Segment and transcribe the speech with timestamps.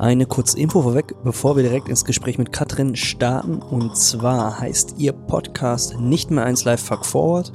[0.00, 3.60] Eine kurze Info vorweg, bevor wir direkt ins Gespräch mit Katrin starten.
[3.60, 7.52] Und zwar heißt ihr Podcast nicht mehr 1 Live Fuck Forward,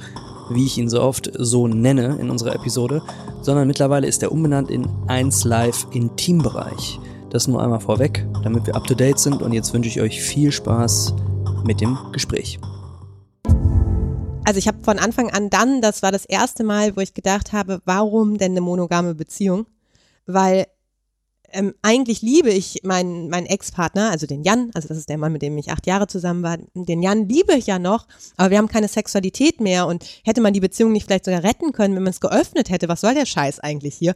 [0.50, 3.02] wie ich ihn so oft so nenne in unserer Episode,
[3.42, 7.00] sondern mittlerweile ist er umbenannt in 1 Live Intimbereich.
[7.30, 9.42] Das nur einmal vorweg, damit wir up to date sind.
[9.42, 11.16] Und jetzt wünsche ich euch viel Spaß
[11.64, 12.60] mit dem Gespräch.
[14.44, 17.52] Also ich habe von Anfang an dann, das war das erste Mal, wo ich gedacht
[17.52, 19.66] habe, warum denn eine monogame Beziehung?
[20.26, 20.66] Weil
[21.52, 25.32] ähm, eigentlich liebe ich meinen, meinen Ex-Partner, also den Jan, also das ist der Mann,
[25.32, 26.58] mit dem ich acht Jahre zusammen war.
[26.74, 30.52] Den Jan liebe ich ja noch, aber wir haben keine Sexualität mehr und hätte man
[30.52, 32.88] die Beziehung nicht vielleicht sogar retten können, wenn man es geöffnet hätte.
[32.88, 34.14] Was soll der Scheiß eigentlich hier?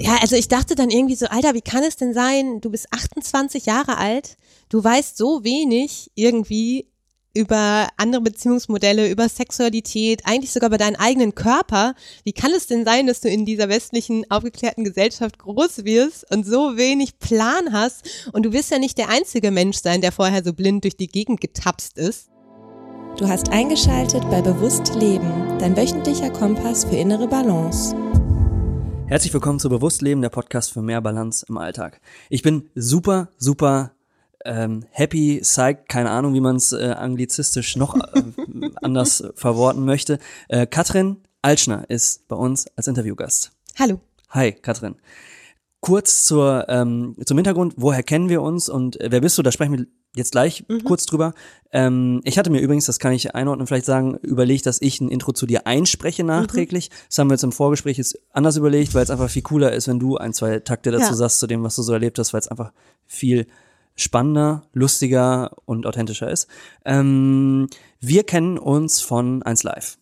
[0.00, 2.62] Ja, also ich dachte dann irgendwie so, Alter, wie kann es denn sein?
[2.62, 4.38] Du bist 28 Jahre alt,
[4.70, 6.89] du weißt so wenig irgendwie
[7.34, 11.94] über andere Beziehungsmodelle, über Sexualität, eigentlich sogar über deinen eigenen Körper.
[12.24, 16.44] Wie kann es denn sein, dass du in dieser westlichen, aufgeklärten Gesellschaft groß wirst und
[16.44, 18.30] so wenig Plan hast?
[18.32, 21.08] Und du wirst ja nicht der einzige Mensch sein, der vorher so blind durch die
[21.08, 22.30] Gegend getapst ist.
[23.16, 27.94] Du hast eingeschaltet bei Bewusst Leben, dein wöchentlicher Kompass für innere Balance.
[29.06, 32.00] Herzlich willkommen zu Bewusst Leben, der Podcast für mehr Balance im Alltag.
[32.28, 33.92] Ich bin super, super
[34.44, 38.22] ähm, happy, psyched, keine Ahnung, wie man es äh, anglizistisch noch äh,
[38.82, 40.18] anders verworten möchte.
[40.48, 43.52] Äh, Katrin Altschner ist bei uns als Interviewgast.
[43.78, 44.00] Hallo.
[44.30, 44.96] Hi, Katrin.
[45.80, 49.42] Kurz zur, ähm, zum Hintergrund, woher kennen wir uns und äh, wer bist du?
[49.42, 50.84] Da sprechen wir jetzt gleich mhm.
[50.84, 51.32] kurz drüber.
[51.72, 55.08] Ähm, ich hatte mir übrigens, das kann ich einordnen, vielleicht sagen, überlegt, dass ich ein
[55.08, 56.90] Intro zu dir einspreche nachträglich.
[56.90, 56.94] Mhm.
[57.08, 59.88] Das haben wir jetzt im Vorgespräch jetzt anders überlegt, weil es einfach viel cooler ist,
[59.88, 61.14] wenn du ein, zwei Takte dazu ja.
[61.14, 62.72] sagst zu dem, was du so erlebt hast, weil es einfach
[63.06, 63.46] viel
[63.96, 66.48] spannender, lustiger und authentischer ist.
[66.84, 67.68] Ähm,
[68.00, 69.98] wir kennen uns von 1 Live.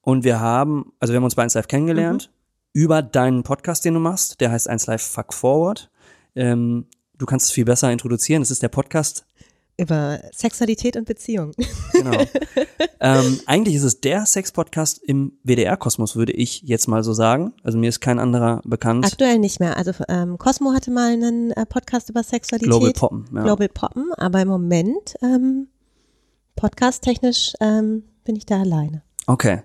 [0.00, 2.80] Und wir haben, also wir haben uns bei 1 Live kennengelernt mhm.
[2.80, 4.40] über deinen Podcast, den du machst.
[4.40, 5.90] Der heißt 1 Live Fuck Forward.
[6.34, 6.86] Ähm,
[7.18, 8.42] du kannst es viel besser introduzieren.
[8.42, 9.26] Es ist der Podcast
[9.78, 11.52] über Sexualität und Beziehung.
[11.92, 12.18] Genau.
[13.00, 17.54] ähm, eigentlich ist es der Sex-Podcast im WDR-Kosmos, würde ich jetzt mal so sagen.
[17.62, 19.04] Also mir ist kein anderer bekannt.
[19.04, 19.76] Aktuell nicht mehr.
[19.76, 22.68] Also ähm, Cosmo hatte mal einen äh, Podcast über Sexualität.
[22.68, 23.24] Global Poppen.
[23.34, 23.42] Ja.
[23.44, 25.68] Global Poppen, aber im Moment ähm,
[26.56, 29.02] podcast-technisch ähm, bin ich da alleine.
[29.28, 29.60] Okay.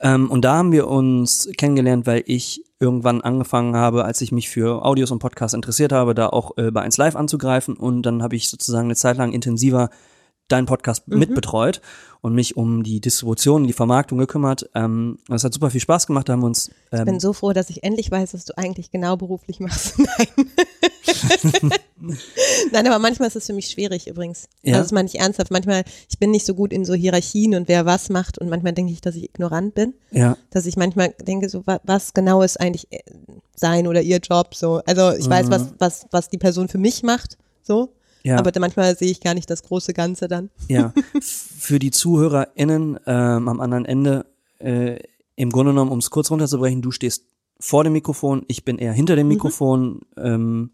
[0.00, 4.48] Ähm, und da haben wir uns kennengelernt, weil ich irgendwann angefangen habe, als ich mich
[4.48, 8.22] für Audios und Podcasts interessiert habe, da auch äh, bei 1 Live anzugreifen und dann
[8.22, 9.90] habe ich sozusagen eine Zeit lang intensiver
[10.52, 11.18] deinen Podcast mhm.
[11.18, 11.80] mitbetreut
[12.20, 14.70] und mich um die Distribution, die Vermarktung gekümmert.
[14.74, 16.70] Ähm, das hat super viel Spaß gemacht, da haben wir uns.
[16.92, 19.98] Ähm, ich bin so froh, dass ich endlich weiß, was du eigentlich genau beruflich machst.
[19.98, 20.46] Nein.
[22.72, 24.48] Nein, aber manchmal ist es für mich schwierig übrigens.
[24.62, 24.74] Ja.
[24.74, 25.50] Also das meine ich ernsthaft.
[25.50, 28.72] Manchmal, ich bin nicht so gut in so Hierarchien und wer was macht und manchmal
[28.72, 29.94] denke ich, dass ich ignorant bin.
[30.10, 30.36] Ja.
[30.50, 33.00] Dass ich manchmal denke, so was genau ist eigentlich äh,
[33.56, 34.80] sein oder ihr Job so.
[34.86, 35.30] Also ich mhm.
[35.30, 37.92] weiß, was, was, was die Person für mich macht, so.
[38.24, 38.38] Ja.
[38.38, 40.50] Aber manchmal sehe ich gar nicht das große Ganze dann.
[40.68, 40.92] Ja.
[41.20, 44.26] Für die ZuhörerInnen ähm, am anderen Ende,
[44.58, 44.98] äh,
[45.36, 47.24] im Grunde genommen, um es kurz runterzubrechen, du stehst
[47.58, 49.34] vor dem Mikrofon, ich bin eher hinter dem mhm.
[49.34, 50.24] Mikrofon mhm.
[50.24, 50.70] ähm,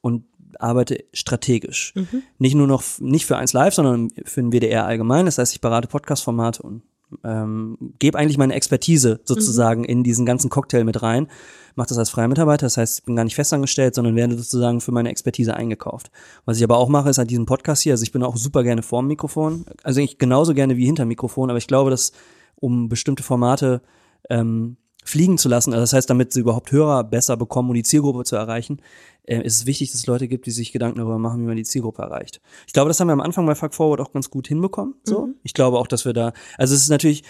[0.00, 0.24] und
[0.58, 1.92] arbeite strategisch.
[1.94, 2.22] Mhm.
[2.38, 5.26] Nicht nur noch, nicht für eins live, sondern für den WDR allgemein.
[5.26, 6.82] Das heißt, ich berate Podcast-Formate und
[7.24, 9.86] ähm, gebe eigentlich meine Expertise sozusagen mhm.
[9.86, 11.28] in diesen ganzen Cocktail mit rein.
[11.74, 14.80] Mache das als freier Mitarbeiter, das heißt, ich bin gar nicht festangestellt, sondern werde sozusagen
[14.80, 16.10] für meine Expertise eingekauft.
[16.44, 17.94] Was ich aber auch mache, ist halt diesen Podcast hier.
[17.94, 21.50] Also ich bin auch super gerne vorm Mikrofon, also ich genauso gerne wie hinter Mikrofon,
[21.50, 22.12] aber ich glaube, dass
[22.56, 23.82] um bestimmte Formate
[24.30, 27.82] ähm, fliegen zu lassen, also das heißt, damit sie überhaupt Hörer besser bekommen, um die
[27.82, 28.80] Zielgruppe zu erreichen,
[29.24, 31.56] äh, ist es wichtig, dass es Leute gibt, die sich Gedanken darüber machen, wie man
[31.56, 32.40] die Zielgruppe erreicht.
[32.66, 34.94] Ich glaube, das haben wir am Anfang bei Fuck Forward auch ganz gut hinbekommen.
[35.04, 35.34] So, mhm.
[35.42, 37.24] ich glaube auch, dass wir da, also es ist natürlich,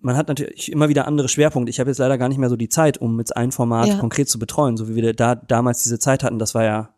[0.00, 1.70] man hat natürlich immer wieder andere Schwerpunkte.
[1.70, 3.98] Ich habe jetzt leider gar nicht mehr so die Zeit, um mit einem Format ja.
[3.98, 6.38] konkret zu betreuen, so wie wir da damals diese Zeit hatten.
[6.38, 6.94] Das war ja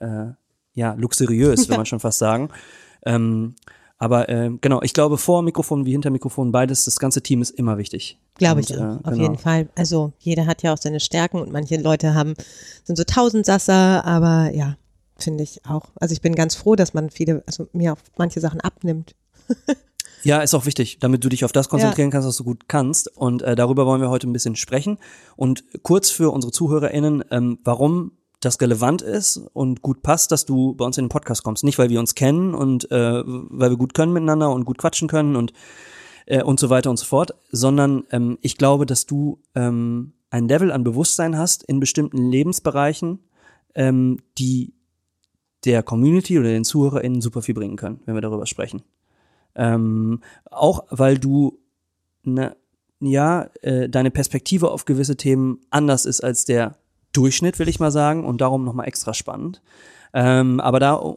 [0.00, 0.32] äh,
[0.72, 2.50] ja luxuriös, will man schon fast sagen.
[3.04, 3.54] Ähm,
[3.98, 7.50] aber äh, genau, ich glaube, vor Mikrofon wie hinter Mikrofon, beides, das ganze Team ist
[7.50, 8.18] immer wichtig.
[8.34, 9.22] Glaube ich, und, äh, auf genau.
[9.22, 9.68] jeden Fall.
[9.74, 12.34] Also jeder hat ja auch seine Stärken und manche Leute haben,
[12.84, 14.76] sind so Tausendsasser, aber ja,
[15.16, 15.86] finde ich auch.
[15.96, 19.14] Also ich bin ganz froh, dass man viele, also mir auch manche Sachen abnimmt.
[20.22, 22.12] Ja, ist auch wichtig, damit du dich auf das konzentrieren ja.
[22.12, 23.16] kannst, was du gut kannst.
[23.16, 24.98] Und äh, darüber wollen wir heute ein bisschen sprechen.
[25.36, 28.10] Und kurz für unsere ZuhörerInnen, ähm, warum
[28.40, 31.64] das relevant ist und gut passt, dass du bei uns in den Podcast kommst.
[31.64, 35.08] Nicht, weil wir uns kennen und äh, weil wir gut können miteinander und gut quatschen
[35.08, 35.52] können und,
[36.26, 40.48] äh, und so weiter und so fort, sondern ähm, ich glaube, dass du ähm, ein
[40.48, 43.20] Level an Bewusstsein hast in bestimmten Lebensbereichen,
[43.74, 44.74] ähm, die
[45.64, 48.82] der Community oder den ZuhörerInnen super viel bringen können, wenn wir darüber sprechen.
[49.54, 51.58] Ähm, auch weil du
[52.22, 52.56] ne,
[53.00, 56.76] ja, äh, deine Perspektive auf gewisse Themen anders ist als der
[57.16, 59.62] Durchschnitt, will ich mal sagen, und darum nochmal extra spannend.
[60.12, 61.16] Ähm, aber da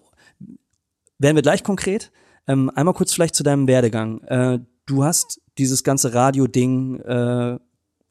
[1.20, 2.12] werden wir gleich konkret.
[2.48, 4.22] Ähm, einmal kurz vielleicht zu deinem Werdegang.
[4.24, 7.60] Äh, du hast dieses ganze Radio-Ding äh,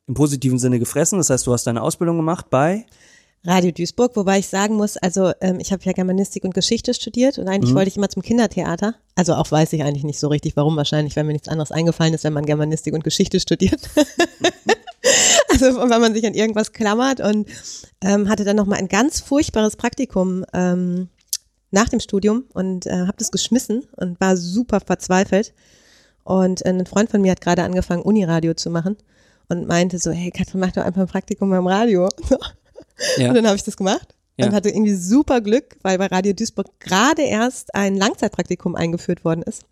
[0.07, 1.19] im positiven Sinne gefressen.
[1.19, 2.87] Das heißt, du hast deine Ausbildung gemacht bei
[3.45, 7.39] Radio Duisburg, wobei ich sagen muss, also ähm, ich habe ja Germanistik und Geschichte studiert
[7.39, 7.77] und eigentlich mhm.
[7.77, 8.95] wollte ich immer zum Kindertheater.
[9.15, 12.15] Also auch weiß ich eigentlich nicht so richtig, warum wahrscheinlich, weil mir nichts anderes eingefallen
[12.15, 13.81] ist, wenn man Germanistik und Geschichte studiert.
[15.51, 17.49] also wenn man sich an irgendwas klammert und
[18.03, 21.09] ähm, hatte dann nochmal ein ganz furchtbares Praktikum ähm,
[21.71, 25.55] nach dem Studium und äh, habe das geschmissen und war super verzweifelt.
[26.25, 28.97] Und äh, ein Freund von mir hat gerade angefangen, Uniradio zu machen
[29.49, 32.09] und meinte so, hey Katrin, mach doch einfach ein Praktikum beim Radio.
[33.17, 33.29] Ja.
[33.29, 34.47] Und dann habe ich das gemacht ja.
[34.47, 39.43] und hatte irgendwie super Glück, weil bei Radio Duisburg gerade erst ein Langzeitpraktikum eingeführt worden
[39.43, 39.63] ist.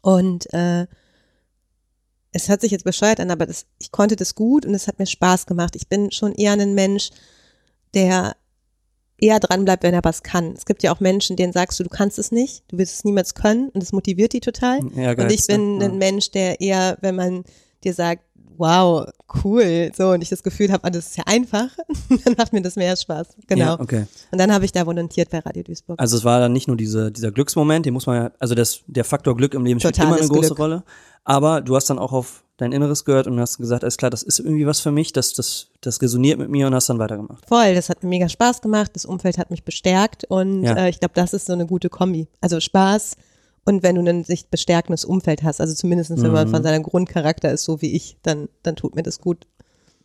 [0.00, 0.86] Und äh,
[2.32, 4.98] es hört sich jetzt bescheuert an, aber das, ich konnte das gut und es hat
[4.98, 5.76] mir Spaß gemacht.
[5.76, 7.10] Ich bin schon eher ein Mensch,
[7.94, 8.36] der
[9.18, 10.52] eher dran bleibt, wenn er was kann.
[10.52, 13.04] Es gibt ja auch Menschen, denen sagst du, du kannst es nicht, du wirst es
[13.04, 14.80] niemals können und das motiviert die total.
[14.96, 15.88] Ja, und ich bin ja.
[15.88, 17.44] ein Mensch, der eher, wenn man
[17.84, 18.24] dir sagt,
[18.58, 19.06] wow,
[19.44, 21.68] cool, so und ich das Gefühl habe, ah, das ist ja einfach,
[22.24, 23.28] dann macht mir das mehr Spaß.
[23.46, 23.64] Genau.
[23.64, 24.06] Ja, okay.
[24.30, 26.00] Und dann habe ich da volontiert bei Radio Duisburg.
[26.00, 28.80] Also es war dann nicht nur diese, dieser Glücksmoment, den muss man ja, also das,
[28.86, 30.58] der Faktor Glück im Leben spielt immer eine große Glück.
[30.58, 30.84] Rolle.
[31.24, 34.22] Aber du hast dann auch auf dein Inneres gehört und hast gesagt, alles klar, das
[34.22, 37.46] ist irgendwie was für mich, das, das, das resoniert mit mir und hast dann weitergemacht.
[37.46, 40.76] Voll, das hat mir mega Spaß gemacht, das Umfeld hat mich bestärkt und ja.
[40.76, 42.28] äh, ich glaube, das ist so eine gute Kombi.
[42.40, 43.16] Also Spaß,
[43.64, 46.64] und wenn du ein sich bestärkendes Umfeld hast, also zumindest wenn man von mhm.
[46.64, 49.46] seinem Grundcharakter ist, so wie ich, dann, dann tut mir das gut.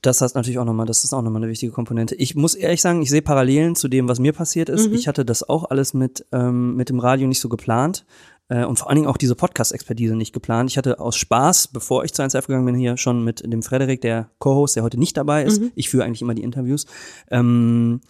[0.04, 2.14] Das heißt natürlich auch nochmal, das ist auch nochmal eine wichtige Komponente.
[2.16, 4.90] Ich muss ehrlich sagen, ich sehe Parallelen zu dem, was mir passiert ist.
[4.90, 4.94] Mhm.
[4.94, 8.06] Ich hatte das auch alles mit, ähm, mit dem Radio nicht so geplant.
[8.50, 10.70] Äh, und vor allen Dingen auch diese Podcast-Expertise nicht geplant.
[10.70, 14.02] Ich hatte aus Spaß, bevor ich zu 1F gegangen bin, hier schon mit dem Frederik,
[14.02, 15.62] der Co-Host, der heute nicht dabei ist.
[15.62, 15.72] Mhm.
[15.76, 16.86] Ich führe eigentlich immer die Interviews.
[17.30, 18.02] Ähm,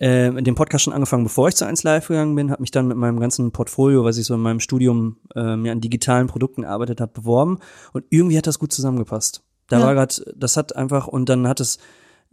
[0.00, 2.88] äh, den Podcast schon angefangen, bevor ich zu 1 Live gegangen bin, habe mich dann
[2.88, 6.62] mit meinem ganzen Portfolio, was ich so in meinem Studium äh, mir an digitalen Produkten
[6.62, 7.58] gearbeitet habe, beworben
[7.92, 9.42] und irgendwie hat das gut zusammengepasst.
[9.68, 9.84] Da ja.
[9.84, 11.78] war gerade, das hat einfach und dann hat es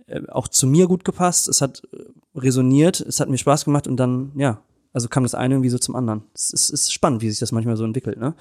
[0.08, 2.06] äh, auch zu mir gut gepasst, es hat äh,
[2.40, 4.62] resoniert, es hat mir Spaß gemacht und dann, ja,
[4.98, 6.24] also kam das eine irgendwie so zum anderen.
[6.34, 8.34] Es ist, ist spannend, wie sich das manchmal so entwickelt, ne?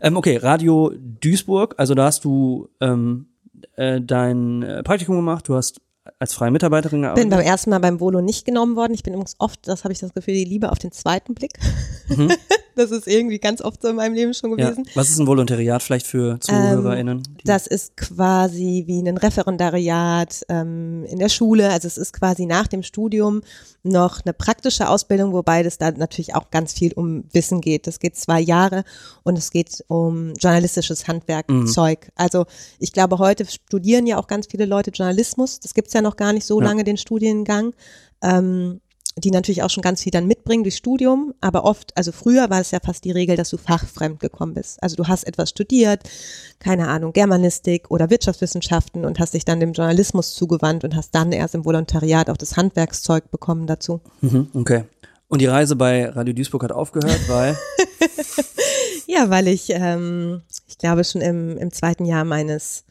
[0.00, 3.26] Ähm, okay, Radio Duisburg, also da hast du ähm,
[3.76, 5.82] äh, dein äh, Praktikum gemacht, du hast
[6.18, 7.28] als freie Mitarbeiterin gearbeitet?
[7.28, 8.94] Bin beim ersten Mal beim Volo nicht genommen worden.
[8.94, 11.58] Ich bin übrigens oft, das habe ich das Gefühl, die Liebe auf den zweiten Blick.
[12.08, 12.32] Mhm.
[12.76, 14.84] Das ist irgendwie ganz oft so in meinem Leben schon gewesen.
[14.86, 14.92] Ja.
[14.94, 17.18] Was ist ein Volontariat vielleicht für ZuhörerInnen?
[17.18, 21.70] Ähm, das ist quasi wie ein Referendariat ähm, in der Schule.
[21.70, 23.42] Also es ist quasi nach dem Studium
[23.82, 27.86] noch eine praktische Ausbildung, wobei das da natürlich auch ganz viel um Wissen geht.
[27.86, 28.84] Das geht zwei Jahre
[29.22, 32.06] und es geht um journalistisches Handwerkzeug.
[32.06, 32.12] Mhm.
[32.14, 32.46] Also
[32.78, 35.60] ich glaube, heute studieren ja auch ganz viele Leute Journalismus.
[35.60, 36.66] Das gibt's ja noch gar nicht so ja.
[36.68, 37.74] lange, den Studiengang.
[38.22, 38.80] Ähm,
[39.16, 42.60] die natürlich auch schon ganz viel dann mitbringen durch Studium, aber oft, also früher war
[42.60, 44.82] es ja fast die Regel, dass du fachfremd gekommen bist.
[44.82, 46.08] Also du hast etwas studiert,
[46.58, 51.32] keine Ahnung, Germanistik oder Wirtschaftswissenschaften und hast dich dann dem Journalismus zugewandt und hast dann
[51.32, 54.00] erst im Volontariat auch das Handwerkszeug bekommen dazu.
[54.20, 54.84] Mhm, okay.
[55.28, 57.56] Und die Reise bei Radio Duisburg hat aufgehört, weil?
[59.06, 62.84] ja, weil ich, ähm, ich glaube schon im, im zweiten Jahr meines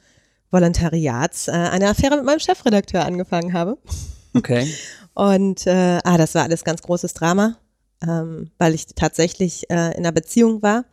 [0.51, 3.77] Volontariats äh, eine Affäre mit meinem Chefredakteur angefangen habe.
[4.33, 4.73] Okay.
[5.19, 7.57] Und äh, ah, das war alles ganz großes Drama,
[8.01, 10.85] ähm, weil ich tatsächlich äh, in einer Beziehung war.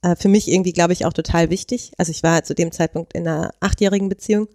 [0.00, 1.92] Äh, für mich irgendwie, glaube ich, auch total wichtig.
[1.98, 4.48] Also ich war zu dem Zeitpunkt in einer achtjährigen Beziehung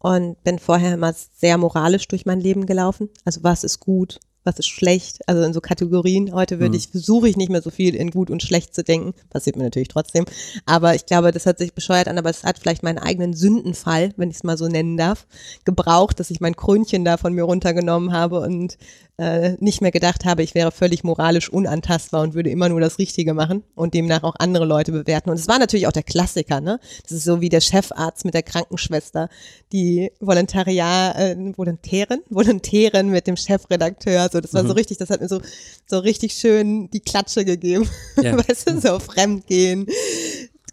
[0.00, 3.10] und bin vorher immer sehr moralisch durch mein Leben gelaufen.
[3.24, 6.32] Also was ist gut, was ist schlecht, also in so Kategorien.
[6.32, 6.78] Heute würde mhm.
[6.78, 9.14] ich, versuche ich nicht mehr so viel in gut und schlecht zu denken.
[9.30, 10.24] Passiert mir natürlich trotzdem.
[10.66, 14.12] Aber ich glaube, das hat sich bescheuert an, aber es hat vielleicht meinen eigenen Sündenfall,
[14.16, 15.26] wenn ich es mal so nennen darf,
[15.64, 18.76] gebraucht, dass ich mein Krönchen da von mir runtergenommen habe und
[19.18, 22.98] äh, nicht mehr gedacht habe, ich wäre völlig moralisch unantastbar und würde immer nur das
[22.98, 25.30] Richtige machen und demnach auch andere Leute bewerten.
[25.30, 26.80] Und es war natürlich auch der Klassiker, ne?
[27.02, 29.28] Das ist so wie der Chefarzt mit der Krankenschwester,
[29.70, 34.28] die Volontariat, äh, Volontärin, Volontärin mit dem Chefredakteur.
[34.32, 34.68] So, das war mhm.
[34.68, 35.40] so richtig, das hat mir so,
[35.86, 37.88] so richtig schön die Klatsche gegeben.
[38.20, 38.36] Ja.
[38.48, 39.86] weißt du, so Fremdgehen,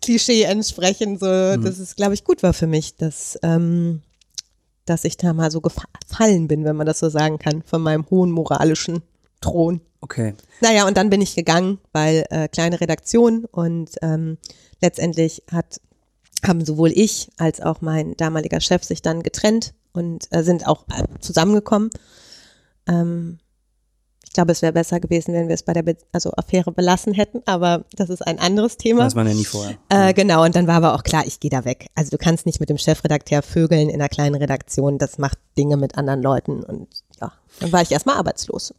[0.02, 1.64] Klischee entsprechen, so, mhm.
[1.64, 4.02] dass es, glaube ich, gut war für mich, dass, ähm,
[4.90, 8.10] dass ich da mal so gefallen bin, wenn man das so sagen kann, von meinem
[8.10, 9.04] hohen moralischen
[9.42, 9.82] Thron.
[10.02, 10.34] Okay.
[10.62, 14.38] Naja, und dann bin ich gegangen, weil äh, kleine Redaktion und ähm,
[14.82, 15.82] letztendlich hat,
[16.46, 20.86] haben sowohl ich als auch mein damaliger Chef sich dann getrennt und äh, sind auch
[20.90, 21.90] äh, zusammengekommen.
[22.88, 23.40] Ähm,
[24.30, 27.14] ich glaube, es wäre besser gewesen, wenn wir es bei der Be also Affäre belassen
[27.14, 29.04] hätten, aber das ist ein anderes Thema.
[29.04, 29.76] Das war ja nie vorher.
[29.90, 31.88] Äh, genau, und dann war aber auch klar, ich gehe da weg.
[31.96, 35.78] Also du kannst nicht mit dem Chefredakteur vögeln in einer kleinen Redaktion, das macht Dinge
[35.78, 36.88] mit anderen Leuten und
[37.20, 38.76] ja, dann war ich erstmal arbeitslos.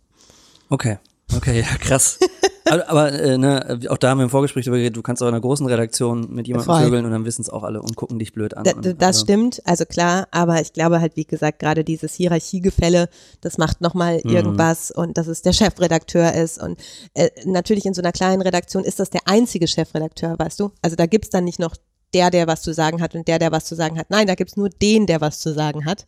[0.68, 0.98] Okay.
[1.36, 2.18] Okay, ja, krass.
[2.88, 5.34] aber äh, ne, auch da haben wir im Vorgespräch darüber geredet, du kannst auch in
[5.34, 6.84] einer großen Redaktion mit jemandem Voll.
[6.84, 8.64] vögeln und dann wissen es auch alle und gucken dich blöd an.
[8.64, 11.82] Da, und, da- das also, stimmt, also klar, aber ich glaube halt, wie gesagt, gerade
[11.84, 13.08] dieses Hierarchiegefälle,
[13.40, 14.30] das macht nochmal Mhm.
[14.30, 16.78] irgendwas und dass es der Chefredakteur ist und
[17.14, 20.70] äh, natürlich in so einer kleinen Redaktion ist das der einzige Chefredakteur, weißt du?
[20.82, 21.74] Also da gibt's dann nicht noch
[22.14, 24.10] der, der was zu sagen hat und der, der was zu sagen hat.
[24.10, 26.06] Nein, da gibt's nur den, der was zu sagen hat.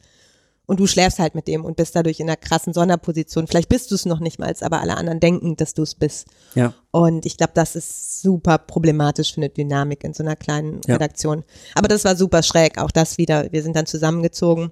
[0.72, 3.46] Und du schläfst halt mit dem und bist dadurch in einer krassen Sonderposition.
[3.46, 6.28] Vielleicht bist du es noch nicht mal, aber alle anderen denken, dass du es bist.
[6.54, 6.72] Ja.
[6.90, 10.94] Und ich glaube, das ist super problematisch für eine Dynamik in so einer kleinen Ja.
[10.94, 11.44] Redaktion.
[11.74, 13.52] Aber das war super schräg, auch das wieder.
[13.52, 14.70] Wir sind dann zusammengezogen.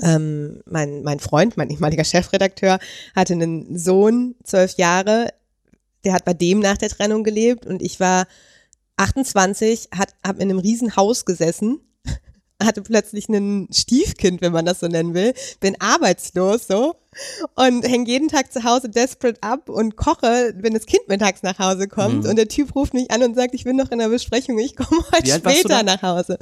[0.00, 2.78] Ähm, mein, mein Freund, mein ehemaliger Chefredakteur,
[3.16, 5.30] hatte einen Sohn, zwölf Jahre,
[6.04, 8.28] der hat bei dem nach der Trennung gelebt und ich war
[8.96, 11.80] 28, hat, hab in einem riesen Haus gesessen,
[12.62, 16.96] hatte plötzlich ein Stiefkind, wenn man das so nennen will, bin arbeitslos so
[17.54, 21.58] und hänge jeden Tag zu Hause desperate ab und koche, wenn das Kind mittags nach
[21.58, 22.30] Hause kommt Mhm.
[22.30, 24.74] und der Typ ruft mich an und sagt, ich bin noch in der Besprechung, ich
[24.76, 26.38] komme heute später nach Hause.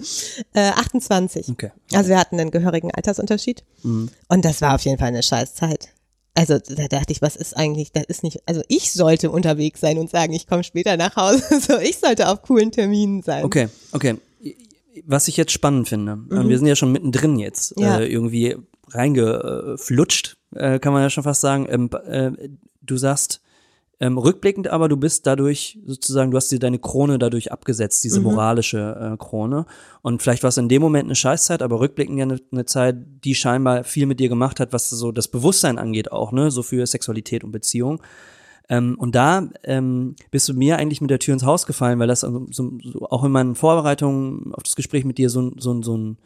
[0.53, 1.49] Äh, 28.
[1.49, 1.71] Okay.
[1.93, 4.09] Also wir hatten einen gehörigen Altersunterschied Mhm.
[4.29, 5.89] und das war auf jeden Fall eine scheiß Zeit.
[6.37, 9.99] Also da dachte ich, was ist eigentlich, das ist nicht, also ich sollte unterwegs sein
[9.99, 11.43] und sagen, ich komme später nach Hause.
[11.61, 13.45] So, ich sollte auf coolen Terminen sein.
[13.45, 14.17] Okay, okay.
[15.07, 17.83] Was ich jetzt spannend finde, äh, wir sind ja schon mittendrin jetzt, Mhm.
[17.83, 17.99] Ja.
[18.01, 18.57] äh, irgendwie
[18.89, 21.67] reingeflutscht, äh, kann man ja schon fast sagen.
[21.69, 22.31] Ähm, äh,
[22.83, 23.41] du sagst,
[24.01, 28.19] ähm, rückblickend aber, du bist dadurch sozusagen, du hast dir deine Krone dadurch abgesetzt, diese
[28.21, 28.27] Mhm.
[28.27, 29.67] moralische äh, Krone.
[30.03, 32.97] Und vielleicht war es in dem Moment eine Scheißzeit, aber rückblickend ja eine, eine Zeit,
[33.25, 36.63] die scheinbar viel mit dir gemacht hat, was so das Bewusstsein angeht auch, ne, so
[36.63, 38.03] für Sexualität und Beziehung.
[38.69, 42.09] Ähm, und da ähm, bist du mir eigentlich mit der Tür ins Haus gefallen, weil
[42.09, 45.57] das also so, so auch in meinen Vorbereitungen auf das Gespräch mit dir so, ein-
[45.59, 46.19] so, so ein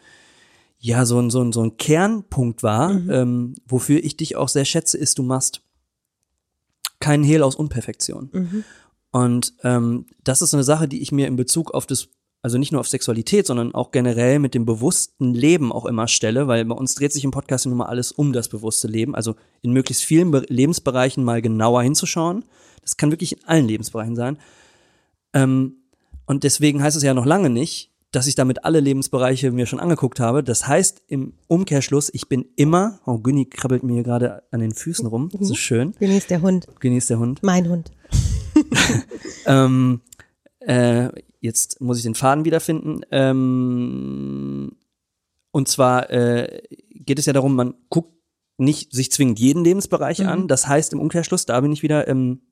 [0.81, 4.65] ja so ein, so ein, so ein Kernpunkt war, ähm, wofür ich dich auch sehr
[4.65, 5.63] schätze, ist, du machst
[7.01, 8.31] keinen Hehl aus Unperfektion.
[9.11, 12.09] Und ähm, das ist eine Sache, die ich mir in Bezug auf das,
[12.43, 16.47] also nicht nur auf Sexualität, sondern auch generell mit dem bewussten Leben auch immer stelle,
[16.47, 19.35] weil bei uns dreht sich im Podcast nun mal alles um das bewusste Leben, also
[19.63, 22.45] in möglichst vielen Be Lebensbereichen mal genauer hinzuschauen.
[22.83, 24.39] Das kann wirklich in allen Lebensbereichen sein.
[25.35, 25.77] Ähm,
[26.27, 29.81] und deswegen heißt es ja noch lange nicht, dass ich damit alle Lebensbereiche mir schon
[29.81, 30.43] angeguckt habe.
[30.43, 35.07] Das heißt im Umkehrschluss, ich bin immer, oh Günni krabbelt mir gerade an den Füßen
[35.07, 36.67] rum, das ist schön, Genießt der Hund.
[36.81, 37.43] genießt der Hund.
[37.43, 37.91] Mein Hund.
[39.47, 40.01] Ähm,
[40.61, 41.09] äh,
[41.41, 43.01] jetzt muss ich den Faden wiederfinden.
[43.11, 44.73] Ähm,
[45.51, 48.13] und zwar äh, geht es ja darum, man guckt
[48.59, 50.49] nicht sich zwingend jeden Lebensbereich an.
[50.49, 52.43] Das heißt im Umkehrschluss, da bin ich wieder, ähm,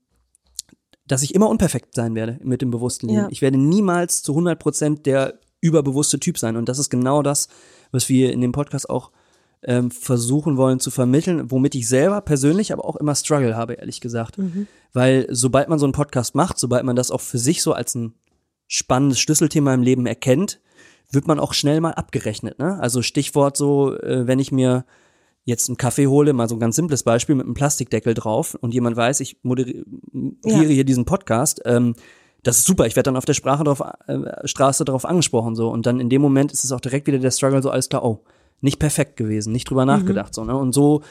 [1.06, 3.22] dass ich immer unperfekt sein werde mit dem bewussten Leben.
[3.22, 3.28] Ja.
[3.30, 6.56] Ich werde niemals zu 100 Prozent der überbewusste Typ sein.
[6.56, 7.48] Und das ist genau das,
[7.90, 9.10] was wir in dem Podcast auch
[9.62, 14.00] ähm, versuchen wollen zu vermitteln, womit ich selber persönlich aber auch immer Struggle habe, ehrlich
[14.00, 14.38] gesagt.
[14.92, 17.94] Weil sobald man so einen Podcast macht, sobald man das auch für sich so als
[17.94, 18.14] ein
[18.68, 20.60] spannendes Schlüsselthema im Leben erkennt,
[21.10, 22.58] wird man auch schnell mal abgerechnet.
[22.58, 22.78] Ne?
[22.80, 24.84] Also Stichwort so, äh, wenn ich mir
[25.44, 28.74] jetzt einen Kaffee hole, mal so ein ganz simples Beispiel mit einem Plastikdeckel drauf und
[28.74, 29.84] jemand weiß, ich moderiere
[30.44, 30.60] Ja.
[30.62, 31.94] hier diesen Podcast, ähm,
[32.42, 35.68] das ist super, ich werde dann auf der Sprache drauf, äh, Straße darauf angesprochen so
[35.68, 38.04] und dann in dem Moment ist es auch direkt wieder der Struggle so alles klar,
[38.04, 38.24] oh,
[38.60, 40.56] nicht perfekt gewesen, nicht drüber nachgedacht so, ne?
[40.56, 41.02] Und so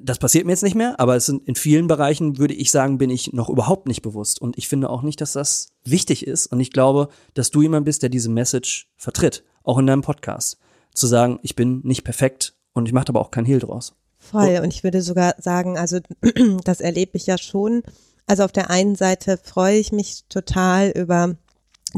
[0.00, 2.96] das passiert mir jetzt nicht mehr, aber es sind in vielen Bereichen, würde ich sagen,
[2.96, 4.40] bin ich noch überhaupt nicht bewusst.
[4.40, 6.46] Und ich finde auch nicht, dass das wichtig ist.
[6.46, 10.58] Und ich glaube, dass du jemand bist, der diese Message vertritt, auch in deinem Podcast.
[10.94, 13.94] Zu sagen, ich bin nicht perfekt und ich mache aber auch keinen Hehl draus.
[14.18, 14.60] Voll.
[14.62, 15.98] Und ich würde sogar sagen, also
[16.64, 17.82] das erlebe ich ja schon.
[18.26, 21.36] Also auf der einen Seite freue ich mich total über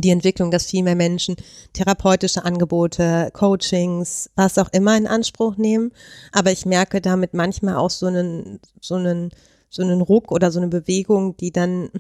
[0.03, 1.37] die Entwicklung, dass viel mehr Menschen
[1.73, 5.93] therapeutische Angebote, Coachings, was auch immer in Anspruch nehmen.
[6.33, 9.31] Aber ich merke damit manchmal auch so einen, so einen,
[9.71, 11.91] so einen Ruck oder so eine Bewegung, die dann,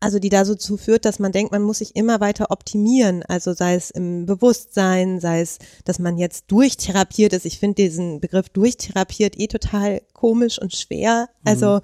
[0.00, 3.24] also die da so zu führt, dass man denkt, man muss sich immer weiter optimieren.
[3.24, 7.44] Also sei es im Bewusstsein, sei es, dass man jetzt durchtherapiert ist.
[7.44, 11.28] Ich finde diesen Begriff durchtherapiert eh total komisch und schwer.
[11.44, 11.80] Also,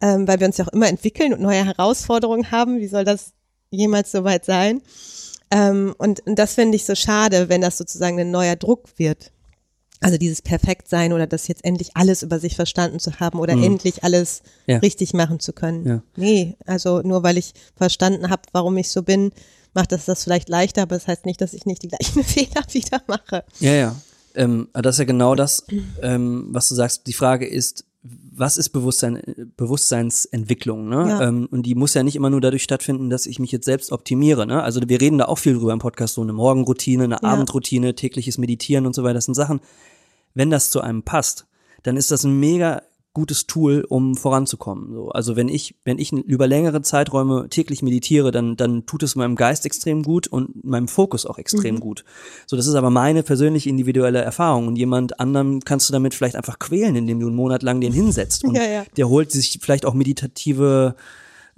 [0.00, 2.78] ähm, weil wir uns ja auch immer entwickeln und neue Herausforderungen haben.
[2.78, 3.34] Wie soll das
[3.70, 4.82] jemals soweit sein?
[5.50, 9.32] Ähm, und, und das finde ich so schade, wenn das sozusagen ein neuer Druck wird.
[10.02, 14.02] Also dieses Perfektsein oder das jetzt endlich alles über sich verstanden zu haben oder endlich
[14.02, 14.78] alles Ja.
[14.78, 15.86] richtig machen zu können.
[15.86, 16.02] Ja.
[16.16, 19.30] Nee, also nur weil ich verstanden habe, warum ich so bin,
[19.74, 22.62] macht das das vielleicht leichter, aber das heißt nicht, dass ich nicht die gleichen Fehler
[22.72, 23.44] wieder mache.
[23.58, 23.96] Ja, ja.
[24.34, 25.64] Ähm, das ist ja genau das,
[26.00, 27.06] ähm, was du sagst.
[27.06, 29.22] Die Frage ist, was ist Bewusstsein,
[29.56, 30.88] Bewusstseinsentwicklung?
[30.88, 31.06] Ne?
[31.08, 31.28] Ja.
[31.28, 33.92] Ähm, und die muss ja nicht immer nur dadurch stattfinden, dass ich mich jetzt selbst
[33.92, 34.46] optimiere.
[34.46, 34.62] Ne?
[34.62, 37.28] Also wir reden da auch viel drüber im Podcast, so eine Morgenroutine, eine Ja.
[37.28, 39.14] Abendroutine, tägliches Meditieren und so weiter.
[39.14, 39.60] Das sind Sachen,
[40.34, 41.46] wenn das zu einem passt,
[41.82, 44.92] dann ist das ein mega gutes Tool, um voranzukommen.
[44.92, 49.16] So, also wenn ich, wenn ich über längere Zeiträume täglich meditiere, dann, dann tut es
[49.16, 51.80] meinem Geist extrem gut und meinem Fokus auch extrem Mhm.
[51.80, 52.04] gut.
[52.46, 56.36] So, das ist aber meine persönliche individuelle Erfahrung und jemand anderem kannst du damit vielleicht
[56.36, 58.84] einfach quälen, indem du einen Monat lang den hinsetzt und Ja, ja.
[58.96, 60.94] der holt sich vielleicht auch meditative,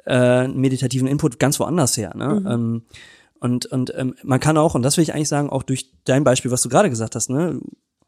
[0.07, 2.15] äh, meditativen Input ganz woanders her.
[2.17, 2.41] Ne?
[2.41, 2.47] Mhm.
[2.47, 2.83] Ähm,
[3.41, 6.25] und und ähm, man kann auch, und das will ich eigentlich sagen, auch durch dein
[6.25, 7.61] Beispiel, was du gerade gesagt hast, ne,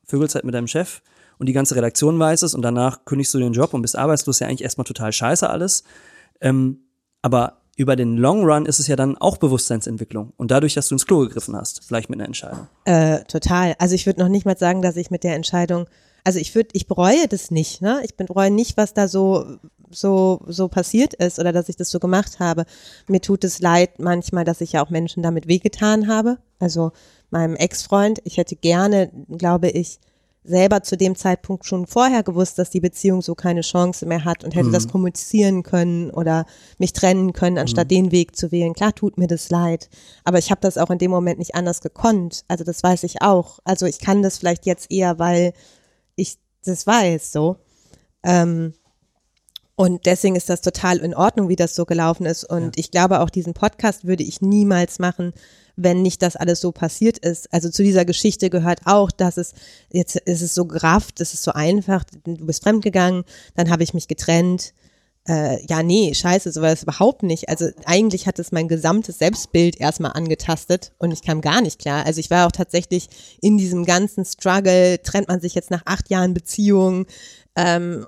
[0.06, 1.02] Vögelzeit mit deinem Chef
[1.38, 4.41] und die ganze Redaktion weiß es und danach kündigst du den Job und bist arbeitslos,
[4.41, 5.85] ja eigentlich erstmal total scheiße alles.
[6.41, 6.81] Ähm,
[7.23, 10.33] aber über den Long Run ist es ja dann auch Bewusstseinsentwicklung.
[10.37, 12.69] Und dadurch, dass du ins Klo gegriffen hast, vielleicht mit einer Entscheidung.
[12.85, 13.75] Äh, total.
[13.79, 15.87] Also ich würde noch nicht mal sagen, dass ich mit der Entscheidung,
[16.23, 18.00] also ich würde, ich bereue das nicht, ne?
[18.05, 19.59] Ich bereue nicht, was da so
[19.91, 22.64] so so passiert ist oder dass ich das so gemacht habe.
[23.09, 26.38] Mir tut es leid manchmal, dass ich ja auch Menschen damit wehgetan habe.
[26.59, 26.93] Also
[27.31, 30.00] meinem Ex-Freund, ich hätte gerne, glaube ich,
[30.44, 34.44] selber zu dem Zeitpunkt schon vorher gewusst, dass die Beziehung so keine Chance mehr hat
[34.44, 36.44] und hätte das kommunizieren können oder
[36.78, 38.74] mich trennen können, anstatt den Weg zu wählen.
[38.74, 39.88] Klar tut mir das leid,
[40.22, 42.44] aber ich habe das auch in dem Moment nicht anders gekonnt.
[42.46, 43.58] Also das weiß ich auch.
[43.64, 45.54] Also ich kann das vielleicht jetzt eher, weil
[46.14, 47.56] ich das weiß so.
[48.22, 48.74] Ähm,
[49.76, 52.45] und deswegen ist das total in Ordnung, wie das so gelaufen ist.
[52.45, 55.33] Und ich glaube, auch diesen Podcast würde ich niemals machen,
[55.76, 57.52] wenn nicht das alles so passiert ist.
[57.52, 59.52] Also zu dieser Geschichte gehört auch, dass es,
[59.90, 63.25] jetzt ist es so gerafft, es ist so einfach, du bist fremdgegangen,
[63.57, 64.75] dann habe ich mich getrennt.
[65.26, 67.49] Äh, ja, nee, scheiße, so war das überhaupt nicht.
[67.49, 72.07] Also eigentlich hat es mein gesamtes Selbstbild erstmal angetastet und ich kam gar nicht klar.
[72.07, 73.09] Also ich war auch tatsächlich
[73.40, 77.07] in diesem ganzen Struggle, trennt man sich jetzt nach acht Jahren Beziehung,
[77.57, 78.07] ähm,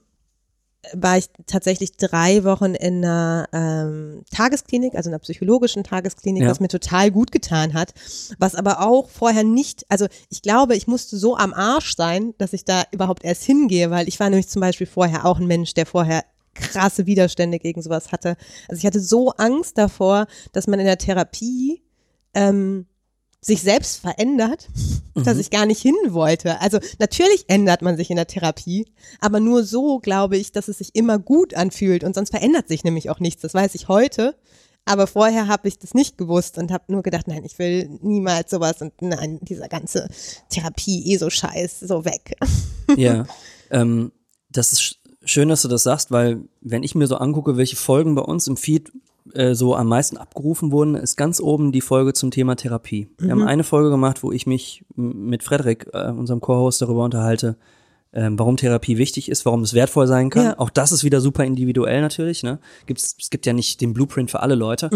[0.95, 6.51] war ich tatsächlich drei Wochen in einer ähm, Tagesklinik, also einer psychologischen Tagesklinik, Ja.
[6.51, 7.93] was mir total gut getan hat,
[8.39, 12.53] was aber auch vorher nicht, also ich glaube, ich musste so am Arsch sein, dass
[12.53, 15.75] ich da überhaupt erst hingehe, weil ich war nämlich zum Beispiel vorher auch ein Mensch,
[15.75, 16.25] der vorher
[16.55, 18.37] krasse Widerstände gegen sowas hatte.
[18.69, 21.83] Also ich hatte so Angst davor, dass man in der Therapie
[22.35, 22.87] ähm,
[23.47, 24.69] sich selbst verändert,
[25.15, 26.61] dass ich gar nicht hin wollte.
[26.61, 28.87] Also natürlich ändert man sich in der Therapie,
[29.21, 32.83] aber nur so glaube ich, dass es sich immer gut anfühlt und sonst verändert sich
[32.85, 33.43] nämlich auch nichts.
[33.43, 34.37] Das weiß ich heute.
[34.89, 38.51] Aber vorher habe ich das nicht gewusst und habe nur gedacht, nein, ich will niemals
[38.53, 40.09] sowas und nein, dieser ganze
[40.49, 42.37] Therapie, eh so scheiß, so weg.
[42.97, 43.27] Ja,
[43.71, 44.13] ähm,
[44.49, 47.75] das ist sch- schön, dass du das sagst, weil wenn ich mir so angucke, welche
[47.75, 48.93] Folgen bei uns im Feed
[49.35, 53.09] äh, so am meisten abgerufen wurden, ist ganz oben die Folge zum Thema Therapie.
[53.19, 57.57] Wir haben eine Folge gemacht, wo ich mich mit Frederik, äh, unserem Co-Host, darüber unterhalte,
[58.13, 60.45] ähm, warum Therapie wichtig ist, warum es wertvoll sein kann.
[60.45, 60.59] Ja.
[60.59, 62.43] Auch das ist wieder super individuell natürlich.
[62.43, 62.59] Ne?
[62.87, 64.91] Gibt's, es gibt ja nicht den Blueprint für alle Leute,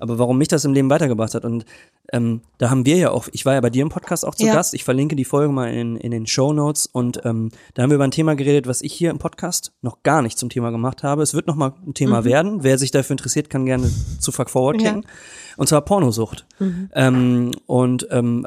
[0.00, 1.44] aber warum mich das im Leben weitergebracht hat.
[1.44, 1.64] Und
[2.12, 4.44] ähm, da haben wir ja auch, ich war ja bei dir im Podcast auch zu
[4.46, 4.54] Ja.
[4.54, 7.90] Gast, ich verlinke die Folge mal in, in den Show Notes und ähm, da haben
[7.90, 10.70] wir über ein Thema geredet, was ich hier im Podcast noch gar nicht zum Thema
[10.70, 11.22] gemacht habe.
[11.22, 12.64] Es wird noch mal ein Thema werden.
[12.64, 13.90] Wer sich dafür interessiert, kann gerne
[14.20, 14.92] zu Fuck Forward Ja.
[14.92, 15.10] klicken.
[15.56, 16.46] Und zwar Pornosucht.
[16.92, 18.46] Ähm, und ähm,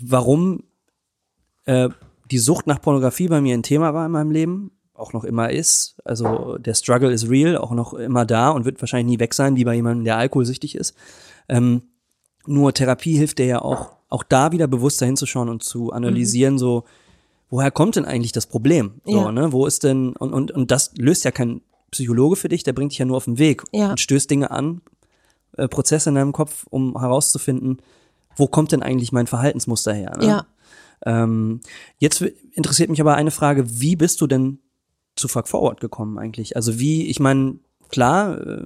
[0.00, 0.64] warum
[1.64, 1.88] äh,
[2.32, 5.50] die Sucht nach Pornografie bei mir ein Thema war in meinem Leben, auch noch immer
[5.50, 5.96] ist.
[6.04, 9.54] Also der Struggle is real, auch noch immer da und wird wahrscheinlich nie weg sein,
[9.56, 10.94] wie bei jemandem, der alkoholsüchtig ist.
[11.48, 11.82] Ähm,
[12.46, 16.84] nur Therapie hilft dir ja auch, auch da wieder bewusster hinzuschauen und zu analysieren, so,
[17.50, 19.00] woher kommt denn eigentlich das Problem?
[19.04, 19.32] So, Ja.
[19.32, 19.52] ne?
[19.52, 22.92] Wo ist denn, und, und, und das löst ja kein Psychologe für dich, der bringt
[22.92, 23.90] dich ja nur auf den Weg Ja.
[23.90, 24.80] und stößt Dinge an,
[25.58, 27.82] äh, Prozesse in deinem Kopf, um herauszufinden,
[28.36, 30.16] wo kommt denn eigentlich mein Verhaltensmuster her?
[30.18, 30.26] Ne?
[30.26, 30.46] Ja.
[31.04, 31.60] Ähm,
[31.98, 34.60] jetzt interessiert mich aber eine Frage, wie bist du denn
[35.16, 36.56] zu Fuck Forward gekommen eigentlich?
[36.56, 38.64] Also wie, ich meine, klar, äh,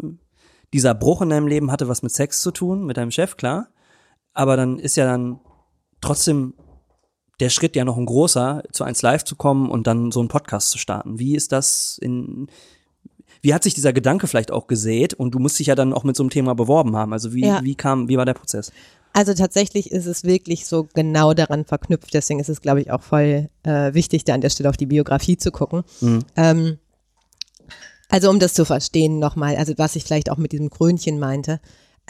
[0.73, 3.69] dieser Bruch in deinem Leben hatte was mit Sex zu tun, mit deinem Chef, klar,
[4.35, 5.41] aber dann ist ja dann
[6.01, 6.55] trotzdem
[7.41, 10.29] der Schritt ja noch ein großer, zu eins live zu kommen und dann so einen
[10.29, 11.19] Podcast zu starten.
[11.19, 12.49] Wie ist das in,
[13.43, 16.05] wie hat sich dieser Gedanke vielleicht auch gesät und du musst dich ja dann auch
[16.05, 17.13] mit so einem Thema beworben haben.
[17.13, 17.63] Also wie, Ja.
[17.63, 18.73] wie kam, wie war der Prozess?
[19.17, 22.13] Also tatsächlich ist es wirklich so genau daran verknüpft.
[22.13, 24.85] Deswegen ist es, glaube ich, auch voll äh, wichtig, da an der Stelle auf die
[24.85, 25.85] Biografie zu gucken.
[26.37, 26.77] Ähm,
[28.11, 31.61] also um das zu verstehen nochmal, also was ich vielleicht auch mit diesem Krönchen meinte.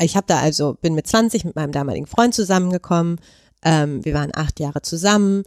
[0.00, 3.20] Ich habe da also, bin mit 20 mit meinem damaligen Freund zusammengekommen.
[3.62, 5.44] Ähm, wir waren acht Jahre zusammen.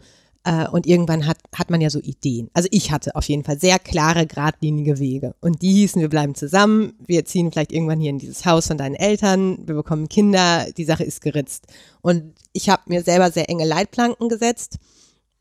[0.49, 2.49] Äh, und irgendwann hat, hat man ja so Ideen.
[2.53, 5.35] Also ich hatte auf jeden Fall sehr klare, geradlinige Wege.
[5.41, 8.79] Und die hießen, wir bleiben zusammen, wir ziehen vielleicht irgendwann hier in dieses Haus von
[8.79, 11.67] deinen Eltern, wir bekommen Kinder, die Sache ist geritzt.
[12.01, 14.79] Und ich habe mir selber sehr enge Leitplanken gesetzt,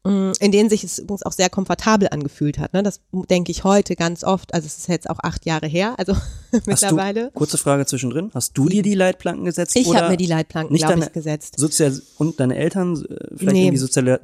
[0.04, 2.72] in denen sich es übrigens auch sehr komfortabel angefühlt hat.
[2.72, 2.82] Ne?
[2.82, 4.54] Das denke ich heute ganz oft.
[4.54, 6.14] Also es ist jetzt auch acht Jahre her, also
[6.66, 7.24] mittlerweile.
[7.24, 9.76] Du, kurze Frage zwischendrin, hast du dir die Leitplanken gesetzt?
[9.76, 11.54] Ich habe mir die Leitplanken, nicht glaube ich, gesetzt.
[11.58, 13.64] Sozial und deine Eltern äh, vielleicht Nee.
[13.66, 14.20] irgendwie sozial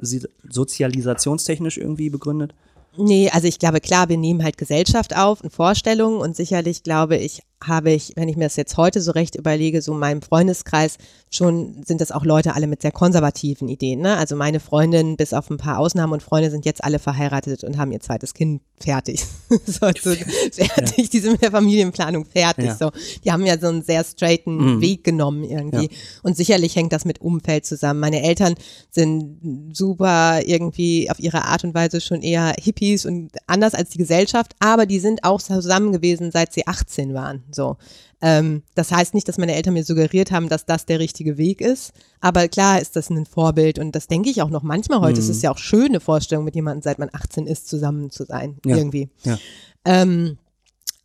[0.49, 2.53] sozialisationstechnisch irgendwie begründet?
[2.97, 7.17] Nee, also ich glaube, klar, wir nehmen halt Gesellschaft auf und Vorstellungen und sicherlich glaube
[7.17, 10.21] ich, habe ich, wenn ich mir das jetzt heute so recht überlege, so in meinem
[10.21, 10.97] Freundeskreis
[11.29, 14.01] schon sind das auch Leute alle mit sehr konservativen Ideen.
[14.01, 14.17] Ne?
[14.17, 17.77] Also meine Freundin, bis auf ein paar Ausnahmen und Freunde, sind jetzt alle verheiratet und
[17.77, 19.25] haben ihr zweites Kind fertig.
[19.49, 20.15] so, so,
[20.51, 21.07] fertig, ja.
[21.11, 22.65] die sind mit der Familienplanung fertig.
[22.65, 22.75] Ja.
[22.75, 22.91] So,
[23.23, 24.81] die haben ja so einen sehr straighten mhm.
[24.81, 25.85] Weg genommen irgendwie.
[25.85, 25.97] Ja.
[26.23, 27.99] Und sicherlich hängt das mit Umfeld zusammen.
[27.99, 28.55] Meine Eltern
[28.91, 33.97] sind super irgendwie auf ihre Art und Weise schon eher Hippies und anders als die
[33.97, 37.43] Gesellschaft, aber die sind auch zusammen gewesen, seit sie 18 waren.
[37.55, 37.77] So.
[38.21, 41.61] Ähm, das heißt nicht, dass meine Eltern mir suggeriert haben, dass das der richtige Weg
[41.61, 41.93] ist.
[42.21, 45.19] Aber klar ist das ein Vorbild und das denke ich auch noch manchmal heute.
[45.19, 45.23] Mhm.
[45.23, 48.25] Es ist ja auch schön, eine Vorstellung mit jemandem, seit man 18 ist, zusammen zu
[48.25, 48.57] sein.
[48.65, 48.77] Ja.
[48.77, 49.09] Irgendwie.
[49.23, 49.37] Ja.
[49.85, 50.37] Ähm,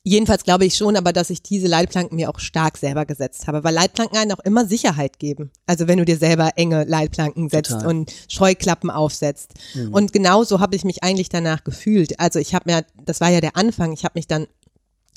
[0.03, 3.65] Jedenfalls glaube ich schon, aber dass ich diese Leitplanken mir auch stark selber gesetzt habe,
[3.65, 5.51] weil Leitplanken einen auch immer Sicherheit geben.
[5.67, 7.87] Also wenn du dir selber enge Leitplanken setzt Total.
[7.87, 9.53] und Scheuklappen aufsetzt.
[9.75, 9.93] Mhm.
[9.93, 12.19] Und genauso habe ich mich eigentlich danach gefühlt.
[12.19, 14.47] Also ich habe mir, das war ja der Anfang, ich habe mich dann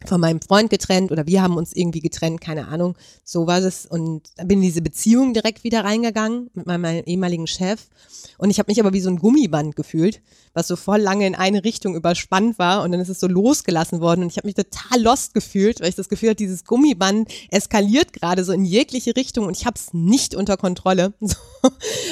[0.05, 3.85] von meinem Freund getrennt oder wir haben uns irgendwie getrennt, keine Ahnung, so war es
[3.85, 7.87] und bin in diese Beziehung direkt wieder reingegangen mit meinem, ehemaligen Chef
[8.37, 10.21] und ich habe mich aber wie so ein Gummiband gefühlt,
[10.53, 14.01] was so voll lange in eine Richtung überspannt war und dann ist es so losgelassen
[14.01, 17.29] worden und ich habe mich total lost gefühlt, weil ich das Gefühl hatte, dieses Gummiband
[17.49, 21.13] eskaliert gerade so in jegliche Richtung und ich habe es nicht unter Kontrolle.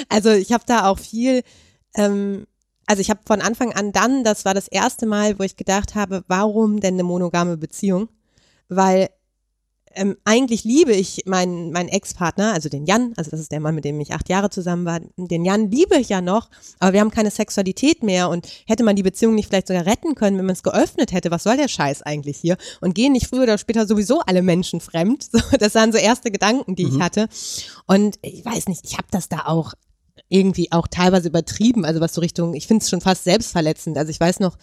[0.07, 1.43] Also ich habe da auch viel
[1.95, 2.45] ähm,
[2.91, 5.95] also ich habe von Anfang an dann, das war das erste Mal, wo ich gedacht
[5.95, 8.09] habe, warum denn eine monogame Beziehung?
[8.67, 9.07] Weil
[9.95, 13.75] ähm, eigentlich liebe ich meinen, meinen Ex-Partner, also den Jan, also das ist der Mann,
[13.75, 14.99] mit dem ich acht Jahre zusammen war.
[15.15, 16.49] Den Jan liebe ich ja noch,
[16.79, 20.13] aber wir haben keine Sexualität mehr und hätte man die Beziehung nicht vielleicht sogar retten
[20.13, 22.57] können, wenn man es geöffnet hätte, was soll der Scheiß eigentlich hier?
[22.81, 25.29] Und gehen nicht früher oder später sowieso alle Menschen fremd?
[25.59, 26.97] das waren so erste Gedanken, die mhm.
[26.97, 27.29] ich hatte.
[27.87, 29.75] Und ich weiß nicht, ich habe das da auch
[30.31, 33.97] irgendwie auch teilweise übertrieben, also was so Richtung, ich finde es schon fast selbstverletzend.
[33.97, 34.57] Also ich weiß noch,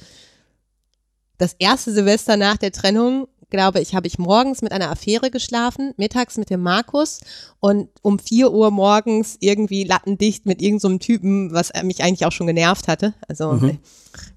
[1.37, 5.92] das erste Silvester nach der Trennung, glaube ich, habe ich morgens mit einer Affäre geschlafen,
[5.96, 7.20] mittags mit dem Markus
[7.61, 12.33] und um vier Uhr morgens irgendwie lattendicht mit irgendeinem so Typen, was mich eigentlich auch
[12.33, 13.14] schon genervt hatte.
[13.28, 13.78] Also mhm.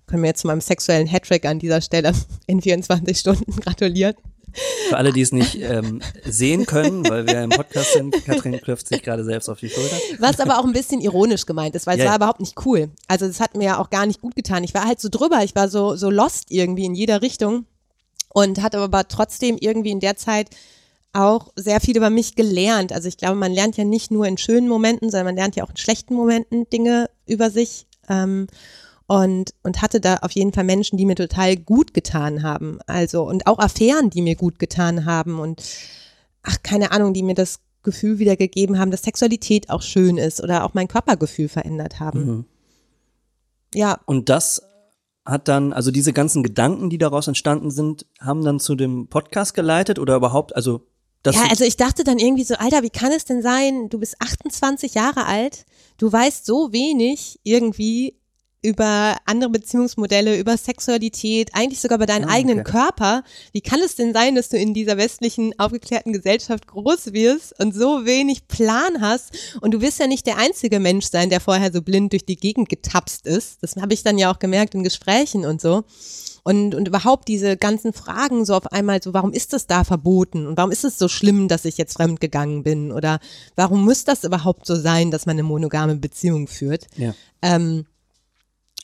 [0.05, 2.13] können wir jetzt zu meinem sexuellen Hattrick an dieser Stelle
[2.47, 4.15] in 24 Stunden gratulieren.
[4.89, 8.87] Für alle, die es nicht ähm, sehen können, weil wir im Podcast sind, Katrin klopft
[8.87, 9.95] sich gerade selbst auf die Schulter.
[10.19, 12.89] Was aber auch ein bisschen ironisch gemeint ist, weil ja, es war überhaupt nicht cool.
[13.07, 14.63] Also es hat mir ja auch gar nicht gut getan.
[14.63, 17.65] Ich war halt so drüber, ich war so, so lost irgendwie in jeder Richtung
[18.33, 20.49] und hatte aber trotzdem irgendwie in der Zeit
[21.13, 22.93] auch sehr viel über mich gelernt.
[22.93, 25.63] Also ich glaube, man lernt ja nicht nur in schönen Momenten, sondern man lernt ja
[25.63, 27.87] auch in schlechten Momenten Dinge über sich.
[28.09, 28.47] Ähm,
[29.11, 32.79] und, und hatte da auf jeden Fall Menschen, die mir total gut getan haben.
[32.87, 35.61] Also, und auch Affären, die mir gut getan haben und,
[36.43, 40.63] ach, keine Ahnung, die mir das Gefühl wiedergegeben haben, dass Sexualität auch schön ist oder
[40.63, 42.25] auch mein Körpergefühl verändert haben.
[42.25, 42.45] Mhm.
[43.73, 43.99] Ja.
[44.05, 44.61] Und das
[45.25, 49.53] hat dann, also diese ganzen Gedanken, die daraus entstanden sind, haben dann zu dem Podcast
[49.53, 50.87] geleitet oder überhaupt, also
[51.21, 53.89] das ja, also ich dachte dann irgendwie so, Alter, wie kann es denn sein?
[53.89, 55.65] Du bist 28 Jahre alt,
[55.97, 58.20] du weißt so wenig irgendwie
[58.61, 62.71] über andere Beziehungsmodelle, über Sexualität, eigentlich sogar über deinen ah, eigenen okay.
[62.71, 63.23] Körper.
[63.53, 67.73] Wie kann es denn sein, dass du in dieser westlichen aufgeklärten Gesellschaft groß wirst und
[67.73, 69.57] so wenig Plan hast?
[69.61, 72.35] Und du wirst ja nicht der einzige Mensch sein, der vorher so blind durch die
[72.35, 73.57] Gegend getapst ist.
[73.61, 75.83] Das habe ich dann ja auch gemerkt in Gesprächen und so.
[76.43, 80.47] Und, und überhaupt diese ganzen Fragen so auf einmal so, warum ist das da verboten?
[80.47, 82.91] Und warum ist es so schlimm, dass ich jetzt fremd gegangen bin?
[82.91, 83.19] Oder
[83.55, 86.87] warum muss das überhaupt so sein, dass man eine monogame Beziehung führt?
[86.97, 87.13] Ja.
[87.43, 87.85] Ähm,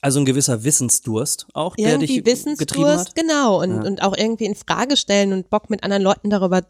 [0.02, 3.16] also ein gewisser Wissensdurst auch, der irgendwie dich Wissensdurst, getrieben hat?
[3.16, 3.62] genau.
[3.62, 3.82] Und, ja.
[3.84, 6.64] und auch irgendwie in Frage stellen und Bock mit anderen Leuten darüber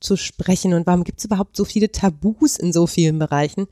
[0.00, 0.74] zu sprechen.
[0.74, 3.66] Und warum gibt es überhaupt so viele Tabus in so vielen Bereichen?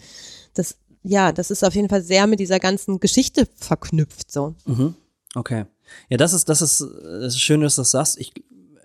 [0.55, 4.55] Das, ja, das ist auf jeden Fall sehr mit dieser ganzen Geschichte verknüpft, so.
[4.65, 4.95] Mhm.
[5.35, 5.67] Okay.
[6.09, 8.19] Ja, das ist, das ist, das ist schön, dass du das sagst.
[8.19, 8.33] Ich,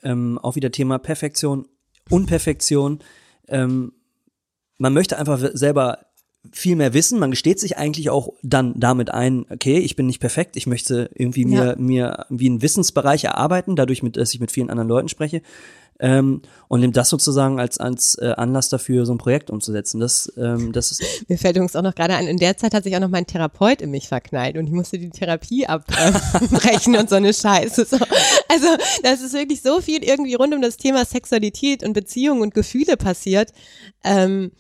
[0.04, 1.68] ähm, auch wieder Thema Perfektion,
[2.10, 3.00] Unperfektion.
[3.48, 3.94] Ähm,
[4.78, 6.00] man möchte einfach selber
[6.52, 7.20] viel mehr wissen.
[7.20, 11.10] Man gesteht sich eigentlich auch dann damit ein, okay, ich bin nicht perfekt, ich möchte
[11.14, 11.76] irgendwie mir, ja.
[11.78, 15.42] mir wie einen Wissensbereich erarbeiten, dadurch, mit, dass ich mit vielen anderen Leuten spreche.
[16.00, 20.00] Ähm, und nimmt das sozusagen als, als äh, Anlass dafür, so ein Projekt umzusetzen.
[20.00, 22.84] Das, ähm, das ist Mir fällt übrigens auch noch gerade ein, in der Zeit hat
[22.84, 27.10] sich auch noch mein Therapeut in mich verknallt und ich musste die Therapie abbrechen und
[27.10, 27.86] so eine Scheiße.
[27.86, 27.98] So.
[28.50, 28.68] Also
[29.02, 32.96] das ist wirklich so viel irgendwie rund um das Thema Sexualität und Beziehung und Gefühle
[32.96, 33.52] passiert.
[34.04, 34.52] Ähm,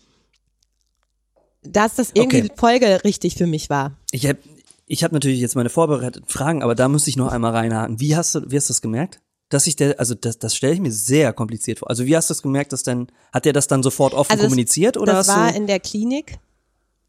[1.71, 2.51] dass das irgendwie okay.
[2.55, 3.93] folgerichtig für mich war.
[4.11, 4.39] Ich habe
[4.87, 7.99] ich hab natürlich jetzt meine vorbereiteten Fragen, aber da müsste ich noch einmal reinhaken.
[7.99, 9.19] Wie hast du, wie hast du das gemerkt?
[9.49, 11.89] Dass ich der, also das, das stelle ich mir sehr kompliziert vor.
[11.89, 14.45] Also wie hast du das gemerkt, dass denn, hat der das dann sofort offen also
[14.45, 16.39] kommuniziert oder das war in der Klinik,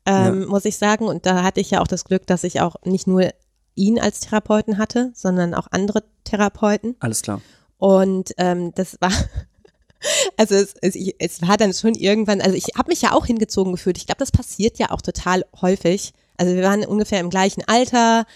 [0.07, 0.47] ähm, ja.
[0.47, 3.07] muss ich sagen, und da hatte ich ja auch das Glück, dass ich auch nicht
[3.07, 3.31] nur
[3.75, 6.97] ihn als Therapeuten hatte, sondern auch andere Therapeuten.
[7.01, 7.41] Alles klar.
[7.77, 9.13] Und ähm, das war,
[10.37, 13.73] also es, es, es war dann schon irgendwann, also ich habe mich ja auch hingezogen
[13.73, 13.99] gefühlt.
[13.99, 16.13] Ich glaube, das passiert ja auch total häufig.
[16.37, 18.27] Also wir waren ungefähr im gleichen Alter.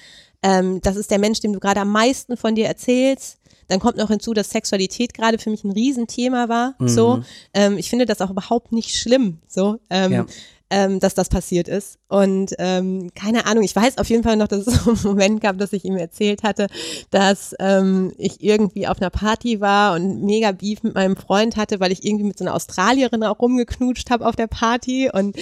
[0.42, 3.38] Ähm, das ist der Mensch, dem du gerade am meisten von dir erzählst.
[3.68, 6.74] Dann kommt noch hinzu, dass Sexualität gerade für mich ein Riesenthema war.
[6.78, 6.88] Mhm.
[6.88, 7.22] So,
[7.54, 9.38] ähm, ich finde das auch überhaupt nicht schlimm.
[9.48, 10.26] So, ähm, Ja.
[10.72, 11.98] Ähm, dass das passiert ist.
[12.08, 15.40] Und ähm, keine Ahnung, ich weiß auf jeden Fall noch, dass es so einen Moment
[15.42, 16.66] gab, dass ich ihm erzählt hatte,
[17.10, 21.78] dass ähm, ich irgendwie auf einer Party war und mega Beef mit meinem Freund hatte,
[21.78, 25.10] weil ich irgendwie mit so einer Australierin auch rumgeknutscht habe auf der Party.
[25.12, 25.36] Und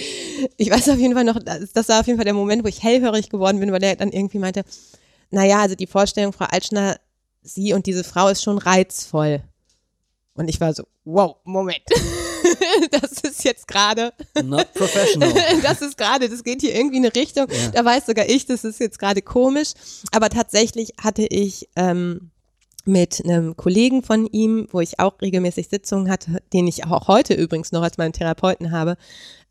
[0.57, 2.83] ich weiß auf jeden Fall noch, das, war auf jeden Fall der Moment, wo ich
[2.83, 4.63] hellhörig geworden bin, weil er dann irgendwie meinte,
[5.29, 6.97] naja, also die Vorstellung, Frau Altschner,
[7.41, 9.41] sie und diese Frau ist schon reizvoll.
[10.33, 11.83] Und ich war so, wow, Moment.
[12.91, 14.13] das ist jetzt gerade
[14.43, 15.33] Not professional.
[15.61, 17.47] das ist gerade, das geht hier irgendwie in eine Richtung.
[17.73, 19.73] Da weiß sogar ich, das ist jetzt gerade komisch.
[20.11, 22.31] Aber tatsächlich hatte ich ähm,
[22.85, 27.33] mit einem Kollegen von ihm, wo ich auch regelmäßig Sitzungen hatte, den ich auch heute
[27.33, 28.97] übrigens noch als meinen Therapeuten habe,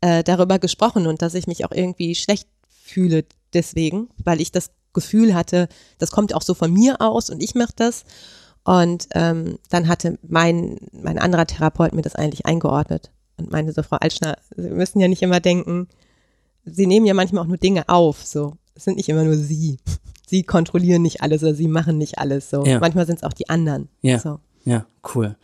[0.01, 4.71] äh, darüber gesprochen und dass ich mich auch irgendwie schlecht fühle deswegen, weil ich das
[4.93, 8.03] Gefühl hatte, das kommt auch so von mir aus und ich mache das.
[8.63, 13.11] Und ähm, dann hatte mein, mein anderer Therapeut mir das eigentlich eingeordnet
[13.43, 15.87] und meinte so, Frau Altschner, Sie müssen ja nicht immer denken,
[16.65, 18.55] Sie nehmen ja manchmal auch nur Dinge auf, so.
[18.75, 19.79] Es sind nicht immer nur Sie.
[20.27, 22.65] Sie kontrollieren nicht alles oder Sie machen nicht alles, so.
[22.65, 22.79] Ja.
[22.79, 23.89] Manchmal sind es auch die anderen.
[24.01, 24.19] Ja.
[24.19, 24.39] So.
[24.63, 25.35] Ja, cool.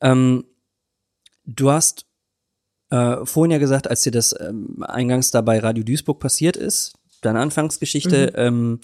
[0.00, 0.44] Ähm,
[1.46, 2.06] du hast
[2.90, 6.94] äh, vorhin ja gesagt, als dir das ähm, eingangs da bei Radio Duisburg passiert ist,
[7.20, 8.80] deine Anfangsgeschichte, ähm,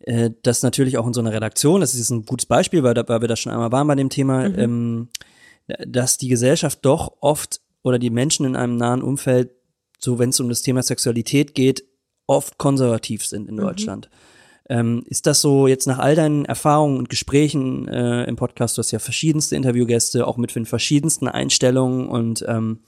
[0.00, 3.20] äh, dass natürlich auch in so einer Redaktion, das ist ein gutes Beispiel, weil, weil
[3.20, 5.08] wir da schon einmal waren bei dem Thema, ähm,
[5.86, 9.50] dass die Gesellschaft doch oft oder die Menschen in einem nahen Umfeld,
[9.98, 11.84] so wenn es um das Thema Sexualität geht,
[12.26, 14.10] oft konservativ sind in Deutschland.
[14.68, 18.80] Ähm, ist das so jetzt nach all deinen Erfahrungen und Gesprächen äh, im Podcast, du
[18.80, 22.80] hast ja verschiedenste Interviewgäste, auch mit den verschiedensten Einstellungen und ähm,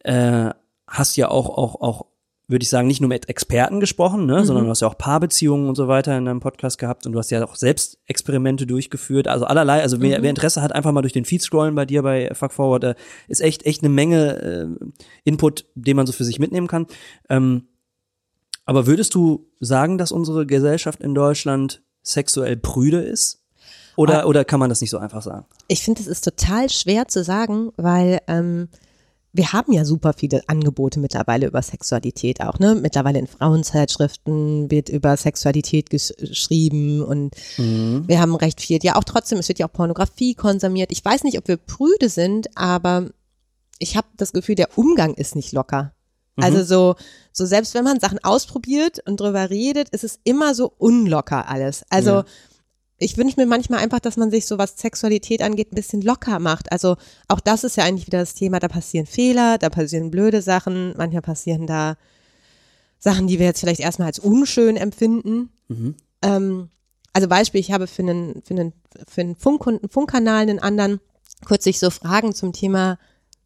[0.00, 0.50] äh,
[0.86, 2.06] hast ja auch, auch, auch,
[2.48, 5.68] würde ich sagen, nicht nur mit Experten gesprochen, ne, sondern du hast ja auch Paarbeziehungen
[5.68, 9.28] und so weiter in deinem Podcast gehabt und du hast ja auch selbst Experimente durchgeführt,
[9.28, 12.02] also allerlei, also wer, wer Interesse hat, einfach mal durch den Feed scrollen bei dir
[12.02, 12.94] bei Fuck Forward, da
[13.28, 14.86] ist echt, echt eine Menge äh,
[15.24, 16.86] Input, den man so für sich mitnehmen kann.
[17.28, 17.68] Ähm,
[18.64, 23.44] aber würdest du sagen, dass unsere Gesellschaft in Deutschland sexuell prüde ist?
[23.96, 25.44] Oder, oder kann man das nicht so einfach sagen?
[25.66, 28.68] Ich finde, es ist total schwer zu sagen, weil ähm,
[29.32, 32.74] wir haben ja super viele Angebote mittlerweile über Sexualität auch, ne?
[32.74, 38.78] Mittlerweile in Frauenzeitschriften wird über Sexualität gesch geschrieben und wir haben recht viel.
[38.82, 40.90] Ja, auch trotzdem, es wird ja auch Pornografie konsumiert.
[40.92, 43.10] Ich weiß nicht, ob wir prüde sind, aber
[43.78, 45.92] ich habe das Gefühl, der Umgang ist nicht locker.
[46.40, 46.94] Also so,
[47.32, 51.84] so selbst wenn man Sachen ausprobiert und drüber redet, ist es immer so unlocker alles.
[51.90, 52.24] Also Ja.
[52.98, 56.40] Ich wünsche mir manchmal einfach, dass man sich so was Sexualität angeht, ein bisschen locker
[56.40, 56.72] macht.
[56.72, 56.96] Also
[57.28, 60.94] auch das ist ja eigentlich wieder das Thema, da passieren Fehler, da passieren blöde Sachen,
[60.96, 61.96] manchmal passieren da
[62.98, 65.50] Sachen, die wir jetzt vielleicht erstmal als unschön empfinden.
[66.22, 66.70] Ähm,
[67.12, 68.72] also Beispiel, ich habe für einen, für einen,
[69.08, 71.00] für einen Funk Funkkanal einen anderen
[71.46, 72.98] kürzlich so Fragen zum Thema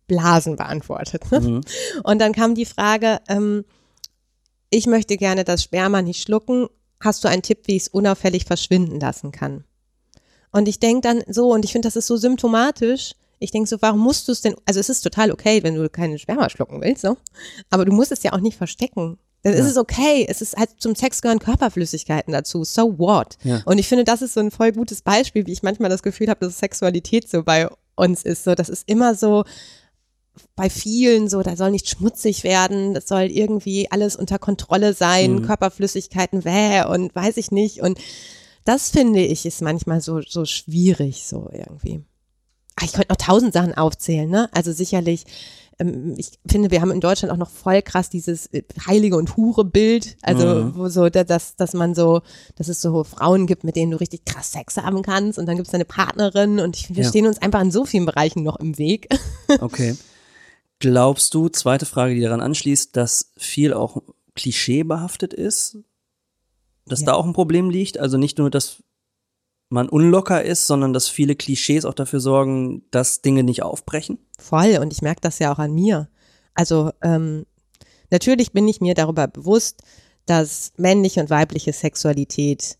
[0.06, 1.30] Blasen beantwortet.
[1.30, 1.60] Ne?
[2.02, 3.64] Und dann kam die Frage, ähm,
[4.70, 6.68] ich möchte gerne das Sperma nicht schlucken.
[7.02, 9.64] Hast du einen Tipp, wie ich es unauffällig verschwinden lassen kann?
[10.52, 13.12] Und ich denke dann so, und ich finde, das ist so symptomatisch.
[13.38, 15.88] Ich denke so, warum musst du es denn, also es ist total okay, wenn du
[15.88, 17.16] keinen Sperma schlucken willst, so.
[17.70, 19.18] Aber du musst es ja auch nicht verstecken.
[19.42, 20.24] Dann ist es okay.
[20.28, 22.62] Es ist halt zum Sex gehören Körperflüssigkeiten dazu.
[22.62, 23.36] So what?
[23.42, 23.62] Ja.
[23.64, 26.28] Und ich finde, das ist so ein voll gutes Beispiel, wie ich manchmal das Gefühl
[26.28, 28.44] habe, dass Sexualität so bei uns ist.
[28.44, 29.44] So, das ist immer so
[30.56, 35.42] bei vielen so, da soll nicht schmutzig werden, das soll irgendwie alles unter Kontrolle sein,
[35.42, 37.80] Körperflüssigkeiten, wäh und weiß ich nicht.
[37.82, 37.98] Und
[38.64, 42.00] das finde ich ist manchmal so, so schwierig, so irgendwie.
[42.76, 44.48] Ah, Ich könnte noch tausend Sachen aufzählen, ne?
[44.52, 45.24] Also sicherlich,
[45.78, 49.36] ähm, ich finde, wir haben in Deutschland auch noch voll krass dieses äh, Heilige und
[49.36, 50.16] Hure-Bild.
[50.22, 52.22] Also, wo so, da- dass, dass man so,
[52.56, 55.56] dass es so Frauen gibt, mit denen du richtig krass Sex haben kannst und dann
[55.56, 57.08] gibt es eine Partnerin und ich wir Ja.
[57.10, 59.08] stehen uns einfach in so vielen Bereichen noch im Weg.
[59.60, 59.94] Okay.
[60.82, 64.02] Glaubst du, zweite Frage, die daran anschließt, dass viel auch
[64.34, 65.78] klischeebehaftet ist?
[66.86, 67.06] Dass Ja.
[67.06, 67.98] da auch ein Problem liegt?
[67.98, 68.82] Also nicht nur, dass
[69.68, 74.18] man unlocker ist, sondern dass viele Klischees auch dafür sorgen, dass Dinge nicht aufbrechen?
[74.40, 74.78] Voll.
[74.78, 76.08] Und ich merke das ja auch an mir.
[76.54, 77.46] Also ähm,
[78.10, 79.84] natürlich bin ich mir darüber bewusst,
[80.26, 82.76] dass männliche und weibliche Sexualität,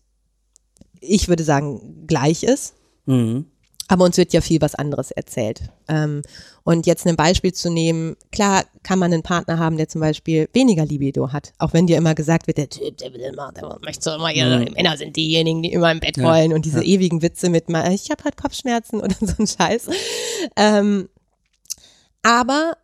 [0.99, 2.73] ich würde sagen, gleich ist.
[3.05, 3.45] Mhm.
[3.87, 5.61] Aber uns wird ja viel was anderes erzählt.
[5.87, 6.21] Ähm,
[6.63, 10.47] und jetzt ein Beispiel zu nehmen, klar kann man einen Partner haben, der zum Beispiel
[10.53, 11.51] weniger Libido hat.
[11.57, 14.59] Auch wenn dir immer gesagt wird, der Typ, der will immer, der möchte immer, ja,
[14.59, 16.95] die Männer sind diejenigen, die immer im Bett Ja, wollen und diese ja.
[16.95, 19.87] ewigen Witze mit, mal, ich habe halt Kopfschmerzen oder so ein Scheiß.
[20.55, 21.09] Ähm,
[22.21, 22.77] aber,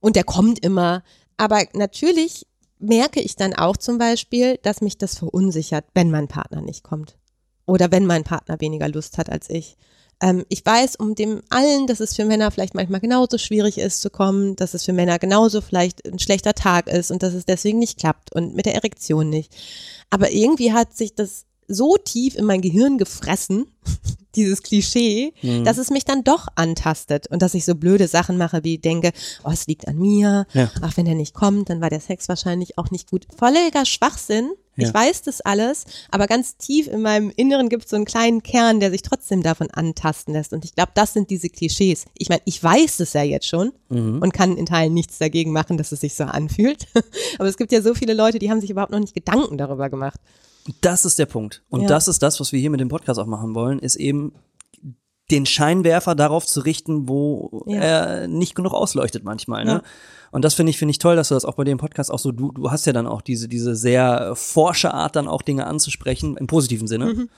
[0.00, 1.02] und der kommt immer,
[1.38, 2.46] aber natürlich
[2.78, 7.16] merke ich dann auch zum Beispiel, dass mich das verunsichert, wenn mein Partner nicht kommt.
[7.64, 9.76] Oder wenn mein Partner weniger Lust hat als ich.
[10.22, 14.00] Ähm, ich weiß um dem allen, dass es für Männer vielleicht manchmal genauso schwierig ist
[14.00, 17.44] zu kommen, dass es für Männer genauso vielleicht ein schlechter Tag ist und dass es
[17.44, 19.54] deswegen nicht klappt und mit der Erektion nicht.
[20.08, 23.66] Aber irgendwie hat sich das so tief in mein Gehirn gefressen,
[24.34, 25.64] dieses Klischee, Mhm.
[25.64, 29.12] dass es mich dann doch antastet und dass ich so blöde Sachen mache, wie denke,
[29.44, 30.70] oh, es liegt an mir, Ja.
[30.80, 33.26] ach, wenn er nicht kommt, dann war der Sex wahrscheinlich auch nicht gut.
[33.36, 34.50] Völliger Schwachsinn.
[34.74, 34.94] Ich Ja.
[34.94, 38.80] weiß das alles, aber ganz tief in meinem Inneren gibt es so einen kleinen Kern,
[38.80, 40.54] der sich trotzdem davon antasten lässt.
[40.54, 42.06] Und ich glaube, das sind diese Klischees.
[42.16, 44.22] Ich meine, ich weiß es ja jetzt schon Mhm.
[44.22, 46.86] und kann in Teilen nichts dagegen machen, dass es sich so anfühlt.
[47.38, 49.90] aber es gibt ja so viele Leute, die haben sich überhaupt noch nicht Gedanken darüber
[49.90, 50.18] gemacht.
[50.80, 51.62] Das ist der Punkt.
[51.70, 51.88] Und Ja.
[51.88, 54.32] das ist das, was wir hier mit dem Podcast auch machen wollen, ist eben
[55.30, 57.80] den Scheinwerfer darauf zu richten, wo Ja.
[57.80, 59.64] er nicht genug ausleuchtet manchmal.
[59.64, 59.70] Ne?
[59.72, 59.82] Ja.
[60.30, 62.18] Und das finde ich, finde ich toll, dass du das auch bei dem Podcast auch
[62.18, 65.66] so, du, du hast ja dann auch diese, diese sehr forsche Art, dann auch Dinge
[65.66, 67.06] anzusprechen, im positiven Sinne.
[67.14, 67.28] Mhm.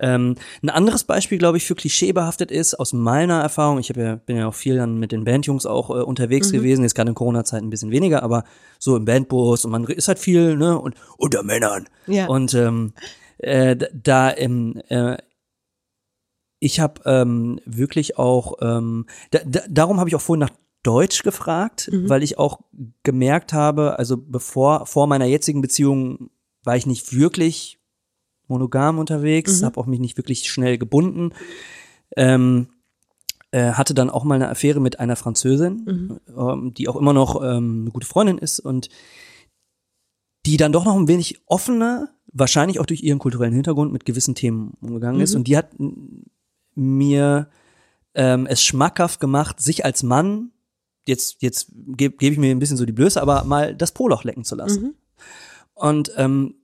[0.00, 4.36] Ähm, ein anderes Beispiel, glaube ich, für klischeebehaftet ist, aus meiner Erfahrung, ich ja, bin
[4.36, 7.66] ja auch viel dann mit den Bandjungs auch äh, unterwegs gewesen, jetzt gerade in Corona-Zeiten
[7.66, 8.44] ein bisschen weniger, aber
[8.78, 11.88] so im Bandbus und man ist halt viel, ne, und unter Männern.
[12.06, 12.26] Ja.
[12.26, 12.92] Und ähm,
[13.38, 15.16] äh, da ähm, äh,
[16.60, 20.50] ich habe ähm, wirklich auch ähm, da, da, darum habe ich auch vorhin nach
[20.82, 22.60] Deutsch gefragt, weil ich auch
[23.02, 26.30] gemerkt habe, also bevor vor meiner jetzigen Beziehung
[26.62, 27.77] war ich nicht wirklich
[28.48, 31.32] monogam unterwegs, habe auch mich nicht wirklich schnell gebunden.
[32.16, 32.68] Ähm,
[33.50, 37.42] äh, hatte dann auch mal eine Affäre mit einer Französin, ähm, die auch immer noch
[37.42, 38.90] ähm, eine gute Freundin ist und
[40.44, 44.34] die dann doch noch ein wenig offener, wahrscheinlich auch durch ihren kulturellen Hintergrund mit gewissen
[44.34, 45.34] Themen umgegangen ist.
[45.34, 45.70] Und die hat
[46.74, 47.48] mir
[48.14, 50.52] ähm, es schmackhaft gemacht, sich als Mann,
[51.06, 54.24] jetzt, jetzt gebe geb ich mir ein bisschen so die Blöße, aber mal das Poloch
[54.24, 54.94] lecken zu lassen.
[55.74, 56.54] Und ähm,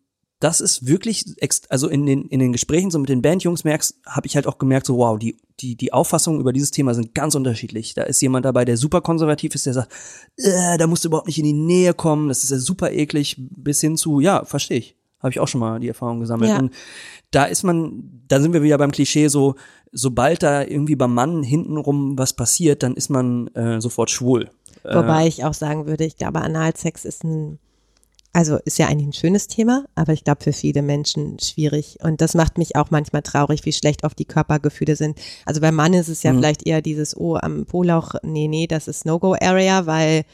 [0.44, 1.24] das ist wirklich,
[1.70, 4.58] also in den, in den Gesprächen so mit den Bandjungs merkst, habe ich halt auch
[4.58, 7.94] gemerkt, so wow, die, die, die Auffassungen über dieses Thema sind ganz unterschiedlich.
[7.94, 9.92] Da ist jemand dabei, der super konservativ ist, der sagt,
[10.36, 13.36] äh, da musst du überhaupt nicht in die Nähe kommen, das ist ja super eklig,
[13.38, 14.96] bis hin zu, ja, verstehe ich.
[15.20, 16.50] Habe ich auch schon mal die Erfahrung gesammelt.
[16.50, 16.58] Ja.
[16.58, 16.74] Und
[17.30, 19.54] da ist man, da sind wir wieder beim Klischee so,
[19.92, 24.50] sobald da irgendwie beim Mann hintenrum was passiert, dann ist man äh, sofort schwul.
[24.82, 27.58] Wobei ich auch sagen würde, ich glaube, Analsex ist ein,
[28.34, 31.98] also ist ja eigentlich ein schönes Thema, aber ich glaube für viele Menschen schwierig.
[32.02, 35.18] Und das macht mich auch manchmal traurig, wie schlecht oft die Körpergefühle sind.
[35.46, 38.88] Also beim Mann ist es ja vielleicht eher dieses, oh, am Polauch, nee, nee, das
[38.88, 40.24] ist No-Go-Area, weil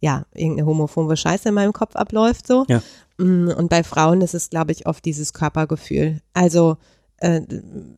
[0.00, 2.64] ja, irgendeine homophobe Scheiße in meinem Kopf abläuft so.
[2.68, 2.82] Ja.
[3.18, 6.20] Mm, Und bei Frauen ist es, glaube ich, oft dieses Körpergefühl.
[6.32, 6.78] Also
[7.18, 7.42] äh,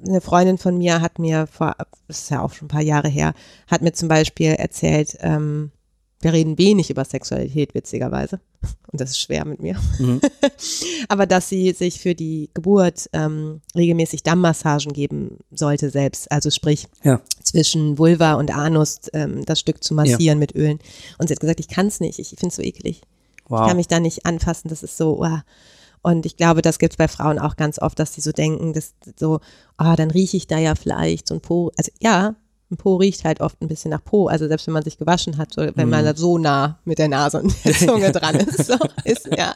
[0.07, 1.75] eine Freundin von mir hat mir vor,
[2.09, 3.33] das ist ja auch schon ein paar Jahre her,
[3.69, 5.71] hat mir zum Beispiel erzählt, ähm,
[6.27, 8.41] wir reden wenig über Sexualität, witzigerweise.
[8.91, 9.77] Und das ist schwer mit mir.
[9.99, 10.21] Mhm.
[11.09, 16.31] Aber dass sie sich für die Geburt ähm, regelmäßig Dammmassagen geben sollte selbst.
[16.33, 17.21] Also sprich, Ja.
[17.43, 20.79] zwischen Vulva und Anus ähm, das Stück zu massieren mit Ölen.
[21.19, 23.03] Und sie hat gesagt, ich kann es nicht, ich finde es so eklig.
[23.45, 23.69] Ich Wow.
[23.69, 25.45] kann mich da nicht anfassen, das ist so, uah.
[26.03, 28.73] Und ich glaube, das gibt es bei Frauen auch ganz oft, dass sie so denken,
[28.73, 29.41] dass so,
[29.77, 31.71] ah, dann rieche ich da ja vielleicht so ein Po.
[31.77, 32.35] Also ja,
[32.71, 34.27] ein Po riecht halt oft ein bisschen nach Po.
[34.27, 36.07] Also selbst wenn man sich gewaschen hat, so, wenn man Mhm.
[36.07, 38.67] da so nah mit der Nase und der Zunge dran ist.
[38.67, 38.75] So,
[39.05, 39.55] ist ja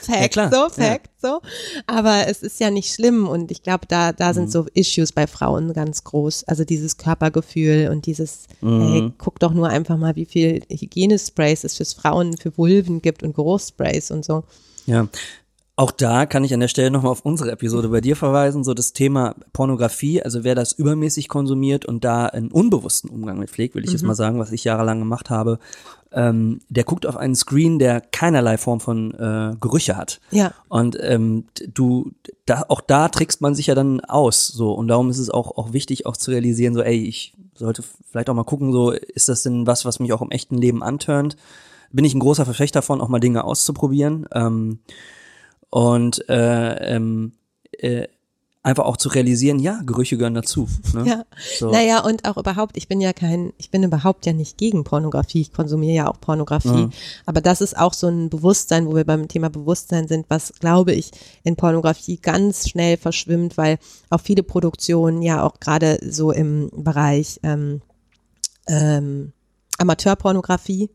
[0.00, 0.68] Fact, klar, so, ja.
[0.88, 1.40] Fact, so.
[1.86, 4.34] Aber es ist ja nicht schlimm und ich glaube, da, da Mhm.
[4.34, 6.44] sind so Issues bei Frauen ganz groß.
[6.44, 8.92] Also dieses Körpergefühl und dieses, Mhm.
[8.92, 13.22] hey, guck doch nur einfach mal, wie viel Hygienesprays es fürs Frauen, für Vulven gibt
[13.22, 14.42] und Geruchssprays und so.
[14.86, 15.06] Ja.
[15.78, 18.74] Auch da kann ich an der Stelle nochmal auf unsere Episode bei dir verweisen, so
[18.74, 23.76] das Thema Pornografie, also wer das übermäßig konsumiert und da einen unbewussten Umgang mit pflegt,
[23.76, 25.60] will ich jetzt mal sagen, was ich jahrelang gemacht habe,
[26.10, 30.20] ähm, der guckt auf einen Screen, der keinerlei Form von äh, Gerüche hat.
[30.32, 30.52] Ja.
[30.68, 32.10] Und ähm, du,
[32.44, 35.56] da, auch da trickst man sich ja dann aus, so und darum ist es auch
[35.56, 39.28] auch wichtig, auch zu realisieren, so, ey, ich sollte vielleicht auch mal gucken, so ist
[39.28, 41.36] das denn was, was mich auch im echten Leben antörnt?
[41.92, 44.26] Bin ich ein großer Verfechter von, auch mal Dinge auszuprobieren.
[44.34, 44.80] Ähm,
[45.70, 47.32] und äh, ähm,
[47.72, 48.08] äh,
[48.62, 50.68] einfach auch zu realisieren, ja, Gerüche gehören dazu.
[50.92, 51.04] Ne?
[51.08, 51.24] Ja.
[51.58, 51.70] So.
[51.70, 55.40] Naja, und auch überhaupt, ich bin ja kein, ich bin überhaupt ja nicht gegen Pornografie,
[55.40, 56.86] ich konsumiere ja auch Pornografie.
[56.86, 56.90] Mhm.
[57.24, 60.92] Aber das ist auch so ein Bewusstsein, wo wir beim Thema Bewusstsein sind, was, glaube
[60.92, 61.12] ich,
[61.44, 63.78] in Pornografie ganz schnell verschwimmt, weil
[64.10, 67.80] auch viele Produktionen ja auch gerade so im Bereich ähm,
[68.66, 69.32] ähm,
[69.78, 70.90] Amateurpornografie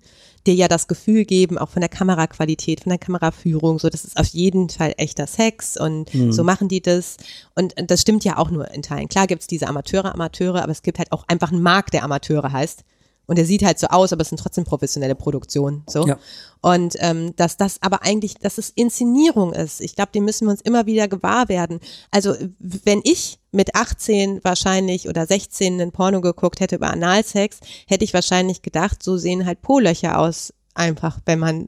[0.45, 4.17] dir ja das Gefühl geben, auch von der Kameraqualität, von der Kameraführung, so das ist
[4.17, 7.17] auf jeden Fall echter Sex und so machen die das.
[7.55, 9.07] Und das stimmt ja auch nur in Teilen.
[9.07, 12.51] Klar gibt's diese Amateure, Amateure, aber es gibt halt auch einfach einen Markt, der Amateure
[12.51, 12.83] heißt.
[13.25, 15.83] Und der sieht halt so aus, aber es sind trotzdem professionelle Produktionen.
[15.87, 16.05] So.
[16.05, 16.17] Ja.
[16.61, 19.81] Und ähm, dass das aber eigentlich, dass es Inszenierung ist.
[19.81, 21.79] Ich glaube, dem müssen wir uns immer wieder gewahr werden.
[22.11, 28.03] Also wenn ich mit 18 wahrscheinlich oder 16 ein Porno geguckt hätte über Analsex, hätte
[28.03, 30.53] ich wahrscheinlich gedacht, so sehen halt Po-Löcher aus.
[30.75, 31.67] Einfach, wenn man,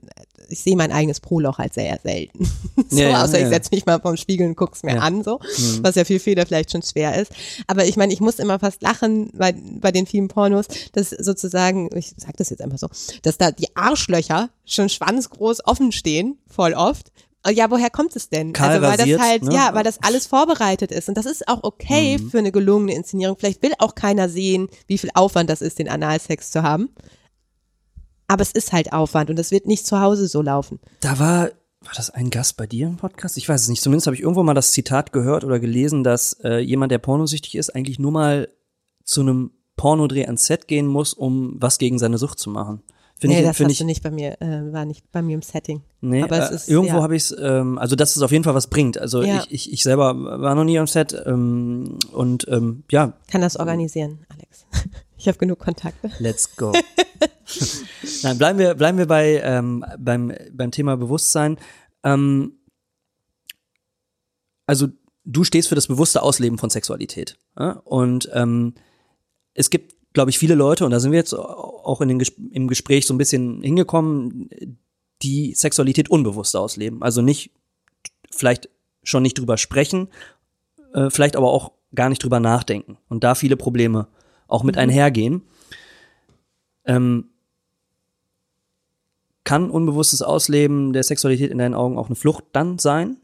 [0.50, 2.46] ich sehe mein eigenes Po-Loch halt sehr selten.
[2.90, 3.46] so, Ja, ja, außer ja.
[3.46, 5.02] ich setze mich mal vorm Spiegel und guck's mir Ja.
[5.02, 5.40] an, so,
[5.82, 7.32] was ja für viele vielleicht schon schwer ist.
[7.68, 11.90] Aber ich meine, ich muss immer fast lachen bei, bei den vielen Pornos, dass sozusagen,
[11.96, 12.88] ich sag das jetzt einfach so,
[13.22, 17.12] dass da die Arschlöcher schon schwanzgroß offen stehen, voll oft.
[17.48, 18.54] Oh Ja, woher kommt es denn?
[18.54, 19.54] Kahl also weil rasiert, das halt, ne?
[19.54, 21.10] ja, weil das alles vorbereitet ist.
[21.10, 22.32] Und das ist auch okay Mhm.
[22.32, 23.38] für eine gelungene Inszenierung.
[23.38, 26.90] Vielleicht will auch keiner sehen, wie viel Aufwand das ist, den Analsex zu haben.
[28.28, 30.80] Aber es ist halt Aufwand und es wird nicht zu Hause so laufen.
[31.02, 31.50] Da war,
[31.82, 33.38] war das ein Gast bei dir im Podcast?
[33.38, 33.82] Ich weiß es nicht.
[33.82, 37.56] Zumindest habe ich irgendwo mal das Zitat gehört oder gelesen, dass äh, jemand, der pornosüchtig
[37.56, 38.50] ist, eigentlich nur mal
[39.04, 42.82] zu einem Pornodreh ans Set gehen muss, um was gegen seine Sucht zu machen.
[43.18, 45.36] Finde nee, ich, das hast ich, du nicht bei mir, äh, war nicht bei mir
[45.36, 45.84] im Setting.
[46.02, 47.04] Nee, Aber es äh, ist, irgendwo ja.
[47.04, 48.98] habe ich es, ähm, also dass es auf jeden Fall was bringt.
[48.98, 49.44] Also Ja.
[49.50, 53.56] ich, ich, ich selber war noch nie am Set ähm, und ähm, ja, Kann das
[53.58, 54.66] organisieren, Alex.
[55.18, 56.12] Ich habe genug Kontakte.
[56.20, 56.74] let's go.
[58.26, 61.60] Nein, bleiben wir, bleiben wir bei, ähm, beim, beim Thema Bewusstsein.
[62.04, 62.54] Ähm,
[64.66, 64.88] also
[65.26, 67.38] du stehst für das bewusste Ausleben von Sexualität.
[67.56, 67.74] Ja?
[67.84, 68.74] Und ähm,
[69.54, 72.34] es gibt, glaube ich, viele Leute, und da sind wir jetzt auch in den, Ges-
[72.52, 74.50] im Gespräch so ein bisschen hingekommen,
[75.22, 77.04] die Sexualität unbewusst ausleben.
[77.04, 77.52] Also nicht,
[78.32, 78.70] vielleicht
[79.04, 80.08] schon nicht drüber sprechen,
[80.96, 82.98] äh, vielleicht aber auch gar nicht drüber nachdenken.
[83.08, 84.08] Und da viele Probleme
[84.48, 85.44] auch mit einhergehen.
[86.86, 87.30] Ähm,
[89.46, 93.18] kann unbewusstes Ausleben der Sexualität in deinen Augen auch eine Flucht dann sein?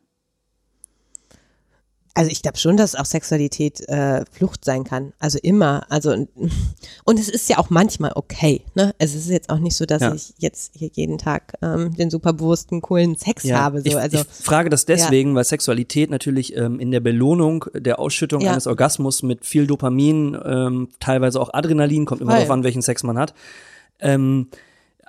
[2.13, 5.13] Also ich glaube schon, dass auch Sexualität äh, Flucht sein kann.
[5.19, 5.85] Also immer.
[5.89, 6.27] Also und
[7.05, 8.65] und es ist ja auch manchmal okay.
[8.75, 8.93] Ne?
[8.97, 10.13] Es ist jetzt auch nicht so, dass Ja.
[10.13, 13.79] ich jetzt hier jeden Tag ähm, den super bewussten, coolen Sex habe.
[13.79, 13.87] So.
[13.87, 18.41] ich, also ich frage das deswegen, weil Sexualität natürlich ähm, in der Belohnung der Ausschüttung
[18.41, 18.51] Ja.
[18.51, 22.39] eines Orgasmus mit viel Dopamin, ähm, teilweise auch Adrenalin, kommt immer Voll.
[22.41, 23.33] darauf an, welchen Sex man hat,
[24.01, 24.49] ähm,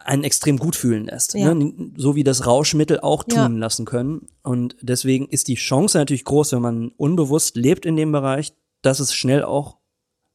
[0.04, 1.34] einen extrem gut fühlen lässt.
[1.34, 1.54] Ja.
[1.54, 1.72] Ne?
[1.96, 3.46] So wie das Rauschmittel auch tun Ja.
[3.48, 4.26] lassen können.
[4.42, 9.00] Und deswegen ist die Chance natürlich groß, wenn man unbewusst lebt in dem Bereich, dass
[9.00, 9.78] es schnell auch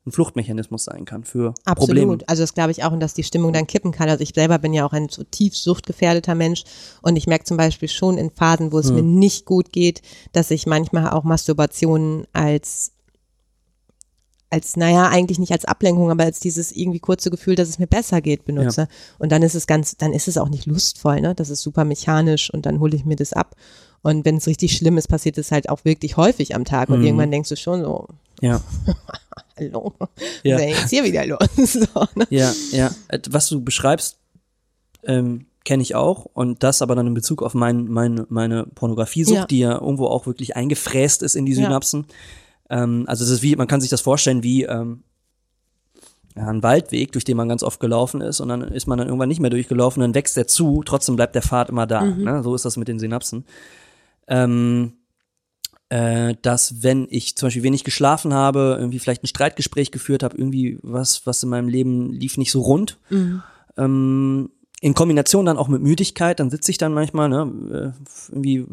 [0.05, 1.77] ein Fluchtmechanismus sein kann für Absolut.
[1.97, 2.17] Probleme.
[2.27, 4.07] Also das glaube ich auch und dass die Stimmung dann kippen kann.
[4.07, 6.63] Also ich selber bin ja auch ein zutiefst suchtgefährdeter Mensch
[7.01, 9.19] und ich merke zum Beispiel schon in Phasen, wo es mir Hm.
[9.19, 10.01] nicht gut geht,
[10.31, 12.93] dass ich manchmal auch Masturbationen als
[14.49, 17.87] als, naja, eigentlich nicht als Ablenkung, aber als dieses irgendwie kurze Gefühl, dass es mir
[17.87, 18.87] besser geht, benutze.
[19.19, 21.35] Und dann ist es ganz, dann ist es auch nicht lustvoll, ne?
[21.35, 23.55] Das ist super mechanisch und dann hole ich mir das ab.
[24.03, 26.87] Und wenn es richtig schlimm ist, passiert es halt auch wirklich häufig am Tag.
[26.87, 26.95] Mhm.
[26.95, 28.07] Und irgendwann denkst du schon so,
[28.39, 28.61] Ja,
[29.57, 29.93] hallo,
[30.43, 30.55] Ja.
[30.55, 31.39] was ist denn jetzt hier wieder los?
[31.73, 32.25] so, ne?
[32.29, 32.91] ja, ja.
[33.09, 34.17] Äh, Was du beschreibst,
[35.03, 39.35] ähm, kenne ich auch und das aber dann in Bezug auf mein, mein, meine Pornografiesucht,
[39.35, 39.45] Ja.
[39.45, 41.63] die ja irgendwo auch wirklich eingefräst ist in die Ja.
[42.69, 45.03] Ähm, also es ist wie, man kann sich das vorstellen wie ähm,
[46.35, 49.07] ja, ein Waldweg, durch den man ganz oft gelaufen ist und dann ist man dann
[49.07, 52.01] irgendwann nicht mehr durchgelaufen, dann wächst der zu, trotzdem bleibt der Pfad immer da.
[52.01, 52.23] Mhm.
[52.23, 52.43] Ne?
[52.43, 53.45] So ist das mit den Synapsen.
[54.27, 54.93] Ähm,
[55.89, 60.37] äh, dass wenn ich zum Beispiel wenig geschlafen habe, irgendwie vielleicht ein Streitgespräch geführt habe,
[60.37, 62.99] irgendwie was, was in meinem Leben lief nicht so rund,
[63.77, 64.49] ähm,
[64.81, 68.67] in Kombination dann auch mit Müdigkeit, dann sitze ich dann manchmal, ne, äh, irgendwie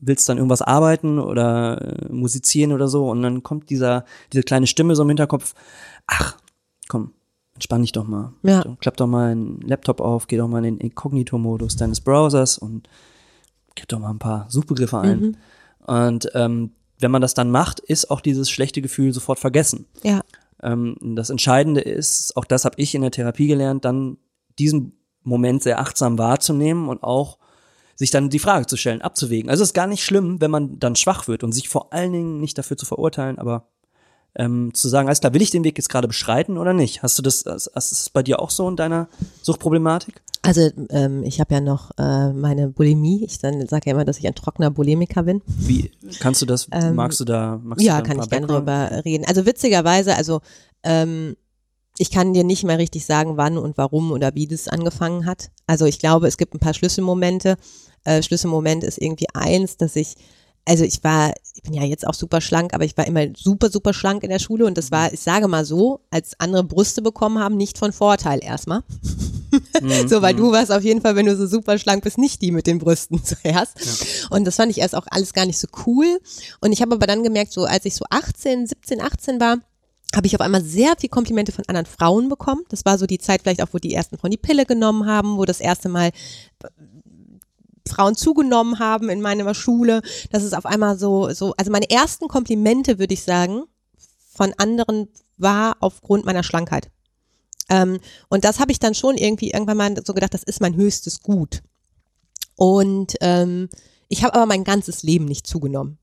[0.00, 4.66] willst dann irgendwas arbeiten oder äh, musizieren oder so und dann kommt dieser, diese kleine
[4.66, 5.54] Stimme so im Hinterkopf,
[6.06, 6.36] ach,
[6.88, 7.12] komm,
[7.54, 8.32] entspann dich doch mal.
[8.42, 8.62] Ja.
[8.62, 12.58] So, klapp doch mal einen Laptop auf, geh doch mal in den Inkognito-Modus deines Browsers
[12.58, 12.88] und
[13.74, 15.36] gib doch mal ein paar Suchbegriffe ein.
[15.86, 19.86] Und ähm, wenn man das dann macht, ist auch dieses schlechte Gefühl sofort vergessen.
[20.02, 20.20] Ja.
[20.62, 24.18] Ähm, das Entscheidende ist, auch das habe ich in der Therapie gelernt, dann
[24.58, 24.92] diesen
[25.22, 27.37] Moment sehr achtsam wahrzunehmen und auch
[27.98, 29.50] sich dann die Frage zu stellen, abzuwägen.
[29.50, 32.12] Also es ist gar nicht schlimm, wenn man dann schwach wird und sich vor allen
[32.12, 33.66] Dingen nicht dafür zu verurteilen, aber
[34.36, 37.02] ähm, zu sagen, alles klar, will ich den Weg jetzt gerade beschreiten oder nicht?
[37.02, 39.08] Hast du das, ist das bei dir auch so in deiner
[39.42, 40.22] Suchtproblematik?
[40.42, 43.24] Also ähm, ich habe ja noch äh, meine Bulimie.
[43.24, 45.42] Ich sage ja immer, dass ich ein trockener Bulimiker bin.
[45.46, 45.90] Wie
[46.20, 46.68] kannst du das?
[46.70, 47.60] Ähm, magst du da?
[47.64, 49.24] Magst Ja, du da kann ich gerne drüber reden.
[49.26, 50.40] Also witzigerweise, also
[50.84, 51.36] ähm,
[51.98, 55.50] ich kann dir nicht mehr richtig sagen, wann und warum oder wie das angefangen hat.
[55.66, 57.56] Also ich glaube, es gibt ein paar Schlüsselmomente.
[58.04, 60.14] Äh, Schlüsselmoment ist irgendwie eins, dass ich,
[60.64, 63.70] also ich war, ich bin ja jetzt auch super schlank, aber ich war immer super,
[63.70, 67.02] super schlank in der Schule und das war, ich sage mal so, als andere Brüste
[67.02, 68.82] bekommen haben, nicht von Vorteil erstmal.
[69.80, 72.42] Mhm, So, weil du warst auf jeden Fall, wenn du so super schlank bist, nicht
[72.42, 74.28] die mit den Brüsten zuerst.
[74.30, 76.18] Und das fand ich erst auch alles gar nicht so cool.
[76.60, 79.58] Und ich habe aber dann gemerkt, so als ich so 18, 17, 18 war,
[80.14, 82.62] habe ich auf einmal sehr viel Komplimente von anderen Frauen bekommen.
[82.70, 85.36] Das war so die Zeit vielleicht auch, wo die ersten Frauen die Pille genommen haben,
[85.36, 86.10] wo das erste Mal
[87.88, 90.02] Frauen zugenommen haben in meiner Schule.
[90.30, 93.64] Das ist auf einmal so, so, also meine ersten Komplimente, würde ich sagen,
[94.32, 96.90] von anderen war aufgrund meiner Schlankheit.
[97.68, 100.76] Ähm, und das habe ich dann schon irgendwie irgendwann mal so gedacht, das ist mein
[100.76, 101.62] höchstes Gut.
[102.56, 103.68] Und ähm,
[104.08, 105.98] ich habe aber mein ganzes Leben nicht zugenommen.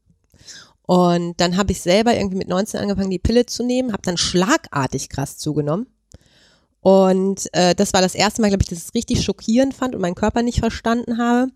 [0.83, 4.17] Und dann habe ich selber irgendwie mit 19 angefangen, die Pille zu nehmen, habe dann
[4.17, 5.87] schlagartig krass zugenommen.
[6.81, 9.95] Und äh, das war das erste Mal, glaube ich, dass ich es richtig schockierend fand
[9.95, 11.47] und meinen Körper nicht verstanden habe.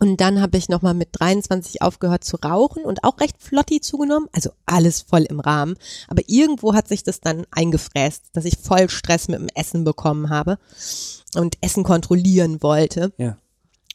[0.00, 4.28] Und dann habe ich nochmal mit 23 aufgehört zu rauchen und auch recht flotti zugenommen.
[4.32, 5.76] Also alles voll im Rahmen.
[6.08, 10.30] Aber irgendwo hat sich das dann eingefräst, dass ich voll Stress mit dem Essen bekommen
[10.30, 10.58] habe
[11.36, 13.12] und Essen kontrollieren wollte.
[13.18, 13.36] Ja.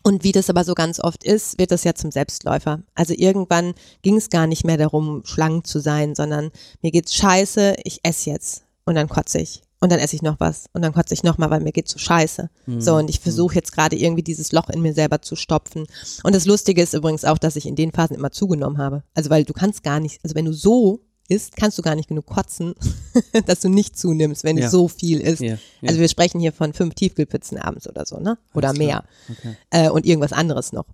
[0.02, 2.82] Und wie das aber so ganz oft ist, wird das ja zum Selbstläufer.
[2.96, 7.76] Also irgendwann ging es gar nicht mehr darum, schlank zu sein, sondern mir geht's scheiße,
[7.84, 9.62] ich esse jetzt und dann kotze ich.
[9.82, 11.92] Und dann esse ich noch was und dann kotze ich noch mal, weil mir geht's
[11.92, 12.50] so scheiße.
[12.80, 15.86] So und ich versuche jetzt gerade irgendwie dieses Loch in mir selber zu stopfen.
[16.24, 19.04] Und das Lustige ist übrigens auch, dass ich in den Phasen immer zugenommen habe.
[19.16, 21.00] Also weil du kannst gar nicht, also wenn du so
[21.30, 22.74] isst, kannst du gar nicht genug kotzen,
[23.46, 24.66] dass du nicht zunimmst, wenn Ja.
[24.66, 25.42] du so viel isst.
[25.42, 25.88] Ja, ja.
[25.88, 28.38] Also wir sprechen hier von fünf Tiefkühlpizzen abends oder so, ne?
[28.54, 29.04] Oder Alles mehr.
[29.30, 29.56] Okay.
[29.70, 30.86] äh, und irgendwas anderes noch.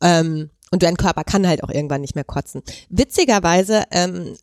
[0.00, 2.62] Ähm, und dein Körper kann halt auch irgendwann nicht mehr kotzen.
[2.88, 4.34] Witzigerweise ähm,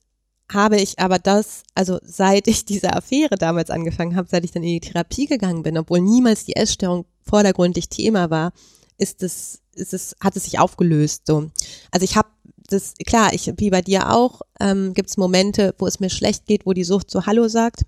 [0.52, 4.64] habe ich aber das, also seit ich diese Affäre damals angefangen habe, seit ich dann
[4.64, 8.54] in die Therapie gegangen bin, obwohl niemals die Essstörung vordergründig Thema war,
[8.98, 11.24] ist es, ist es, hat es sich aufgelöst.
[11.26, 11.50] So.
[11.92, 12.30] Also ich habe
[12.68, 16.46] das, klar, ich, wie bei dir auch, ähm, gibt es Momente, wo es mir schlecht
[16.46, 17.82] geht, wo die Sucht so Hallo sagt.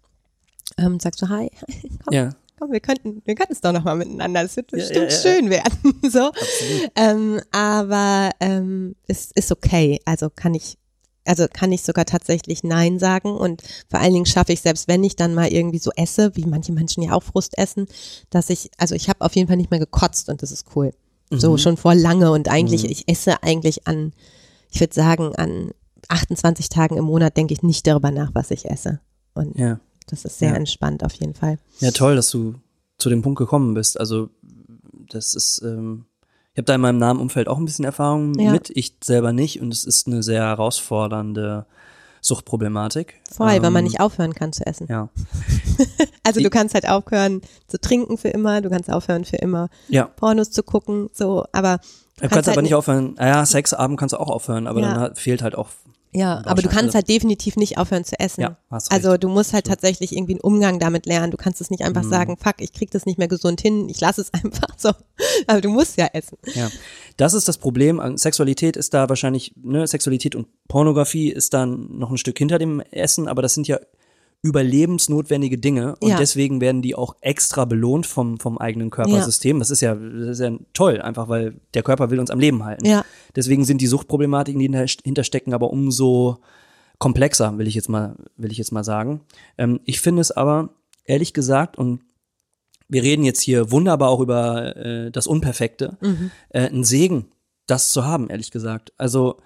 [0.77, 1.49] Ähm, sagt so, hi,
[2.03, 2.29] komm, Ja,
[2.59, 5.21] komm, wir könnten, wir könnten es doch nochmal miteinander, es wird Ja, bestimmt ja, ja.
[5.21, 6.01] schön werden.
[6.11, 6.27] so.
[6.27, 6.91] absolut.
[6.95, 9.99] Ähm, aber ähm, es ist okay.
[10.05, 10.77] Also kann ich,
[11.28, 15.03] also kann ich sogar tatsächlich Nein sagen und vor allen Dingen schaffe ich, selbst wenn
[15.03, 17.88] ich dann mal irgendwie so esse, wie manche Menschen ja auch Frust essen,
[18.30, 20.93] dass ich, also ich habe auf jeden Fall nicht mehr gekotzt und das ist cool.
[21.30, 22.89] So schon vor lange und eigentlich, Mhm.
[22.89, 24.13] ich esse eigentlich an,
[24.71, 25.71] ich würde sagen, an
[26.07, 29.01] 28 Tagen im Monat denke ich nicht darüber nach, was ich esse.
[29.34, 29.80] Und Ja.
[30.07, 30.55] das ist sehr Ja.
[30.55, 31.59] entspannt auf jeden Fall.
[31.80, 32.55] Ja, toll, dass du
[32.97, 33.99] zu dem Punkt gekommen bist.
[33.99, 34.30] Also
[35.09, 36.05] das ist, ähm,
[36.57, 38.51] habe da in meinem nahen Umfeld auch ein bisschen Erfahrung Ja.
[38.51, 41.65] mit, ich selber nicht und es ist eine sehr herausfordernde
[42.21, 43.21] Suchtproblematik.
[43.31, 44.87] Voll, weil man Ähm, nicht aufhören kann zu essen.
[44.89, 45.09] Ja,
[46.23, 49.69] Also Die- du kannst halt aufhören zu trinken für immer, du kannst aufhören für immer
[49.87, 50.05] ja.
[50.05, 51.79] Pornos zu gucken, so, aber
[52.19, 53.13] Du kannst, halt aber nicht aufhören.
[53.17, 54.93] Ah ja, Sexabend kannst du auch aufhören, aber Ja.
[54.93, 55.69] dann fehlt halt auch.
[56.18, 58.41] Ja, aber du kannst halt definitiv nicht aufhören zu essen.
[58.41, 59.24] Ja, hast also recht.
[59.24, 61.32] du musst halt tatsächlich irgendwie einen Umgang damit lernen.
[61.32, 61.88] Du kannst es nicht Mhm.
[61.88, 64.91] einfach sagen, fuck, ich krieg das nicht mehr gesund hin, ich lasse es einfach so.
[65.45, 66.38] Aber du musst ja essen.
[66.55, 66.70] Ja,
[67.18, 67.99] das ist das Problem.
[67.99, 72.57] An Sexualität ist da wahrscheinlich, ne, Sexualität und Pornografie ist dann noch ein Stück hinter
[72.57, 73.80] dem Essen, aber das sind ja
[74.43, 76.17] überlebensnotwendige Dinge und Ja.
[76.17, 79.59] deswegen werden die auch extra belohnt vom, vom eigenen Körpersystem.
[79.59, 82.63] Das ist ja, das ist ja toll, einfach weil der Körper will uns am Leben
[82.63, 82.85] halten.
[82.85, 83.03] Ja.
[83.35, 86.38] Deswegen sind die Suchtproblematiken, die dahinter- hinterstecken, aber umso
[86.99, 89.21] komplexer, will ich jetzt mal, will ich jetzt mal sagen.
[89.57, 90.69] Ähm, ich finde es aber,
[91.05, 92.01] ehrlich gesagt, und
[92.89, 95.97] wir reden jetzt hier wunderbar auch über äh, das Unperfekte,
[96.49, 97.25] äh, ein Segen,
[97.65, 98.93] das zu haben, ehrlich gesagt.
[98.97, 99.38] Also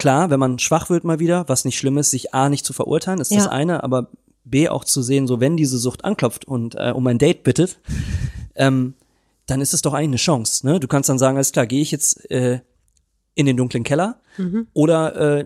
[0.00, 2.72] klar, wenn man schwach wird mal wieder, was nicht schlimm ist, sich A nicht zu
[2.72, 3.50] verurteilen, ist das Ja.
[3.50, 4.08] eine, aber
[4.44, 7.78] B auch zu sehen, so wenn diese Sucht anklopft und äh, um ein Date bittet,
[8.56, 8.94] ähm,
[9.46, 10.66] dann ist es doch eigentlich eine Chance.
[10.66, 10.80] Ne?
[10.80, 12.60] Du kannst dann sagen, alles klar, gehe ich jetzt äh,
[13.34, 14.20] in den dunklen Keller
[14.72, 15.44] oder äh,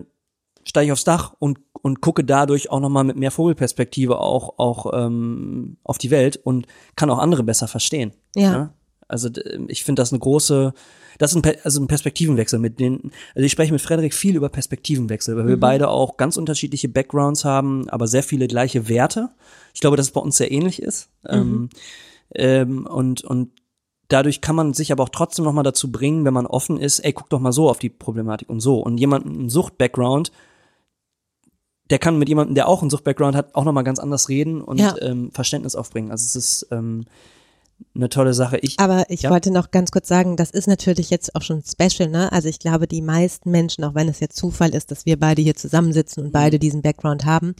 [0.64, 4.92] steige ich aufs Dach und, und gucke dadurch auch nochmal mit mehr Vogelperspektive auch, auch
[4.94, 8.12] ähm, auf die Welt und kann auch andere besser verstehen.
[8.36, 8.50] Ja.
[8.52, 8.72] Ne?
[9.08, 9.30] Also
[9.68, 10.72] ich finde das eine große,
[11.18, 14.48] das ist ein, also ein Perspektivenwechsel mit den, also ich spreche mit Frederik viel über
[14.48, 19.30] Perspektivenwechsel, weil wir beide auch ganz unterschiedliche Backgrounds haben, aber sehr viele gleiche Werte.
[19.74, 21.08] Ich glaube, dass es bei uns sehr ähnlich ist.
[21.28, 21.68] Ähm,
[22.34, 23.50] ähm, und, und
[24.08, 27.12] dadurch kann man sich aber auch trotzdem nochmal dazu bringen, wenn man offen ist, ey,
[27.12, 28.80] guck doch mal so auf die Problematik und so.
[28.80, 30.32] Und jemand mit einem Sucht-Background,
[31.90, 34.78] der kann mit jemandem, der auch einen Sucht-Background hat, auch nochmal ganz anders reden und
[34.78, 34.94] Ja.
[35.00, 36.10] ähm, Verständnis aufbringen.
[36.10, 37.04] Also es ist ähm,
[37.94, 38.58] eine tolle Sache.
[38.58, 39.30] Ich, Aber ich ja?
[39.30, 42.32] wollte noch ganz kurz sagen, das ist natürlich jetzt auch schon special, ne?
[42.32, 45.42] Also ich glaube, die meisten Menschen, auch wenn es jetzt Zufall ist, dass wir beide
[45.42, 47.54] hier zusammensitzen und beide diesen Background haben,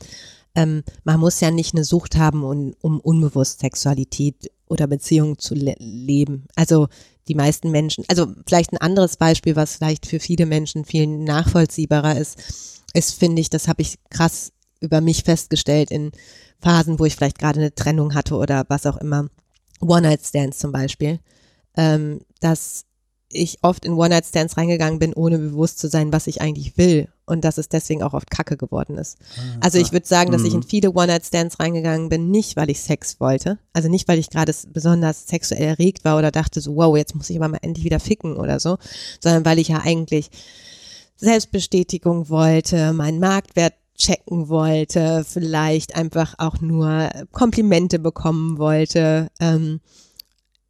[0.55, 5.55] ähm, man muss ja nicht eine Sucht haben, um, um unbewusst Sexualität oder Beziehungen zu
[5.55, 6.47] le leben.
[6.57, 6.89] Also
[7.29, 12.16] die meisten Menschen, also vielleicht ein anderes Beispiel, was vielleicht für viele Menschen viel nachvollziehbarer
[12.18, 16.12] ist, ist, finde ich, das habe ich krass über mich festgestellt in
[16.61, 19.29] Phasen, wo ich vielleicht gerade eine Trennung hatte oder was auch immer.
[19.85, 21.20] One-Night-Stands zum Beispiel,
[21.76, 22.85] ähm, dass
[23.35, 27.45] ich oft in One-Night-Stands reingegangen bin, ohne bewusst zu sein, was ich eigentlich will und
[27.45, 29.18] dass es deswegen auch oft Kacke geworden ist.
[29.61, 33.18] also ich würde sagen, dass ich in viele One-Night-Stands reingegangen bin, nicht weil ich Sex
[33.20, 37.14] wollte, also nicht weil ich gerade besonders sexuell erregt war oder dachte so, wow, jetzt
[37.14, 38.78] muss ich aber mal endlich wieder ficken oder so,
[39.20, 40.30] sondern weil ich ja eigentlich
[41.16, 49.29] Selbstbestätigung wollte, meinen Marktwert checken wollte, vielleicht einfach auch nur Komplimente bekommen wollte.
[49.41, 49.81] Ähm,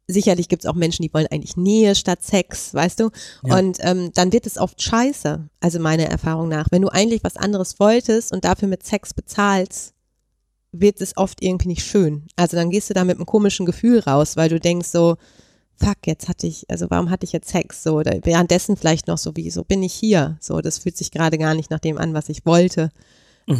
[0.07, 3.09] sicherlich gibt es auch Menschen, die wollen eigentlich Nähe statt Sex, weißt du?
[3.43, 3.57] Ja.
[3.57, 6.67] Und ähm, dann wird es oft scheiße, also meiner Erfahrung nach.
[6.71, 9.93] Wenn du eigentlich was anderes wolltest und dafür mit Sex bezahlst,
[10.71, 12.27] wird es oft irgendwie nicht schön.
[12.35, 15.15] Also dann gehst du da mit einem komischen Gefühl raus, weil du denkst so,
[15.77, 17.83] fuck, jetzt hatte ich, also warum hatte ich jetzt Sex?
[17.83, 20.37] So, oder währenddessen vielleicht noch so, wie, so bin ich hier?
[20.39, 22.91] So, das fühlt sich gerade gar nicht nach dem an, was ich wollte.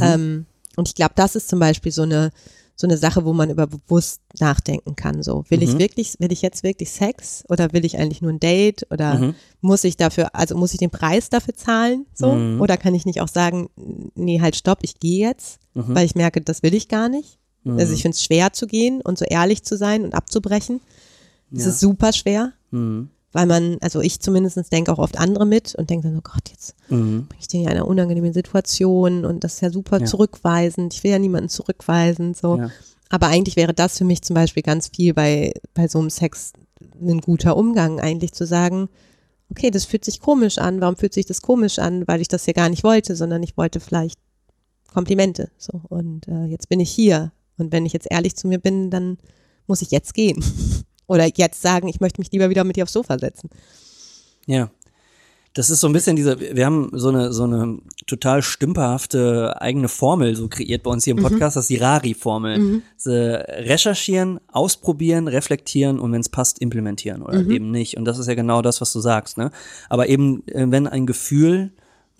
[0.02, 0.46] Ähm,
[0.78, 2.32] und ich glaube, das ist zum Beispiel so eine,
[2.76, 5.24] so eine Sache, wo man über bewusst nachdenken kann.
[5.24, 8.40] So, will ich wirklich, will ich jetzt wirklich Sex oder will ich eigentlich nur ein
[8.40, 9.20] Date oder
[9.62, 12.06] muss ich dafür, also muss ich den Preis dafür zahlen?
[12.14, 13.70] So, oder kann ich nicht auch sagen,
[14.16, 15.60] nee, halt stopp, ich gehe jetzt,
[15.94, 17.38] weil ich merke, das will ich gar nicht.
[17.80, 20.82] Also ich finde es schwer zu gehen und so ehrlich zu sein und abzubrechen.
[21.56, 21.70] Das Ja.
[21.72, 23.10] ist super schwer, Mhm.
[23.32, 26.50] weil man, also ich zumindest denke auch oft andere mit und denke dann, oh Gott,
[26.52, 27.28] jetzt Mhm.
[27.28, 30.06] bringe ich den in einer unangenehmen Situation und das ist ja super Ja.
[30.06, 30.94] zurückweisend.
[30.94, 32.58] Ich will ja niemanden zurückweisen, so.
[32.58, 32.70] Ja.
[33.10, 36.54] Aber eigentlich wäre das für mich zum Beispiel ganz viel bei, bei so einem Sex
[37.00, 38.90] ein guter Umgang, eigentlich zu sagen,
[39.52, 40.82] okay, das fühlt sich komisch an.
[40.82, 42.08] Warum fühlt sich das komisch an?
[42.08, 44.20] Weil ich das ja gar nicht wollte, sondern ich wollte vielleicht
[44.94, 45.50] Komplimente.
[45.58, 45.82] So.
[45.90, 47.32] Und äh, jetzt bin ich hier.
[47.58, 49.18] Und wenn ich jetzt ehrlich zu mir bin, dann
[49.68, 50.44] muss ich jetzt gehen.
[51.08, 53.50] Oder jetzt sagen, ich möchte mich lieber wieder mit dir aufs Sofa setzen.
[54.46, 54.70] Ja.
[55.54, 59.88] Das ist so ein bisschen diese, wir haben so eine, so eine total stümperhafte eigene
[59.88, 62.82] Formel so kreiert bei uns hier im Podcast, das ist die Rari-Formel.
[62.96, 67.96] Also recherchieren, ausprobieren, reflektieren und wenn es passt, implementieren oder eben nicht.
[67.96, 69.50] Und das ist ja genau das, was du sagst, ne?
[69.88, 71.72] Aber eben, äh, wenn ein Gefühl,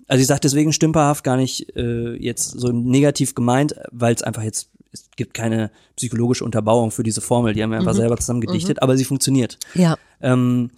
[0.08, 4.44] also ich sage deswegen stümperhaft gar nicht äh, jetzt so negativ gemeint, weil es einfach
[4.44, 8.40] jetzt, es gibt keine psychologische Unterbauung für diese Formel, die haben wir einfach selber zusammen
[8.40, 9.58] gedichtet, aber sie funktioniert.
[9.74, 9.96] Ja.
[10.20, 10.70] Ähm,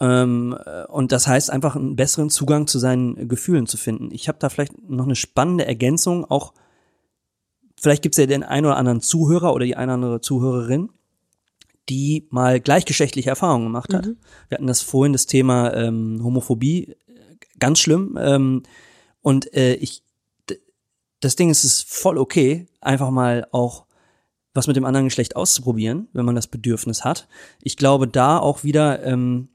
[0.00, 4.10] ähm, äh, und das heißt einfach einen besseren Zugang zu seinen Gefühlen zu finden.
[4.12, 6.54] Ich habe da vielleicht noch eine spannende Ergänzung, auch
[7.78, 10.90] vielleicht gibt es ja den einen oder anderen Zuhörer oder die eine oder andere Zuhörerin,
[11.88, 14.06] die mal gleichgeschlechtliche Erfahrungen gemacht hat.
[14.48, 16.94] Wir hatten das vorhin, das Thema ähm, Homophobie, äh,
[17.58, 18.18] ganz schlimm.
[18.20, 18.62] Ähm,
[19.22, 20.02] und äh, ich,
[21.20, 23.84] das Ding ist, es ist voll okay, einfach mal auch
[24.52, 27.28] was mit dem anderen Geschlecht auszuprobieren, wenn man das Bedürfnis hat.
[27.62, 29.48] Ich glaube, da auch wieder ähm,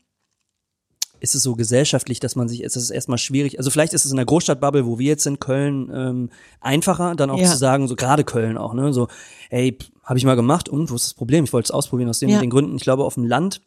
[1.20, 4.12] ist es so gesellschaftlich, dass man sich, es ist erstmal schwierig, also vielleicht ist es
[4.12, 6.30] in der Großstadtbubble, wo wir jetzt in Köln, ähm,
[6.62, 7.50] einfacher, dann auch Ja.
[7.50, 9.08] zu sagen, so gerade Köln auch, ne, so,
[9.50, 11.46] ey, habe ich mal gemacht und wo ist das Problem?
[11.46, 12.40] Ich wollte es ausprobieren aus den, Ja.
[12.40, 12.76] den Gründen.
[12.76, 13.62] Ich glaube, auf dem Land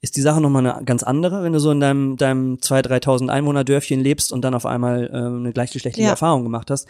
[0.00, 3.28] ist die Sache nochmal eine ganz andere, wenn du so in deinem, deinem 2.000, 3.000
[3.28, 6.10] Einwohner-Dörfchen lebst und dann auf einmal äh, eine gleichgeschlechtliche Ja.
[6.12, 6.88] Erfahrung gemacht hast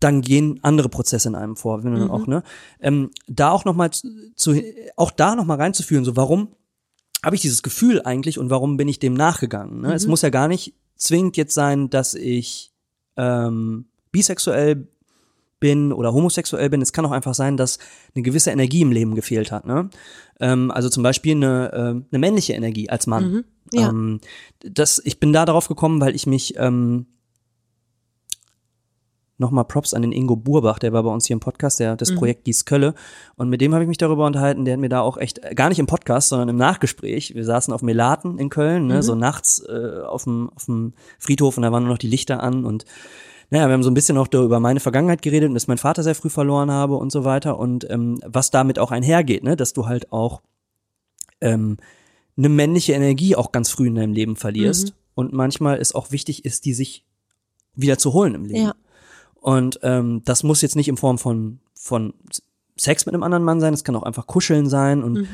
[0.00, 2.42] dann gehen andere Prozesse in einem vor, wenn du dann auch, ne?
[2.80, 4.60] Ähm, da auch nochmal zu, zu,
[4.96, 6.48] auch da nochmal reinzuführen, so warum
[7.24, 9.80] habe ich dieses Gefühl eigentlich und warum bin ich dem nachgegangen?
[9.80, 9.94] Ne?
[9.94, 12.72] Es muss ja gar nicht zwingend jetzt sein, dass ich
[13.16, 14.86] ähm, bisexuell
[15.58, 16.82] bin oder homosexuell bin.
[16.82, 17.78] Es kann auch einfach sein, dass
[18.14, 19.66] eine gewisse Energie im Leben gefehlt hat.
[19.66, 19.90] Ne?
[20.38, 23.44] Ähm, also zum Beispiel eine, äh, eine männliche Energie als Mann.
[23.72, 23.88] ja.
[23.88, 24.20] Ähm,
[24.60, 27.06] das, ich bin da darauf gekommen, weil ich mich ähm,
[29.38, 32.14] nochmal Props an den Ingo Burbach, der war bei uns hier im Podcast, der das
[32.14, 32.94] Projekt Gieß Kölle.
[33.36, 35.68] Und mit dem habe ich mich darüber unterhalten, der hat mir da auch echt, gar
[35.68, 39.62] nicht im Podcast, sondern im Nachgespräch, wir saßen auf Melaten in Köln, ne, so nachts
[39.68, 42.84] äh, auf dem Friedhof und da waren nur noch die Lichter an und
[43.48, 46.02] naja, wir haben so ein bisschen auch über meine Vergangenheit geredet und dass mein Vater
[46.02, 49.72] sehr früh verloren habe und so weiter und ähm, was damit auch einhergeht, ne, dass
[49.72, 50.42] du halt auch
[51.40, 51.76] ähm,
[52.36, 56.44] eine männliche Energie auch ganz früh in deinem Leben verlierst und manchmal ist auch wichtig
[56.44, 57.04] ist, die sich
[57.74, 58.66] wieder zu holen im Leben.
[58.66, 58.74] Ja.
[59.46, 62.14] Und ähm, das muss jetzt nicht in Form von, von
[62.76, 65.28] Sex mit einem anderen Mann sein, es kann auch einfach Kuscheln sein und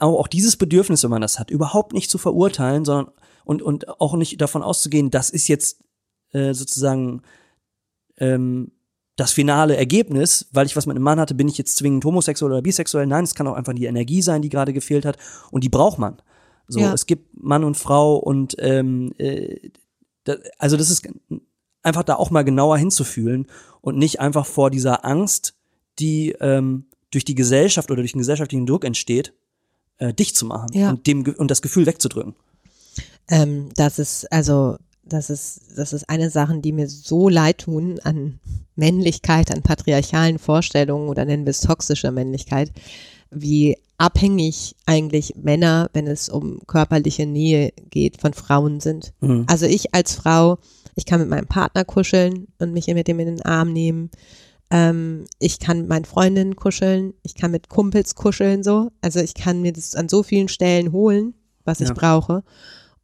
[0.00, 3.88] auch, auch dieses Bedürfnis, wenn man das hat, überhaupt nicht zu verurteilen, sondern und, und
[4.00, 5.84] auch nicht davon auszugehen, das ist jetzt
[6.32, 7.22] äh, sozusagen
[8.18, 8.72] ähm,
[9.14, 12.50] das finale Ergebnis, weil ich was mit einem Mann hatte, bin ich jetzt zwingend homosexuell
[12.50, 13.06] oder bisexuell.
[13.06, 15.16] Nein, es kann auch einfach die Energie sein, die gerade gefehlt hat.
[15.52, 16.16] Und die braucht man.
[16.66, 16.92] So, Ja.
[16.92, 19.70] es gibt Mann und Frau und ähm, äh,
[20.24, 21.06] da, also das ist
[21.84, 23.46] einfach da auch mal genauer hinzufühlen
[23.80, 25.54] und nicht einfach vor dieser Angst,
[25.98, 29.32] die ähm, durch die Gesellschaft oder durch den gesellschaftlichen Druck entsteht,
[29.98, 30.90] äh, dicht zu machen Ja.
[30.90, 32.34] und dem und das Gefühl wegzudrücken.
[33.28, 38.00] Ähm, das ist, also, das ist, das ist eine Sache, die mir so leid tun
[38.02, 38.40] an
[38.76, 42.72] Männlichkeit, an patriarchalen Vorstellungen oder nennen wir es toxische Männlichkeit,
[43.30, 49.12] wie abhängig eigentlich Männer, wenn es um körperliche Nähe geht, von Frauen sind.
[49.20, 49.44] Mhm.
[49.48, 50.58] Also ich als Frau,
[50.94, 54.10] ich kann mit meinem Partner kuscheln und mich mit dem in den Arm nehmen.
[54.70, 58.90] Ähm, ich kann mit meinen Freundinnen kuscheln, ich kann mit Kumpels kuscheln so.
[59.00, 61.34] Also ich kann mir das an so vielen Stellen holen,
[61.64, 61.94] was ich Ja.
[61.94, 62.42] brauche.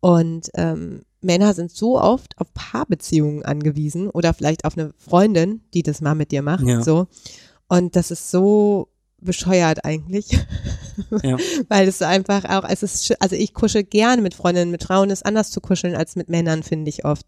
[0.00, 5.82] Und ähm, Männer sind so oft auf Paarbeziehungen angewiesen oder vielleicht auf eine Freundin, die
[5.82, 6.64] das mal mit dir macht.
[6.66, 6.82] Ja.
[6.82, 7.08] So.
[7.68, 8.88] Und das ist so
[9.20, 10.26] bescheuert eigentlich.
[11.22, 11.38] Ja.
[11.68, 15.24] Weil es einfach auch, es ist, also ich kuschel gerne mit Freundinnen, mit Frauen ist
[15.24, 17.24] anders zu kuscheln als mit Männern, finde ich oft.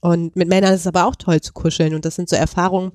[0.00, 1.94] Und mit Männern ist es aber auch toll zu kuscheln.
[1.94, 2.92] Und das sind so Erfahrungen,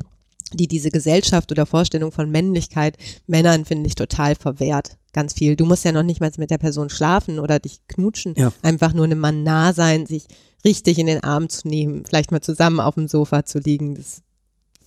[0.54, 2.98] die diese Gesellschaft oder Vorstellung von Männlichkeit
[3.28, 4.98] Männern, finde ich, total verwehrt.
[5.14, 5.56] Ganz viel.
[5.56, 8.36] Du musst ja noch nicht mal mit der Person schlafen oder dich knutschen.
[8.38, 8.52] Ja.
[8.62, 10.26] Einfach nur einem Mann nah sein, sich
[10.66, 13.96] richtig in den Arm zu nehmen, vielleicht mal zusammen auf dem Sofa zu liegen.
[13.96, 14.22] Das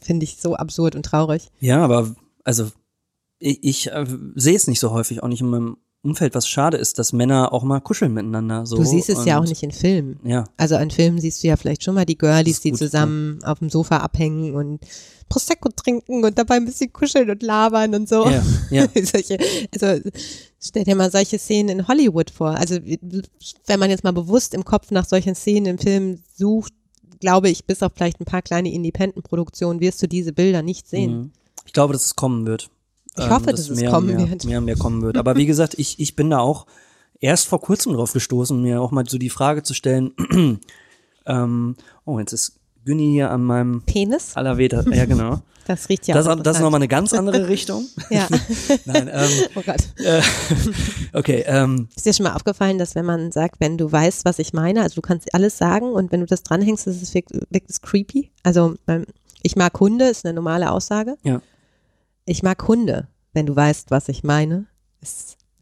[0.00, 1.48] finde ich so absurd und traurig.
[1.60, 2.70] Ja, aber also
[3.38, 6.76] ich, ich äh, sehe es nicht so häufig, auch nicht in meinem Umfeld, was schade
[6.78, 8.66] ist, dass Männer auch mal kuscheln miteinander.
[8.66, 10.18] So, Du siehst es ja auch und- nicht in Filmen.
[10.24, 13.60] Ja, Also an Filmen siehst du ja vielleicht schon mal die Girlies, die zusammen auf
[13.60, 14.80] dem Sofa abhängen und
[15.28, 18.28] Prosecco trinken und dabei ein bisschen kuscheln und labern und so.
[18.28, 18.86] ja, ja.
[19.04, 19.38] solche,
[19.80, 20.10] also
[20.60, 22.50] stell dir mal solche Szenen in Hollywood vor.
[22.50, 26.72] Also wenn man jetzt mal bewusst im Kopf nach solchen Szenen im Film sucht,
[27.20, 31.16] glaube ich, bis auf vielleicht ein paar kleine Independent-Produktionen wirst du diese Bilder nicht sehen.
[31.16, 31.32] Mhm.
[31.64, 32.68] Ich glaube, dass es kommen wird.
[33.18, 34.44] Ich hoffe, dass es kommen mehr, wird.
[34.44, 35.16] Mehr und mehr kommen wird.
[35.18, 36.66] Aber wie gesagt, ich, ich bin da auch
[37.20, 40.12] erst vor kurzem drauf gestoßen, mir auch mal so die Frage zu stellen,
[41.26, 44.84] ähm, oh, jetzt ist Günni hier an meinem Penis, Allerweter.
[44.92, 45.40] Ja, genau.
[45.66, 47.86] das riecht ja Das, auch das ist nochmal eine ganz andere Richtung.
[48.10, 48.26] Ja,
[48.86, 49.80] Nein, ähm, oh Gott.
[50.04, 50.20] äh,
[51.12, 54.38] okay, ähm, Ist dir schon mal aufgefallen, dass wenn man sagt, wenn du weißt, was
[54.38, 57.30] ich meine, also du kannst alles sagen und wenn du das dranhängst, ist es wirkt,
[57.50, 58.30] wirkt es creepy.
[58.42, 59.04] Also ähm,
[59.42, 61.16] ich mag Hunde, ist eine normale Aussage.
[61.22, 61.40] Ja.
[62.24, 64.66] Ich mag Hunde, wenn du weißt, was ich meine.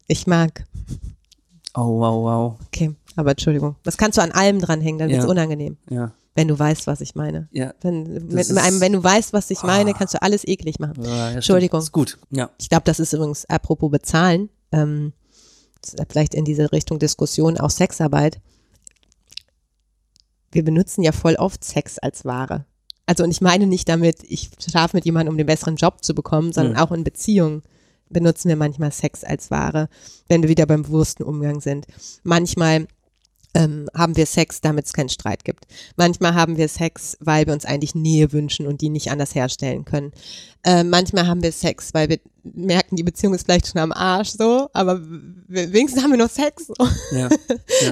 [0.07, 0.65] Ich mag.
[1.75, 3.75] oh, wow, wow, Okay, aber Entschuldigung.
[3.83, 5.25] Das kannst du an allem dranhängen, dann Ja.
[5.25, 7.47] unangenehm, ja, wenn du weißt, was ich meine.
[7.51, 7.73] ja.
[7.81, 9.97] Wenn, mit, ist- einem, wenn du weißt, was ich meine, Ah.
[9.97, 11.03] kannst du alles eklig machen.
[11.03, 11.31] Ja, ja.
[11.31, 11.79] Entschuldigung.
[11.79, 12.49] Ist gut, ja.
[12.59, 15.13] Ich glaube, das ist übrigens apropos bezahlen, ähm,
[16.09, 18.39] vielleicht in diese Richtung Diskussion auch Sexarbeit.
[20.51, 22.65] Wir benutzen ja voll oft Sex als Ware.
[23.05, 26.13] Also und ich meine nicht damit, ich schlafe mit jemandem, um den besseren Job zu
[26.13, 26.79] bekommen, sondern Mhm.
[26.79, 27.63] auch in Beziehungen
[28.09, 29.87] benutzen wir manchmal Sex als Ware,
[30.27, 31.87] wenn wir wieder beim bewussten Umgang sind.
[32.23, 32.87] Manchmal
[33.53, 35.65] ähm, haben wir Sex, damit es keinen Streit gibt.
[35.95, 39.85] Manchmal haben wir Sex, weil wir uns eigentlich Nähe wünschen und die nicht anders herstellen
[39.85, 40.11] können.
[40.63, 44.29] Äh, manchmal haben wir Sex, weil wir merken, die Beziehung ist vielleicht schon am Arsch
[44.29, 45.01] so, aber
[45.47, 46.67] wenigstens haben wir noch Sex.
[46.71, 46.87] So.
[47.15, 47.27] ja.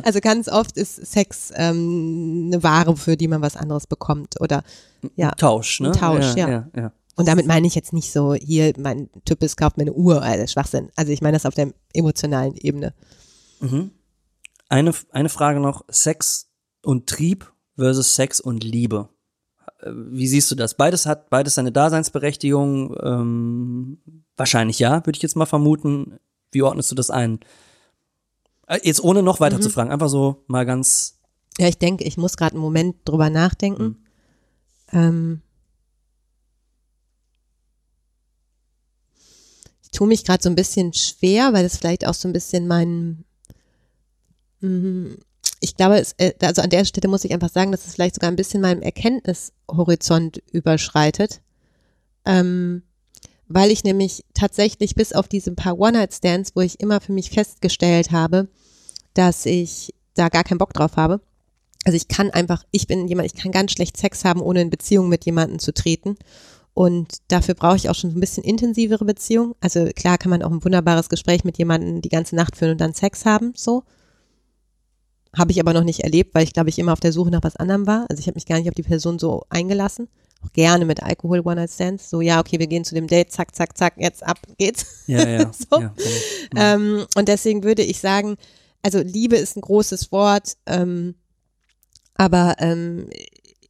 [0.03, 4.63] Also ganz oft ist Sex ähm, eine Ware, für die man was anderes bekommt oder
[5.15, 5.31] ja.
[5.31, 5.89] Tausch, ne?
[5.89, 6.49] Ein Tausch, ja.
[6.49, 6.91] ja, ja.
[7.15, 10.21] Und damit meine ich jetzt nicht so, hier, mein Typ ist, kauft mir eine Uhr,
[10.21, 10.89] also Schwachsinn.
[10.95, 12.93] Also ich meine das auf der emotionalen Ebene.
[13.59, 13.91] Mhm.
[14.69, 16.49] Eine, eine Frage noch, Sex
[16.83, 19.09] und Trieb versus Sex und Liebe.
[19.81, 20.75] Äh, Wie siehst du das?
[20.75, 22.95] Beides hat beides seine Daseinsberechtigung.
[23.01, 23.97] Ähm,
[24.37, 26.19] wahrscheinlich ja, würde ich jetzt mal vermuten.
[26.51, 27.39] Wie ordnest du das ein?
[28.67, 29.61] Äh, Jetzt ohne noch weiter Mhm.
[29.63, 31.19] zu fragen, einfach so mal ganz.
[31.57, 34.05] Ja, ich denke, ich muss gerade einen Moment drüber nachdenken.
[34.91, 35.41] Ähm,
[39.83, 42.67] ich tue mich gerade so ein bisschen schwer, weil das vielleicht auch so ein bisschen
[42.67, 43.23] mein, Mhm.
[45.61, 48.15] Ich glaube, es, äh, also an der Stelle muss ich einfach sagen, dass es vielleicht
[48.15, 51.41] sogar ein bisschen meinem Erkenntnishorizont überschreitet.
[52.25, 52.83] Ähm,
[53.47, 58.11] weil ich nämlich tatsächlich bis auf diese paar One-Night-Stands, wo ich immer für mich festgestellt
[58.11, 58.47] habe,
[59.15, 61.19] dass ich da gar keinen Bock drauf habe.
[61.85, 64.69] Also ich kann einfach, ich bin jemand, ich kann ganz schlecht Sex haben, ohne in
[64.69, 66.17] Beziehung mit jemandem zu treten.
[66.75, 69.55] Und dafür brauche ich auch schon ein bisschen intensivere Beziehung.
[69.59, 72.81] Also klar kann man auch ein wunderbares Gespräch mit jemandem die ganze Nacht führen und
[72.81, 73.83] dann Sex haben, so.
[75.37, 77.43] Habe ich aber noch nicht erlebt, weil ich glaube, ich immer auf der Suche nach
[77.43, 78.05] was anderem war.
[78.09, 80.07] Also ich habe mich gar nicht auf die Person so eingelassen.
[80.43, 82.09] Auch gerne mit Alkohol One-Night-Stands.
[82.09, 84.85] So, ja, okay, wir gehen zu dem Date, zack, zack, zack, jetzt ab geht's.
[85.07, 85.51] Ja, ja.
[85.71, 85.81] So.
[85.81, 85.93] ja.
[86.55, 88.37] Ähm, und deswegen würde ich sagen,
[88.81, 91.15] also Liebe ist ein großes Wort, ähm,
[92.15, 93.09] aber ähm,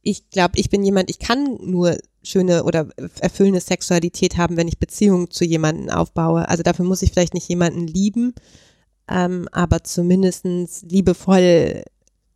[0.02, 2.88] ich glaube, ich bin jemand, ich kann nur schöne oder
[3.20, 6.48] erfüllende Sexualität haben, wenn ich Beziehungen zu jemandem aufbaue.
[6.48, 8.34] Also dafür muss ich vielleicht nicht jemanden lieben,
[9.10, 11.82] ähm, aber zumindestens liebevoll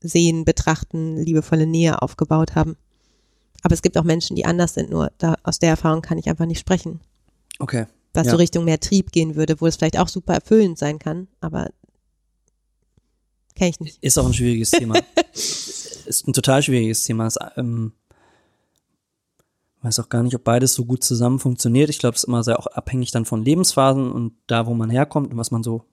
[0.01, 2.77] sehen, betrachten, liebevolle Nähe aufgebaut haben.
[3.63, 6.29] Aber es gibt auch Menschen, die anders sind, nur da, aus der Erfahrung kann ich
[6.29, 7.01] einfach nicht sprechen.
[7.59, 7.87] Okay.
[8.13, 8.33] Was Ja.
[8.33, 11.71] so Richtung mehr Trieb gehen würde, wo es vielleicht auch super erfüllend sein kann, aber
[13.57, 13.99] kenne ich nicht.
[14.03, 14.97] Ist auch ein schwieriges Thema.
[15.33, 17.27] ist ein total schwieriges Thema.
[17.27, 17.93] Es, ähm,
[19.83, 21.91] weiß auch gar nicht, ob beides so gut zusammen funktioniert.
[21.91, 24.91] Ich glaube, es ist immer sehr auch abhängig dann von Lebensphasen und da, wo man
[24.91, 25.85] herkommt und was man so,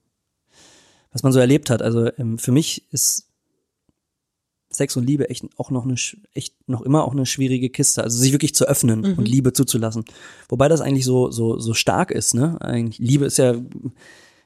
[1.11, 1.81] was man so erlebt hat.
[1.81, 3.27] Also ähm, für mich ist
[4.69, 5.95] Sex und Liebe echt auch noch eine,
[6.33, 8.03] echt noch immer auch eine schwierige Kiste.
[8.03, 10.05] Also sich wirklich zu öffnen und Liebe zuzulassen.
[10.47, 12.59] Wobei das eigentlich so, so, so stark ist, ne?
[12.61, 13.55] Eigentlich, Liebe ist ja,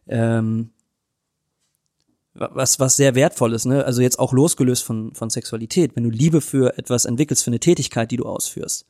[0.08, 0.72] ähm,
[2.34, 3.86] was, was sehr wertvoll ist, ne?
[3.86, 5.96] Also jetzt auch losgelöst von, von Sexualität.
[5.96, 8.88] Wenn du Liebe für etwas entwickelst, für eine Tätigkeit, die du ausführst,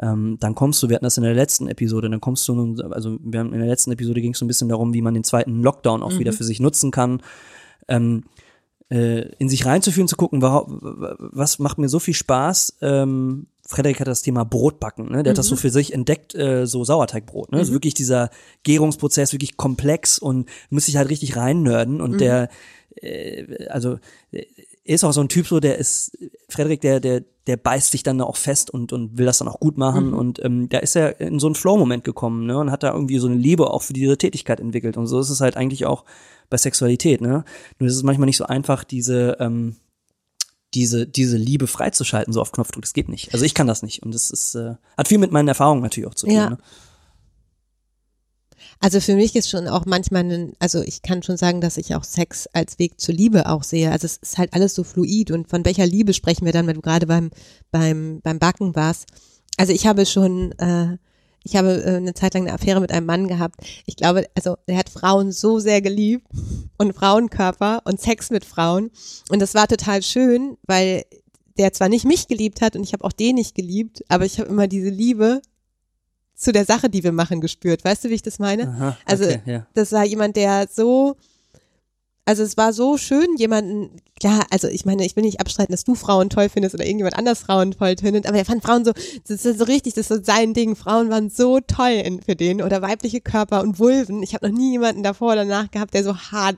[0.00, 2.80] ähm, dann kommst du, wir hatten das in der letzten Episode, dann kommst du, nun-
[2.92, 5.14] also wir haben in der letzten Episode ging es so ein bisschen darum, wie man
[5.14, 7.20] den zweiten Lockdown auch wieder für sich nutzen kann,
[7.88, 8.24] ähm,
[8.90, 14.06] äh, in sich reinzuführen, zu gucken, was macht mir so viel Spaß, ähm, Frederik hat
[14.08, 15.22] das Thema Brotbacken, ne?
[15.22, 17.58] Der hat das so für sich entdeckt, äh, so Sauerteigbrot, ne?
[17.58, 18.30] Also wirklich dieser
[18.62, 22.48] Gärungsprozess, wirklich komplex und muss sich halt richtig reinnörden und der,
[22.96, 23.98] äh, also
[24.32, 24.46] äh,
[24.94, 26.16] ist auch so ein Typ so, der ist,
[26.48, 29.60] Frederik, der, der, der beißt sich dann auch fest und, und will das dann auch
[29.60, 32.58] gut machen und ähm, da ist er in so einen Flow-Moment gekommen, ne?
[32.58, 35.30] Und hat da irgendwie so eine Liebe auch für diese Tätigkeit entwickelt und so ist
[35.30, 36.04] es halt eigentlich auch
[36.50, 37.44] bei Sexualität, ne?
[37.78, 39.76] Nur ist es manchmal nicht so einfach, diese, ähm,
[40.74, 42.82] diese, diese Liebe freizuschalten, so auf Knopfdruck.
[42.82, 43.32] Das geht nicht.
[43.32, 44.02] Also ich kann das nicht.
[44.02, 46.34] Und das ist, äh, hat viel mit meinen Erfahrungen natürlich auch zu tun.
[46.34, 46.50] Ja.
[46.50, 46.58] Ne?
[48.80, 51.94] Also für mich ist schon auch manchmal, ein, also ich kann schon sagen, dass ich
[51.94, 53.90] auch Sex als Weg zur Liebe auch sehe.
[53.90, 56.76] Also es ist halt alles so fluid und von welcher Liebe sprechen wir dann, wenn
[56.76, 57.30] du gerade beim,
[57.72, 59.06] beim, beim Backen warst.
[59.56, 60.96] Also ich habe schon, äh,
[61.42, 63.56] ich habe äh, eine Zeit lang eine Affäre mit einem Mann gehabt.
[63.84, 66.26] Ich glaube, also er hat Frauen so sehr geliebt
[66.76, 68.90] und Frauenkörper und Sex mit Frauen.
[69.28, 71.04] Und das war total schön, weil
[71.58, 74.38] der zwar nicht mich geliebt hat und ich habe auch den nicht geliebt, aber ich
[74.38, 75.42] habe immer diese Liebe
[76.38, 77.84] zu der Sache, die wir machen, gespürt.
[77.84, 78.68] Weißt du, wie ich das meine?
[78.68, 79.66] Aha, Also okay, ja.
[79.74, 81.16] das war jemand, der so,
[82.24, 85.82] also es war so schön, jemanden, klar, also ich meine, ich will nicht abstreiten, dass
[85.82, 88.92] du Frauen toll findest oder irgendjemand anders Frauen toll findet, aber er fand Frauen so,
[89.26, 90.76] das ist so richtig, das ist so sein Ding.
[90.76, 94.22] Frauen waren so toll in, für den oder weibliche Körper und Vulven.
[94.22, 96.56] Ich habe noch nie jemanden davor oder danach gehabt, der so hart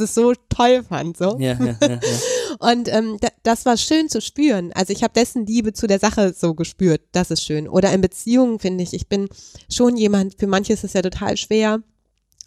[0.00, 1.36] das so toll fand, so.
[1.38, 2.00] Ja, ja, ja, ja.
[2.58, 4.72] Und ähm, da, das war schön zu spüren.
[4.74, 7.02] Also ich habe dessen Liebe zu der Sache so gespürt.
[7.12, 7.68] Das ist schön.
[7.68, 9.28] Oder in Beziehungen finde ich, ich bin
[9.70, 11.82] schon jemand, für manche ist es ja total schwer.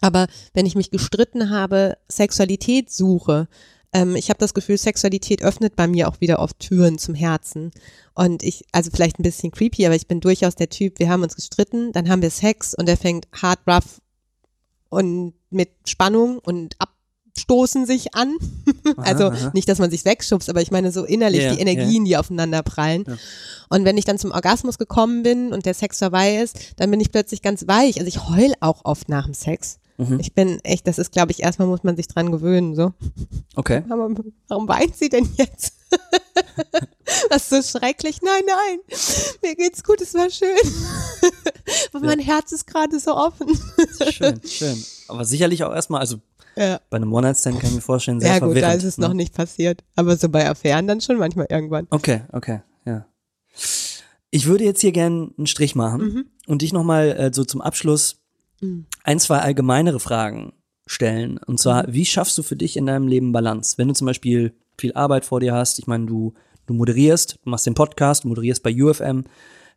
[0.01, 3.47] Aber wenn ich mich gestritten habe, Sexualität suche,
[3.93, 7.71] ähm, ich habe das Gefühl, Sexualität öffnet bei mir auch wieder oft Türen zum Herzen.
[8.13, 11.23] Und ich, also vielleicht ein bisschen creepy, aber ich bin durchaus der Typ, wir haben
[11.23, 14.01] uns gestritten, dann haben wir Sex und der fängt hard rough
[14.89, 16.75] und mit Spannung und
[17.35, 18.35] abstoßen sich an.
[18.97, 19.51] also aha.
[19.53, 22.61] nicht, dass man sich wegschubst, aber ich meine so innerlich Ja, die Energien, die aufeinander
[22.63, 23.05] prallen.
[23.69, 26.99] Und wenn ich dann zum Orgasmus gekommen bin und der Sex vorbei ist, dann bin
[26.99, 27.97] ich plötzlich ganz weich.
[27.97, 29.79] Also ich heul auch oft nach dem Sex.
[29.97, 30.19] Mhm.
[30.19, 32.75] Ich bin echt, das ist, glaube ich, erstmal muss man sich dran gewöhnen.
[32.75, 32.93] So,
[33.55, 33.83] Okay.
[33.89, 34.09] aber
[34.47, 35.73] warum weint sie denn jetzt?
[37.29, 38.21] Das ist so schrecklich.
[38.21, 38.79] Nein, nein,
[39.41, 40.57] mir geht's gut, es war schön.
[41.91, 43.47] Aber mein Herz ist gerade so offen.
[44.11, 44.83] Schön, schön.
[45.07, 46.17] Aber sicherlich auch erstmal, also
[46.55, 49.07] Ja, bei einem One-Night-Stand kann ich mir vorstellen, sehr ja gut, da ist es ne?
[49.07, 49.83] noch nicht passiert.
[49.95, 51.87] Aber so bei Affären dann schon manchmal irgendwann.
[51.89, 53.05] Okay, okay, ja.
[54.29, 56.25] Ich würde jetzt hier gern einen Strich machen Mhm.
[56.47, 58.19] und dich nochmal äh, so zum Abschluss
[59.03, 60.53] ein, zwei allgemeinere Fragen
[60.85, 61.37] stellen.
[61.37, 61.93] Und zwar, Mhm.
[61.93, 63.77] wie schaffst du für dich in deinem Leben Balance?
[63.77, 66.33] Wenn du zum Beispiel viel Arbeit vor dir hast, ich meine, du,
[66.65, 69.23] du moderierst, du machst den Podcast, du moderierst bei UFM,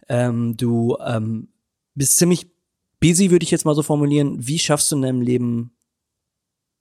[0.09, 1.49] ähm, du ähm,
[1.97, 2.47] bist ziemlich
[3.01, 4.47] busy, würde ich jetzt mal so formulieren.
[4.47, 5.73] Wie schaffst du in deinem Leben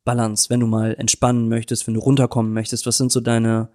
[0.06, 2.86] Balance, wenn du mal entspannen möchtest, wenn du runterkommen möchtest?
[2.86, 3.70] Was sind so deine,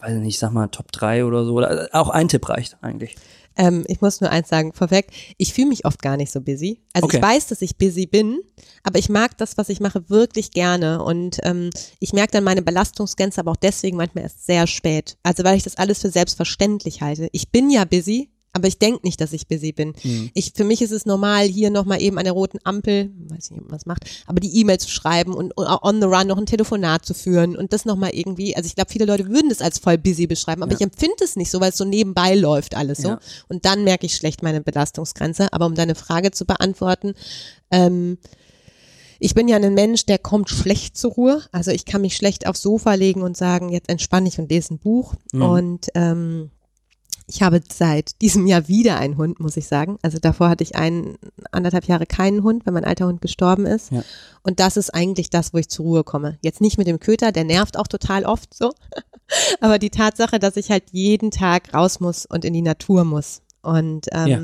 [0.00, 1.54] weiß ich nicht, sag mal Top 3 oder so?
[1.54, 3.16] Oder auch ein Tipp reicht eigentlich.
[3.56, 6.80] Ähm, ich muss nur eins sagen, vorweg, ich fühle mich oft gar nicht so busy.
[6.92, 7.16] Also Okay.
[7.16, 8.40] ich weiß, dass ich busy bin,
[8.84, 11.02] aber ich mag das, was ich mache, wirklich gerne.
[11.02, 15.16] Und ähm, ich merke dann meine Belastungsgrenze, aber auch deswegen manchmal erst sehr spät.
[15.22, 17.28] Also weil ich das alles für selbstverständlich halte.
[17.32, 19.92] Ich bin ja busy, aber ich denke nicht, dass ich busy bin.
[20.34, 23.60] Ich, für mich ist es normal, hier nochmal eben an der roten Ampel, weiß nicht,
[23.60, 26.38] ob man das macht, aber die E-Mail zu schreiben und, und on the run noch
[26.38, 29.60] ein Telefonat zu führen und das nochmal irgendwie, also ich glaube, viele Leute würden das
[29.60, 30.78] als voll busy beschreiben, aber Ja.
[30.78, 33.08] ich empfinde es nicht so, weil es so nebenbei läuft alles so.
[33.08, 33.20] Ja.
[33.48, 35.52] Und dann merke ich schlecht meine Belastungsgrenze.
[35.52, 37.14] Aber um deine Frage zu beantworten,
[37.70, 38.18] ähm,
[39.18, 41.42] ich bin ja ein Mensch, der kommt schlecht zur Ruhe.
[41.52, 44.74] Also ich kann mich schlecht aufs Sofa legen und sagen, jetzt entspanne ich und lese
[44.74, 45.14] ein Buch.
[45.32, 45.42] Mhm.
[45.42, 46.50] Und ähm,
[47.32, 49.98] Ich habe seit diesem Jahr wieder einen Hund, muss ich sagen.
[50.02, 51.16] Also davor hatte ich einen
[51.52, 53.92] anderthalb Jahre keinen Hund, weil mein alter Hund gestorben ist.
[53.92, 54.02] Ja.
[54.42, 56.38] Und das ist eigentlich das, wo ich zur Ruhe komme.
[56.42, 58.72] Jetzt nicht mit dem Köter, der nervt auch total oft so.
[59.60, 63.42] Aber die Tatsache, dass ich halt jeden Tag raus muss und in die Natur muss.
[63.62, 64.40] Und ähm, Ja.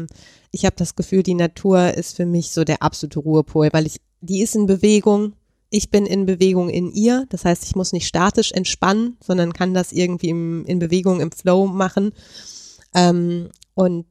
[0.52, 3.96] ich habe das Gefühl, die Natur ist für mich so der absolute Ruhepol, weil ich,
[4.20, 5.32] die ist in Bewegung.
[5.70, 7.26] Ich bin in Bewegung in ihr.
[7.30, 11.32] Das heißt, ich muss nicht statisch entspannen, sondern kann das irgendwie im, in Bewegung, im
[11.32, 12.12] Flow machen.
[12.94, 14.06] Ähm, und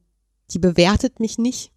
[0.50, 1.72] die bewertet mich nicht.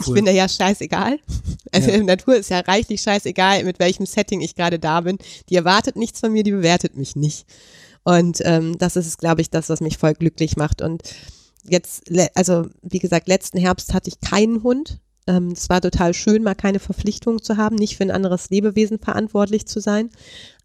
[0.00, 0.14] Ich Cool.
[0.14, 1.18] bin da ja scheißegal.
[1.70, 1.96] Also Ja.
[1.96, 5.18] in der Natur ist ja reichlich scheißegal, mit welchem Setting ich gerade da bin.
[5.50, 7.44] Die erwartet nichts von mir, die bewertet mich nicht.
[8.04, 10.80] Und ähm, das ist, glaube ich, das, was mich voll glücklich macht.
[10.80, 11.02] Und
[11.64, 12.04] jetzt,
[12.34, 14.98] also wie gesagt, letzten Herbst hatte ich keinen Hund.
[15.26, 18.98] Ähm, Es war total schön, mal keine Verpflichtung zu haben, nicht für ein anderes Lebewesen
[18.98, 20.08] verantwortlich zu sein.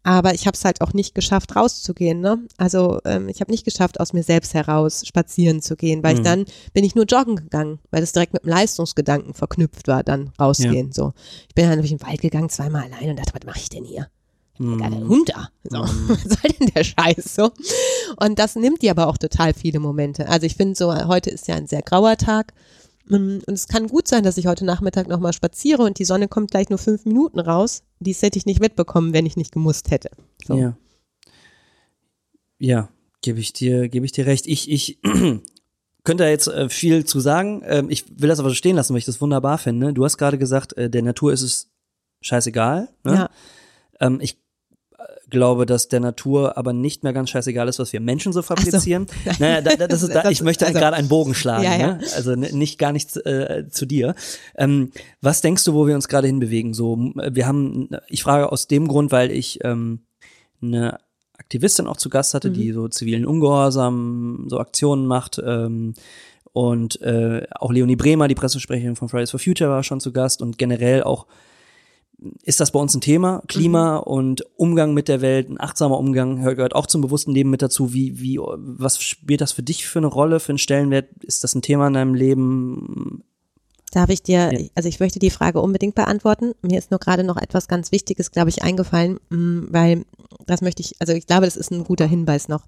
[0.04, 2.20] Aber ich habe es halt auch nicht geschafft, rauszugehen.
[2.20, 2.38] Ne?
[2.58, 6.20] Also ähm, ich habe nicht geschafft, aus mir selbst heraus spazieren zu gehen, weil ich
[6.20, 6.24] Mhm.
[6.24, 6.44] dann
[6.74, 10.92] bin ich nur joggen gegangen, weil das direkt mit dem Leistungsgedanken verknüpft war, dann rausgehen.
[10.92, 11.14] So,
[11.48, 13.84] ich bin dann durch den Wald gegangen, zweimal allein und dachte, was mache ich denn
[13.84, 14.08] hier?
[14.58, 14.78] Mhm.
[14.78, 15.48] gar kein Hund da.
[15.64, 15.78] So,
[16.08, 17.50] was soll denn der Scheiß so?
[18.20, 20.28] Und das nimmt dir aber auch total viele Momente.
[20.28, 22.52] Also ich finde so, heute ist ja ein sehr grauer Tag.
[23.06, 26.28] Mm, Und es kann gut sein, dass ich heute Nachmittag nochmal spaziere und die Sonne
[26.28, 27.82] kommt gleich nur fünf Minuten raus.
[28.04, 30.10] Dies hätte ich nicht mitbekommen, wenn ich nicht gemusst hätte.
[30.46, 30.56] So.
[30.56, 30.76] Ja.
[32.58, 32.88] Ja,
[33.20, 34.46] gebe ich dir, gebe ich dir recht.
[34.46, 34.98] Ich, ich
[36.04, 37.62] könnte da jetzt äh, viel zu sagen.
[37.66, 39.92] Ähm, ich will das aber so stehen lassen, weil ich das wunderbar finde.
[39.92, 41.70] Du hast gerade gesagt, äh, der Natur ist es
[42.20, 42.88] scheißegal.
[43.02, 43.14] Ne?
[43.14, 43.30] Ja.
[44.00, 44.38] Ähm, ich
[45.30, 49.06] glaube, dass der Natur aber nicht mehr ganz scheißegal ist, was wir Menschen so fabrizieren.
[49.38, 51.64] Naja, da, da, das ist, da, ich möchte also- gerade einen Bogen schlagen.
[51.64, 51.94] Ja, ja.
[51.94, 52.00] Ne?
[52.14, 54.14] Also nicht gar nichts äh, zu dir.
[54.56, 54.90] Ähm,
[55.20, 56.74] was denkst du, wo wir uns gerade hinbewegen?
[56.74, 60.00] So, wir haben, ich frage aus dem Grund, weil ich ähm,
[60.62, 60.98] eine
[61.36, 65.40] Aktivistin auch zu Gast hatte, die so zivilen Ungehorsam, so Aktionen macht.
[65.44, 65.94] Ähm,
[66.52, 70.40] und äh, auch Leonie Bremer, die Pressesprecherin von Fridays for Future, war schon zu Gast
[70.40, 71.26] und generell auch
[72.42, 73.42] ist das bei uns ein Thema.
[73.48, 77.62] Klima und Umgang mit der Welt, ein achtsamer Umgang gehört auch zum bewussten Leben mit
[77.62, 77.92] dazu.
[77.92, 81.06] Wie, wie, was spielt das für dich für eine Rolle, für einen Stellenwert?
[81.22, 83.24] Ist das ein Thema in deinem Leben?
[83.92, 84.68] Darf ich dir, Ja.
[84.74, 86.52] also ich möchte die Frage unbedingt beantworten.
[86.62, 90.04] Mir ist nur gerade noch etwas ganz Wichtiges, glaube ich, eingefallen, mm, weil
[90.46, 92.64] das möchte ich, also ich glaube, das ist ein guter Hinweis noch.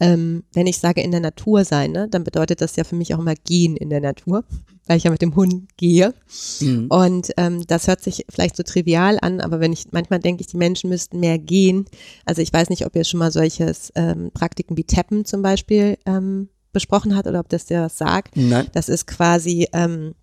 [0.00, 3.14] Ähm, wenn ich sage in der Natur sein, ne, dann bedeutet das ja für mich
[3.14, 4.44] auch immer gehen in der Natur,
[4.86, 6.14] weil ich ja mit dem Hund gehe.
[6.60, 6.86] Mhm.
[6.88, 10.46] Und ähm, das hört sich vielleicht so trivial an, aber wenn ich manchmal denke ich,
[10.46, 11.86] die Menschen müssten mehr gehen.
[12.24, 15.98] Also ich weiß nicht, ob ihr schon mal solches ähm, Praktiken wie Tappen zum Beispiel
[16.06, 18.36] ähm, besprochen hat oder ob das dir was sagt.
[18.36, 18.68] Nein.
[18.72, 20.14] Das ist quasi, ähm,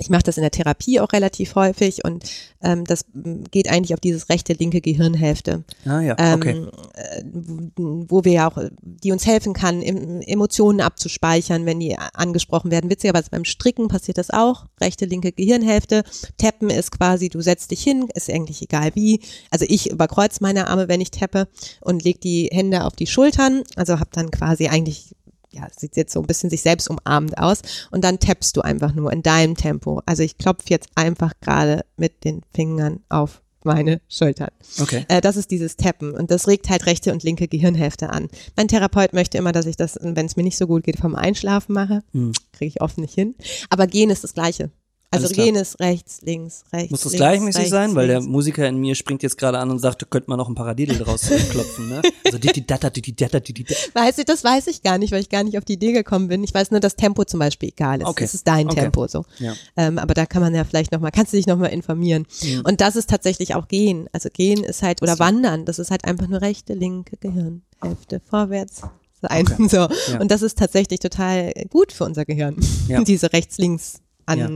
[0.00, 2.24] ich mache das in der Therapie auch relativ häufig und
[2.62, 6.66] ähm, das m, geht eigentlich auf dieses rechte, linke Gehirnhälfte, Ah ja, ähm, okay.
[6.94, 7.22] äh,
[7.64, 12.90] wo wir ja auch, die uns helfen kann, em- Emotionen abzuspeichern, wenn die angesprochen werden.
[12.90, 16.02] Witzigerweise beim Stricken passiert das auch, rechte, linke Gehirnhälfte.
[16.38, 19.20] Tappen ist quasi, du setzt dich hin, ist eigentlich egal wie.
[19.50, 21.48] Also ich überkreuz meine Arme, wenn ich tappe
[21.80, 25.14] und leg die Hände auf die Schultern, also habe dann quasi eigentlich
[25.52, 28.94] ja, sieht jetzt so ein bisschen sich selbst umarmend aus und dann tappst du einfach
[28.94, 30.02] nur in deinem Tempo.
[30.06, 34.50] Also ich klopfe jetzt einfach gerade mit den Fingern auf meine Schultern.
[34.80, 35.04] Okay.
[35.08, 38.28] Äh, das ist dieses Tappen und das regt halt rechte und linke Gehirnhälfte an.
[38.56, 41.14] Mein Therapeut möchte immer, dass ich das, wenn es mir nicht so gut geht, vom
[41.14, 42.02] Einschlafen mache.
[42.12, 42.32] Hm.
[42.52, 43.34] Kriege ich oft nicht hin.
[43.68, 44.70] Aber gehen ist das Gleiche.
[45.12, 46.90] Also ist rechts, links, rechts.
[46.90, 47.94] Muss das links, gleichmäßig rechts, sein?
[47.96, 48.30] Weil der links.
[48.30, 50.98] Musiker in mir springt jetzt gerade an und sagt, da könnte man noch ein Paradiddle
[50.98, 52.00] draus klopfen, ne?
[52.24, 53.74] Also di di data, di di data, di di da.
[53.94, 56.28] Weiß ich, das weiß ich gar nicht, weil ich gar nicht auf die Idee gekommen
[56.28, 56.44] bin.
[56.44, 58.06] Ich weiß nur, dass Tempo zum Beispiel egal ist.
[58.06, 58.22] Okay.
[58.22, 58.82] Es ist dein Okay.
[58.82, 59.24] Tempo so.
[59.40, 59.54] Ja.
[59.76, 62.26] Ähm, aber da kann man ja vielleicht nochmal, kannst du dich nochmal informieren.
[62.62, 64.08] Und das ist tatsächlich auch Gehen.
[64.12, 68.82] Also Gehen ist halt, oder Wandern, das ist halt einfach nur rechte, linke Gehirnhälfte, vorwärts
[69.20, 69.46] sein.
[69.68, 69.76] So.
[69.76, 70.20] Ja.
[70.20, 72.56] Und das ist tatsächlich total gut für unser Gehirn.
[72.86, 73.02] Ja.
[73.04, 74.48] Diese rechts-links an, Ja.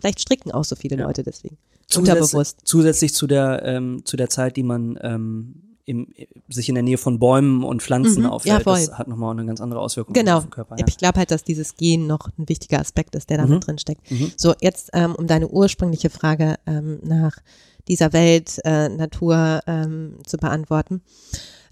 [0.00, 1.56] vielleicht stricken auch so viele Leute deswegen.
[1.86, 2.58] Zusätzlich, Unterbewusst.
[2.64, 6.12] zusätzlich zu der, ähm, zu der Zeit, die man ähm, im,
[6.50, 8.28] sich in der Nähe von Bäumen und Pflanzen Mhm.
[8.28, 8.74] aufhält, Ja, voll.
[8.86, 10.36] das hat nochmal eine ganz andere Auswirkung Genau.
[10.36, 10.76] auf den Körper.
[10.78, 10.84] Ja.
[10.86, 13.54] Ich glaube halt, dass dieses Gen noch ein wichtiger Aspekt ist, der da Mhm.
[13.54, 14.02] mit drin steckt.
[14.36, 17.38] So, jetzt ähm, um deine ursprüngliche Frage ähm, nach
[17.88, 21.00] dieser Welt, äh, Natur ähm, zu beantworten.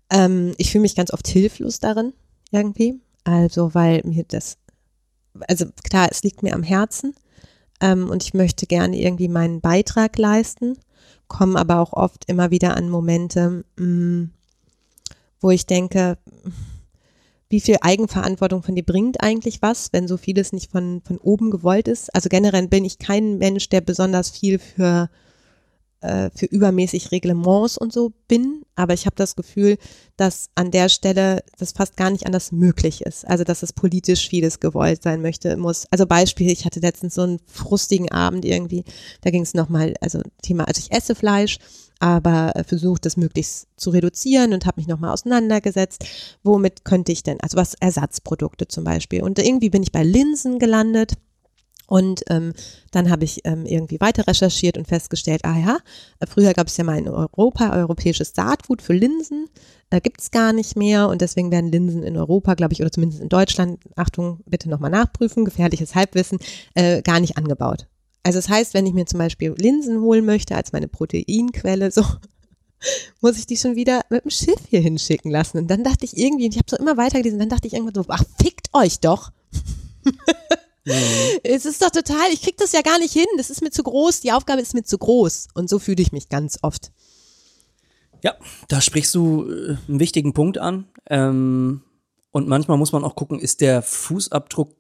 [0.09, 2.15] Ähm, ich fühle mich ganz oft hilflos darin,
[2.51, 3.01] irgendwie.
[3.25, 4.57] Also, weil mir das,
[5.49, 7.15] also klar, es liegt mir am Herzen
[7.81, 10.79] ähm, und ich möchte gerne irgendwie meinen Beitrag leisten,
[11.29, 14.29] komme aber auch oft immer wieder an Momente, mh,
[15.41, 16.19] wo ich denke,
[17.49, 21.51] wie viel Eigenverantwortung von dir bringt eigentlich was, wenn so vieles nicht von, von oben
[21.51, 22.13] gewollt ist.
[22.15, 25.09] Also generell bin ich kein Mensch, der besonders viel für
[26.07, 29.79] äh, für übermäßig Reglements und so bin, aber ich habe das Gefühl,
[30.17, 33.27] dass an der Stelle das fast gar nicht anders möglich ist.
[33.27, 35.87] Also dass es politisch vieles gewollt sein möchte, muss.
[35.91, 38.85] Also Beispiel, ich hatte letztens so einen frustigen Abend irgendwie,
[39.23, 41.59] da ging es nochmal, also Thema, also ich esse Fleisch,
[41.99, 46.05] aber äh, versucht das möglichst zu reduzieren und habe mich nochmal auseinandergesetzt,
[46.43, 49.23] womit könnte ich denn, also was Ersatzprodukte zum Beispiel.
[49.23, 51.15] Und irgendwie bin ich bei Linsen gelandet
[51.87, 52.53] und ähm,
[52.91, 55.79] dann habe ich ähm, irgendwie weiter recherchiert und festgestellt, ah ja,
[56.27, 59.49] früher gab es ja mal in Europa europäisches Saatgut für Linsen,
[59.91, 62.91] äh, gibt es gar nicht mehr und deswegen werden Linsen in Europa, glaube ich, oder
[62.91, 66.39] zumindest in Deutschland, Achtung, bitte nochmal nachprüfen, gefährliches Halbwissen,
[66.75, 67.87] äh, gar nicht angebaut.
[68.25, 72.03] Also das heißt, wenn ich mir zum Beispiel Linsen holen möchte als meine Proteinquelle, so
[73.21, 75.59] muss ich die schon wieder mit dem Schiff hier hinschicken lassen.
[75.59, 78.05] Und dann dachte ich irgendwie, ich habe so immer weitergelesen, dann dachte ich irgendwann so,
[78.09, 79.31] ach, fickt euch doch.
[80.87, 81.41] Mhm.
[81.43, 83.27] Es ist doch total, ich krieg das ja gar nicht hin.
[83.37, 85.49] Das ist mir zu groß, die Aufgabe ist mir zu groß.
[85.55, 86.93] Und so fühle ich mich ganz oft.
[88.23, 88.35] Ja,
[88.69, 90.87] da sprichst du äh, einen wichtigen Punkt an.
[91.11, 91.83] Ähm,
[92.31, 94.75] und manchmal muss man auch gucken, ist der Fußabdruck,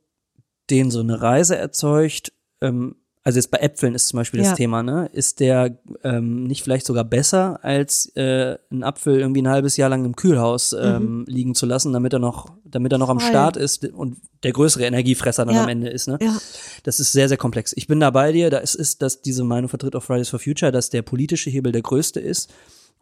[0.70, 2.96] den so eine Reise erzeugt, ähm,
[3.26, 4.50] also jetzt bei Äpfeln ist zum Beispiel ja.
[4.50, 5.10] das Thema, ne?
[5.12, 9.88] Ist der ähm, nicht vielleicht sogar besser, als äh, einen Apfel irgendwie ein halbes Jahr
[9.88, 11.24] lang im Kühlhaus ähm, mhm.
[11.26, 14.84] liegen zu lassen, damit er noch, damit er noch am Start ist und der größere
[14.84, 15.62] Energiefresser dann ja.
[15.62, 16.18] am Ende ist, ne?
[16.20, 16.36] Ja.
[16.82, 17.72] Das ist sehr, sehr komplex.
[17.74, 20.38] Ich bin da bei dir, da ist, ist, dass diese Meinung vertritt auf Fridays for
[20.38, 22.52] Future, dass der politische Hebel der größte ist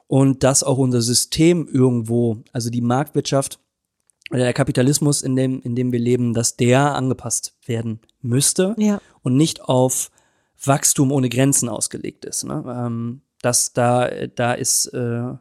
[0.06, 3.58] und dass auch unser System irgendwo, also die Marktwirtschaft,
[4.30, 9.00] oder der Kapitalismus, in dem, in dem wir leben, dass der angepasst werden müsste ja.
[9.22, 10.10] und nicht auf
[10.64, 12.44] Wachstum ohne Grenzen ausgelegt ist.
[12.44, 12.64] Ne?
[12.66, 15.34] Ähm, das da, da ist äh,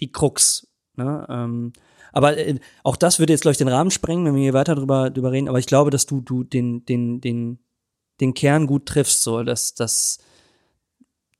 [0.00, 0.68] die Krux.
[0.94, 1.26] Ne?
[1.28, 1.72] Ähm,
[2.12, 4.74] aber äh, auch das würde jetzt, glaube ich, den Rahmen sprengen, wenn wir hier weiter
[4.74, 5.48] drüber, drüber reden.
[5.48, 7.58] Aber ich glaube, dass du, du den, den, den,
[8.20, 10.18] den Kern gut triffst, so dass, dass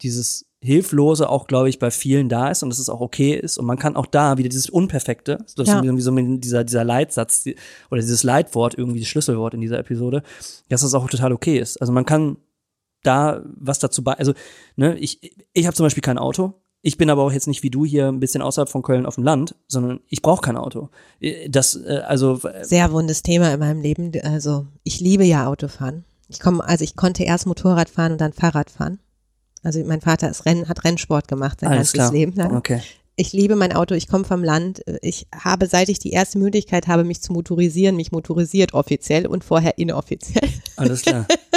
[0.03, 3.57] dieses Hilflose auch, glaube ich, bei vielen da ist und dass es auch okay ist.
[3.57, 5.79] Und man kann auch da wieder dieses Unperfekte, das ja.
[5.79, 7.45] ist irgendwie so dieser, dieser Leitsatz
[7.91, 10.23] oder dieses Leitwort, irgendwie das Schlüsselwort in dieser Episode,
[10.69, 11.81] dass das auch total okay ist.
[11.81, 12.37] Also man kann
[13.03, 14.13] da was dazu bei.
[14.15, 14.35] Also,
[14.77, 16.60] ne, ich, ich habe zum Beispiel kein Auto.
[16.83, 19.17] Ich bin aber auch jetzt nicht wie du hier ein bisschen außerhalb von Köln auf
[19.17, 20.89] dem Land, sondern ich brauche kein Auto.
[21.49, 22.41] Das, äh, also.
[22.63, 24.13] Sehr wundes Thema in meinem Leben.
[24.23, 26.05] Also, ich liebe ja Autofahren.
[26.29, 29.01] Ich komme, also ich konnte erst Motorrad fahren und dann Fahrrad fahren.
[29.63, 32.13] Also mein Vater ist Renn, hat Rennsport gemacht sein Alles ganzes klar.
[32.13, 32.57] Leben lang.
[32.57, 32.81] Okay.
[33.17, 34.83] Ich liebe mein Auto, ich komme vom Land.
[35.03, 39.45] Ich habe, seit ich die erste Möglichkeit habe, mich zu motorisieren, mich motorisiert offiziell und
[39.45, 40.49] vorher inoffiziell.
[40.77, 41.27] Alles klar.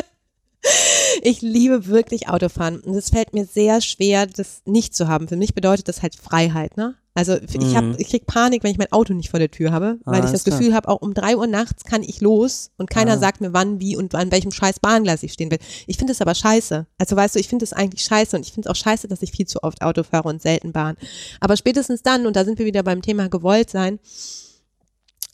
[1.26, 5.30] Ich liebe wirklich Autofahren und es fällt mir sehr schwer, das nicht zu haben.
[5.30, 6.96] Für mich bedeutet das halt Freiheit, ne?
[7.14, 7.96] Also ich hab, mhm.
[7.98, 10.32] ich krieg Panik, wenn ich mein Auto nicht vor der Tür habe, weil ah, ich
[10.32, 13.18] das Gefühl habe, auch um drei Uhr nachts kann ich los und keiner ah.
[13.20, 15.60] sagt mir wann, wie und an welchem scheiß Bahngleis ich stehen will.
[15.88, 16.88] Ich finde es aber scheiße.
[16.98, 19.22] Also weißt du, ich finde es eigentlich scheiße und ich finde es auch scheiße, dass
[19.22, 20.98] ich viel zu oft Auto fahre und selten Bahn.
[21.40, 24.00] Aber spätestens dann, und da sind wir wieder beim Thema gewollt sein,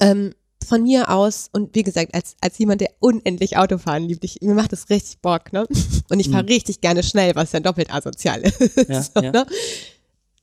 [0.02, 0.36] ähm,
[0.66, 4.54] von mir aus, und wie gesagt, als, als jemand, der unendlich Autofahren liebt, ich, mir
[4.54, 5.66] macht das richtig Bock, ne?
[6.10, 6.50] Und ich fahre mhm.
[6.50, 8.90] richtig gerne schnell, was ja doppelt asozial ist.
[8.90, 9.32] Ja, so, ja.
[9.32, 9.46] Ne?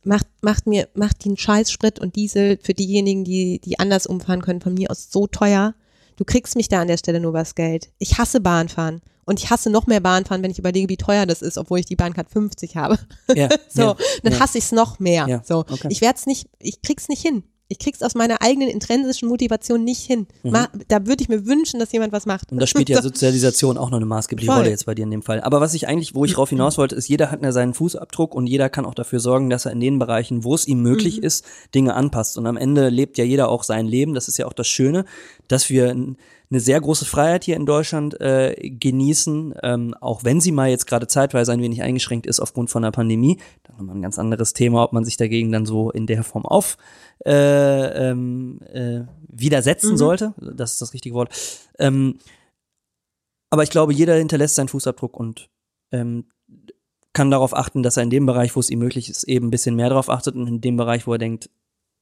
[0.05, 4.61] Macht, macht mir, macht den Scheißsprit und Diesel für diejenigen, die, die anders umfahren können,
[4.61, 5.75] von mir aus so teuer.
[6.17, 7.91] Du kriegst mich da an der Stelle nur was Geld.
[7.99, 9.03] Ich hasse Bahnfahren.
[9.25, 11.87] Und ich hasse noch mehr Bahnfahren, wenn ich überlege, wie teuer das ist, obwohl ich
[11.87, 12.97] die Bahncard 50 habe.
[13.35, 14.41] Ja, so, ja, dann ja.
[14.41, 15.43] hasse ich es noch mehr.
[15.45, 15.89] so, okay.
[15.91, 19.83] ich werde es nicht, ich krieg's nicht hin ich krieg's aus meiner eigenen intrinsischen Motivation
[19.83, 20.29] nicht hin.
[20.45, 20.57] Mhm.
[20.87, 22.53] Da würde ich mir wünschen, dass jemand was macht.
[22.53, 24.59] Und da spielt ja Sozialisation auch noch eine maßgebliche Voll.
[24.59, 25.41] Rolle jetzt bei dir in dem Fall.
[25.41, 28.35] Aber was ich eigentlich, wo ich drauf hinaus wollte, ist, jeder hat ja seinen Fußabdruck
[28.35, 31.19] und jeder kann auch dafür sorgen, dass er in den Bereichen, wo es ihm möglich
[31.19, 31.25] mhm.
[31.25, 31.45] ist,
[31.75, 32.39] Dinge anpasst.
[32.39, 34.15] Und am Ende lebt ja jeder auch sein Leben.
[34.15, 35.05] Das ist ja auch das Schöne,
[35.49, 35.95] dass wir
[36.51, 40.87] eine sehr große Freiheit hier in Deutschland äh, genießen, ähm, auch wenn sie mal jetzt
[40.87, 43.39] gerade zeitweise ein wenig eingeschränkt ist aufgrund von der Pandemie.
[43.65, 46.47] Da nochmal ein ganz anderes Thema, ob man sich dagegen dann so in der Form
[46.47, 46.77] auf
[47.25, 49.97] äh, ähm, äh, widersetzen mhm.
[49.97, 50.35] sollte.
[50.39, 51.35] Das ist das richtige Wort.
[51.79, 52.19] Ähm,
[53.51, 55.49] aber ich glaube, jeder hinterlässt seinen Fußabdruck und
[55.93, 56.27] ähm,
[57.13, 59.51] kann darauf achten, dass er in dem Bereich, wo es ihm möglich ist, eben ein
[59.51, 61.51] bisschen mehr darauf achtet und in dem Bereich, wo er denkt,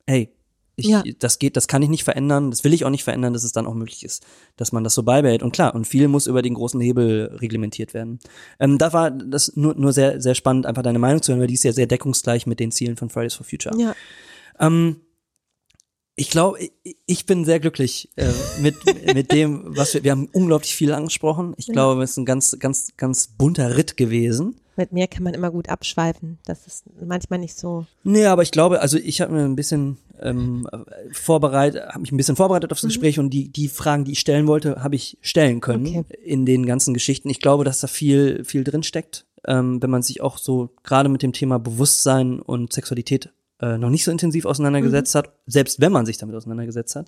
[0.07, 0.35] hey,
[0.77, 1.03] ich, ja.
[1.19, 3.53] das geht, das kann ich nicht verändern, das will ich auch nicht verändern, dass es
[3.53, 4.25] dann auch möglich ist,
[4.57, 5.43] dass man das so beibehält.
[5.43, 8.19] Und klar, und viel muss über den großen Hebel reglementiert werden.
[8.59, 11.49] Ähm, da war das nur, nur sehr, sehr spannend, einfach deine Meinung zu hören, weil
[11.49, 13.77] die ist ja sehr deckungsgleich mit den Zielen von Fridays for Future.
[13.79, 13.95] Ja.
[14.59, 14.97] Ähm,
[16.17, 16.59] ich glaube,
[17.07, 18.31] ich bin sehr glücklich äh,
[18.61, 18.77] mit,
[19.15, 21.55] mit dem, was wir, wir haben unglaublich viel angesprochen.
[21.57, 24.61] Ich glaube, es ist ein ganz, ganz, ganz bunter Ritt gewesen.
[24.77, 26.39] Mit mir kann man immer gut abschweifen.
[26.47, 27.87] Das ist manchmal nicht so.
[28.03, 30.69] Nee, aber ich glaube, also ich habe mir ein bisschen ähm,
[31.13, 32.89] vorbereitet, habe mich ein bisschen vorbereitet auf das mhm.
[32.89, 36.05] Gespräch und die, die Fragen, die ich stellen wollte, habe ich stellen können okay.
[36.25, 37.31] in den ganzen Geschichten.
[37.31, 39.27] Ich glaube, dass da viel, viel drin steckt.
[39.47, 43.91] ähm, wenn man sich auch so gerade mit dem Thema Bewusstsein und Sexualität äh, noch
[43.91, 47.07] nicht so intensiv auseinandergesetzt hat, selbst wenn man sich damit auseinandergesetzt hat.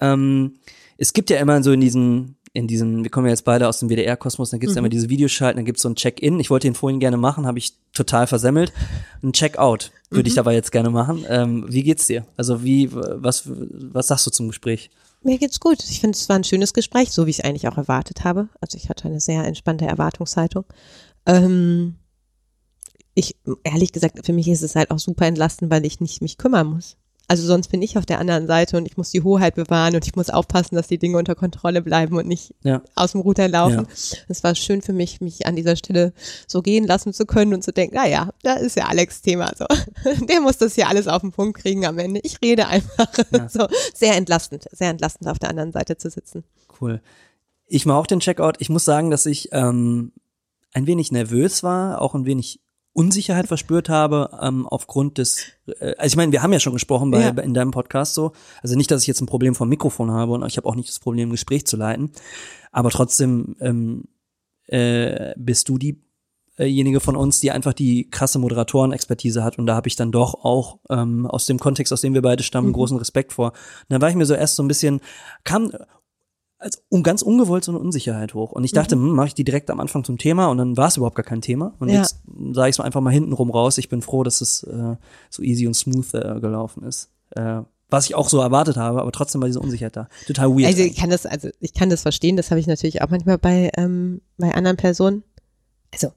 [0.00, 0.54] Ähm,
[0.98, 3.78] es gibt ja immer so in diesen in diesen, wir kommen ja jetzt beide aus
[3.78, 6.38] dem WDR-Kosmos, dann gibt's ja immer diese Videoschalten, dann gibt's so ein Check-in.
[6.38, 8.72] Ich wollte ihn vorhin gerne machen, habe ich total versemmelt.
[9.22, 11.24] Ein Check-out würde ich dabei jetzt gerne machen.
[11.28, 12.26] Ähm, wie geht's dir?
[12.36, 14.90] Also wie, was, was sagst du zum Gespräch?
[15.22, 15.82] Mir geht's gut.
[15.88, 18.48] Ich finde, es war ein schönes Gespräch, so wie ich es eigentlich auch erwartet habe.
[18.60, 20.64] Also ich hatte eine sehr entspannte Erwartungshaltung.
[21.24, 21.94] Ähm,
[23.14, 26.38] ich, ehrlich gesagt, für mich ist es halt auch super entlastend, weil ich nicht mich
[26.38, 26.96] kümmern muss.
[27.28, 30.04] Also sonst bin ich auf der anderen Seite und ich muss die Hoheit bewahren und
[30.06, 32.82] ich muss aufpassen, dass die Dinge unter Kontrolle bleiben und nicht Ja.
[32.94, 33.86] aus dem Ruder laufen.
[33.88, 34.18] Ja.
[34.28, 36.12] Es war schön für mich, mich an dieser Stelle
[36.46, 39.50] so gehen lassen zu können und zu denken, na ja, da ist ja Alex Thema
[39.56, 39.66] so.
[40.26, 42.20] Der muss das hier alles auf den Punkt kriegen am Ende.
[42.22, 43.08] Ich rede einfach.
[43.30, 43.48] Ja.
[43.48, 46.44] So sehr entlastend, sehr entlastend auf der anderen Seite zu sitzen.
[46.80, 47.00] Cool.
[47.66, 48.56] Ich mache auch den Checkout.
[48.58, 50.12] Ich muss sagen, dass ich ähm,
[50.74, 52.60] ein wenig nervös war, auch ein wenig
[52.94, 55.44] Unsicherheit verspürt habe ähm, aufgrund des.
[55.80, 57.28] Äh, also ich meine, wir haben ja schon gesprochen bei, Ja.
[57.30, 58.32] in deinem Podcast so.
[58.62, 60.88] Also nicht, dass ich jetzt ein Problem vom Mikrofon habe und ich habe auch nicht
[60.88, 62.10] das Problem, ein Gespräch zu leiten.
[62.70, 64.04] Aber trotzdem ähm,
[64.66, 69.88] äh, bist du diejenige von uns, die einfach die krasse Moderatorenexpertise hat und da habe
[69.88, 73.32] ich dann doch auch ähm, aus dem Kontext, aus dem wir beide stammen, großen Respekt
[73.32, 73.48] vor.
[73.52, 75.00] Und dann war ich mir so erst so ein bisschen,
[75.44, 75.72] kam
[76.62, 78.52] als un, ganz ungewollt so eine Unsicherheit hoch.
[78.52, 80.88] Und ich dachte, hm, mache ich die direkt am Anfang zum Thema und dann war
[80.88, 81.74] es überhaupt gar kein Thema.
[81.80, 81.96] Und Ja.
[81.96, 82.22] jetzt
[82.52, 83.78] sage ich es einfach mal hintenrum raus.
[83.78, 84.96] Ich bin froh, dass es äh,
[85.28, 87.10] so easy und smooth äh, gelaufen ist.
[87.30, 90.08] Äh, was ich auch so erwartet habe, aber trotzdem war diese Unsicherheit da.
[90.26, 90.66] Total weird.
[90.66, 93.36] Also ich kann das, also ich kann das verstehen, das habe ich natürlich auch manchmal
[93.38, 95.24] bei, ähm, bei anderen Personen.
[95.92, 96.12] Also,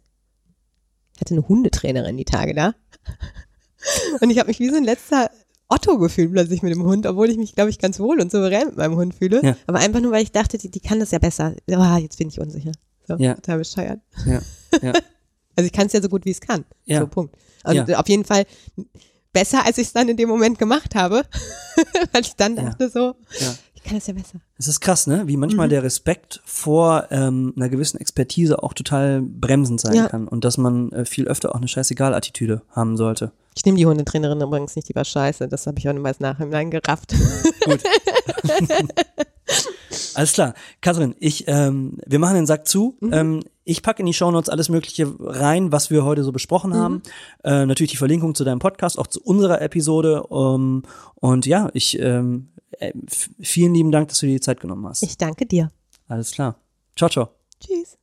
[1.15, 2.75] ich hatte eine Hundetrainerin die Tage da.
[4.21, 5.29] Und ich habe mich wie so ein letzter
[5.67, 8.67] Otto gefühlt plötzlich mit dem Hund, obwohl ich mich, glaube ich, ganz wohl und souverän
[8.67, 9.41] mit meinem Hund fühle.
[9.43, 9.57] Ja.
[9.67, 11.55] Aber einfach nur, weil ich dachte, die, die kann das ja besser.
[11.71, 12.71] Ah, jetzt bin ich unsicher.
[13.07, 13.33] So, Ja.
[13.35, 13.99] total bescheuert.
[14.25, 14.41] ja,
[14.81, 14.93] ja.
[15.57, 16.65] Also ich kann es ja so gut, wie ich es kann.
[16.83, 16.99] Ja.
[16.99, 17.33] So, Punkt.
[17.63, 17.97] Und Ja.
[17.99, 18.45] auf jeden Fall
[19.31, 21.23] besser, als ich es dann in dem Moment gemacht habe.
[22.11, 23.55] weil ich dann dachte so, Ja.
[23.85, 24.39] Kann es ja besser.
[24.57, 25.23] Es ist krass, ne?
[25.27, 25.41] Wie Mhm.
[25.41, 30.07] manchmal der Respekt vor ähm, einer gewissen Expertise auch total bremsend sein Ja.
[30.07, 33.31] kann und dass man äh, viel öfter auch eine Scheißegal-Attitüde haben sollte.
[33.55, 35.47] Ich nehme die Hundetrainerin übrigens nicht, die war scheiße.
[35.47, 37.13] Das habe ich auch niemals nachhinein gerafft.
[37.63, 37.79] Gut.
[40.15, 40.53] Alles klar.
[40.81, 42.97] Katrin, ich, ähm, wir machen den Sack zu.
[42.99, 43.13] Mhm.
[43.13, 46.75] Ähm, ich packe in die Shownotes alles Mögliche rein, was wir heute so besprochen Mhm.
[46.75, 47.01] haben.
[47.43, 50.23] Äh, natürlich die Verlinkung zu deinem Podcast, auch zu unserer Episode.
[50.31, 50.83] Ähm,
[51.15, 52.49] und ja, ich ähm,
[52.79, 55.03] äh, f- vielen lieben Dank, dass du dir die Zeit genommen hast.
[55.03, 55.69] Ich danke dir.
[56.07, 56.55] Alles klar.
[56.95, 57.29] Ciao, ciao.
[57.59, 57.97] Tschüss.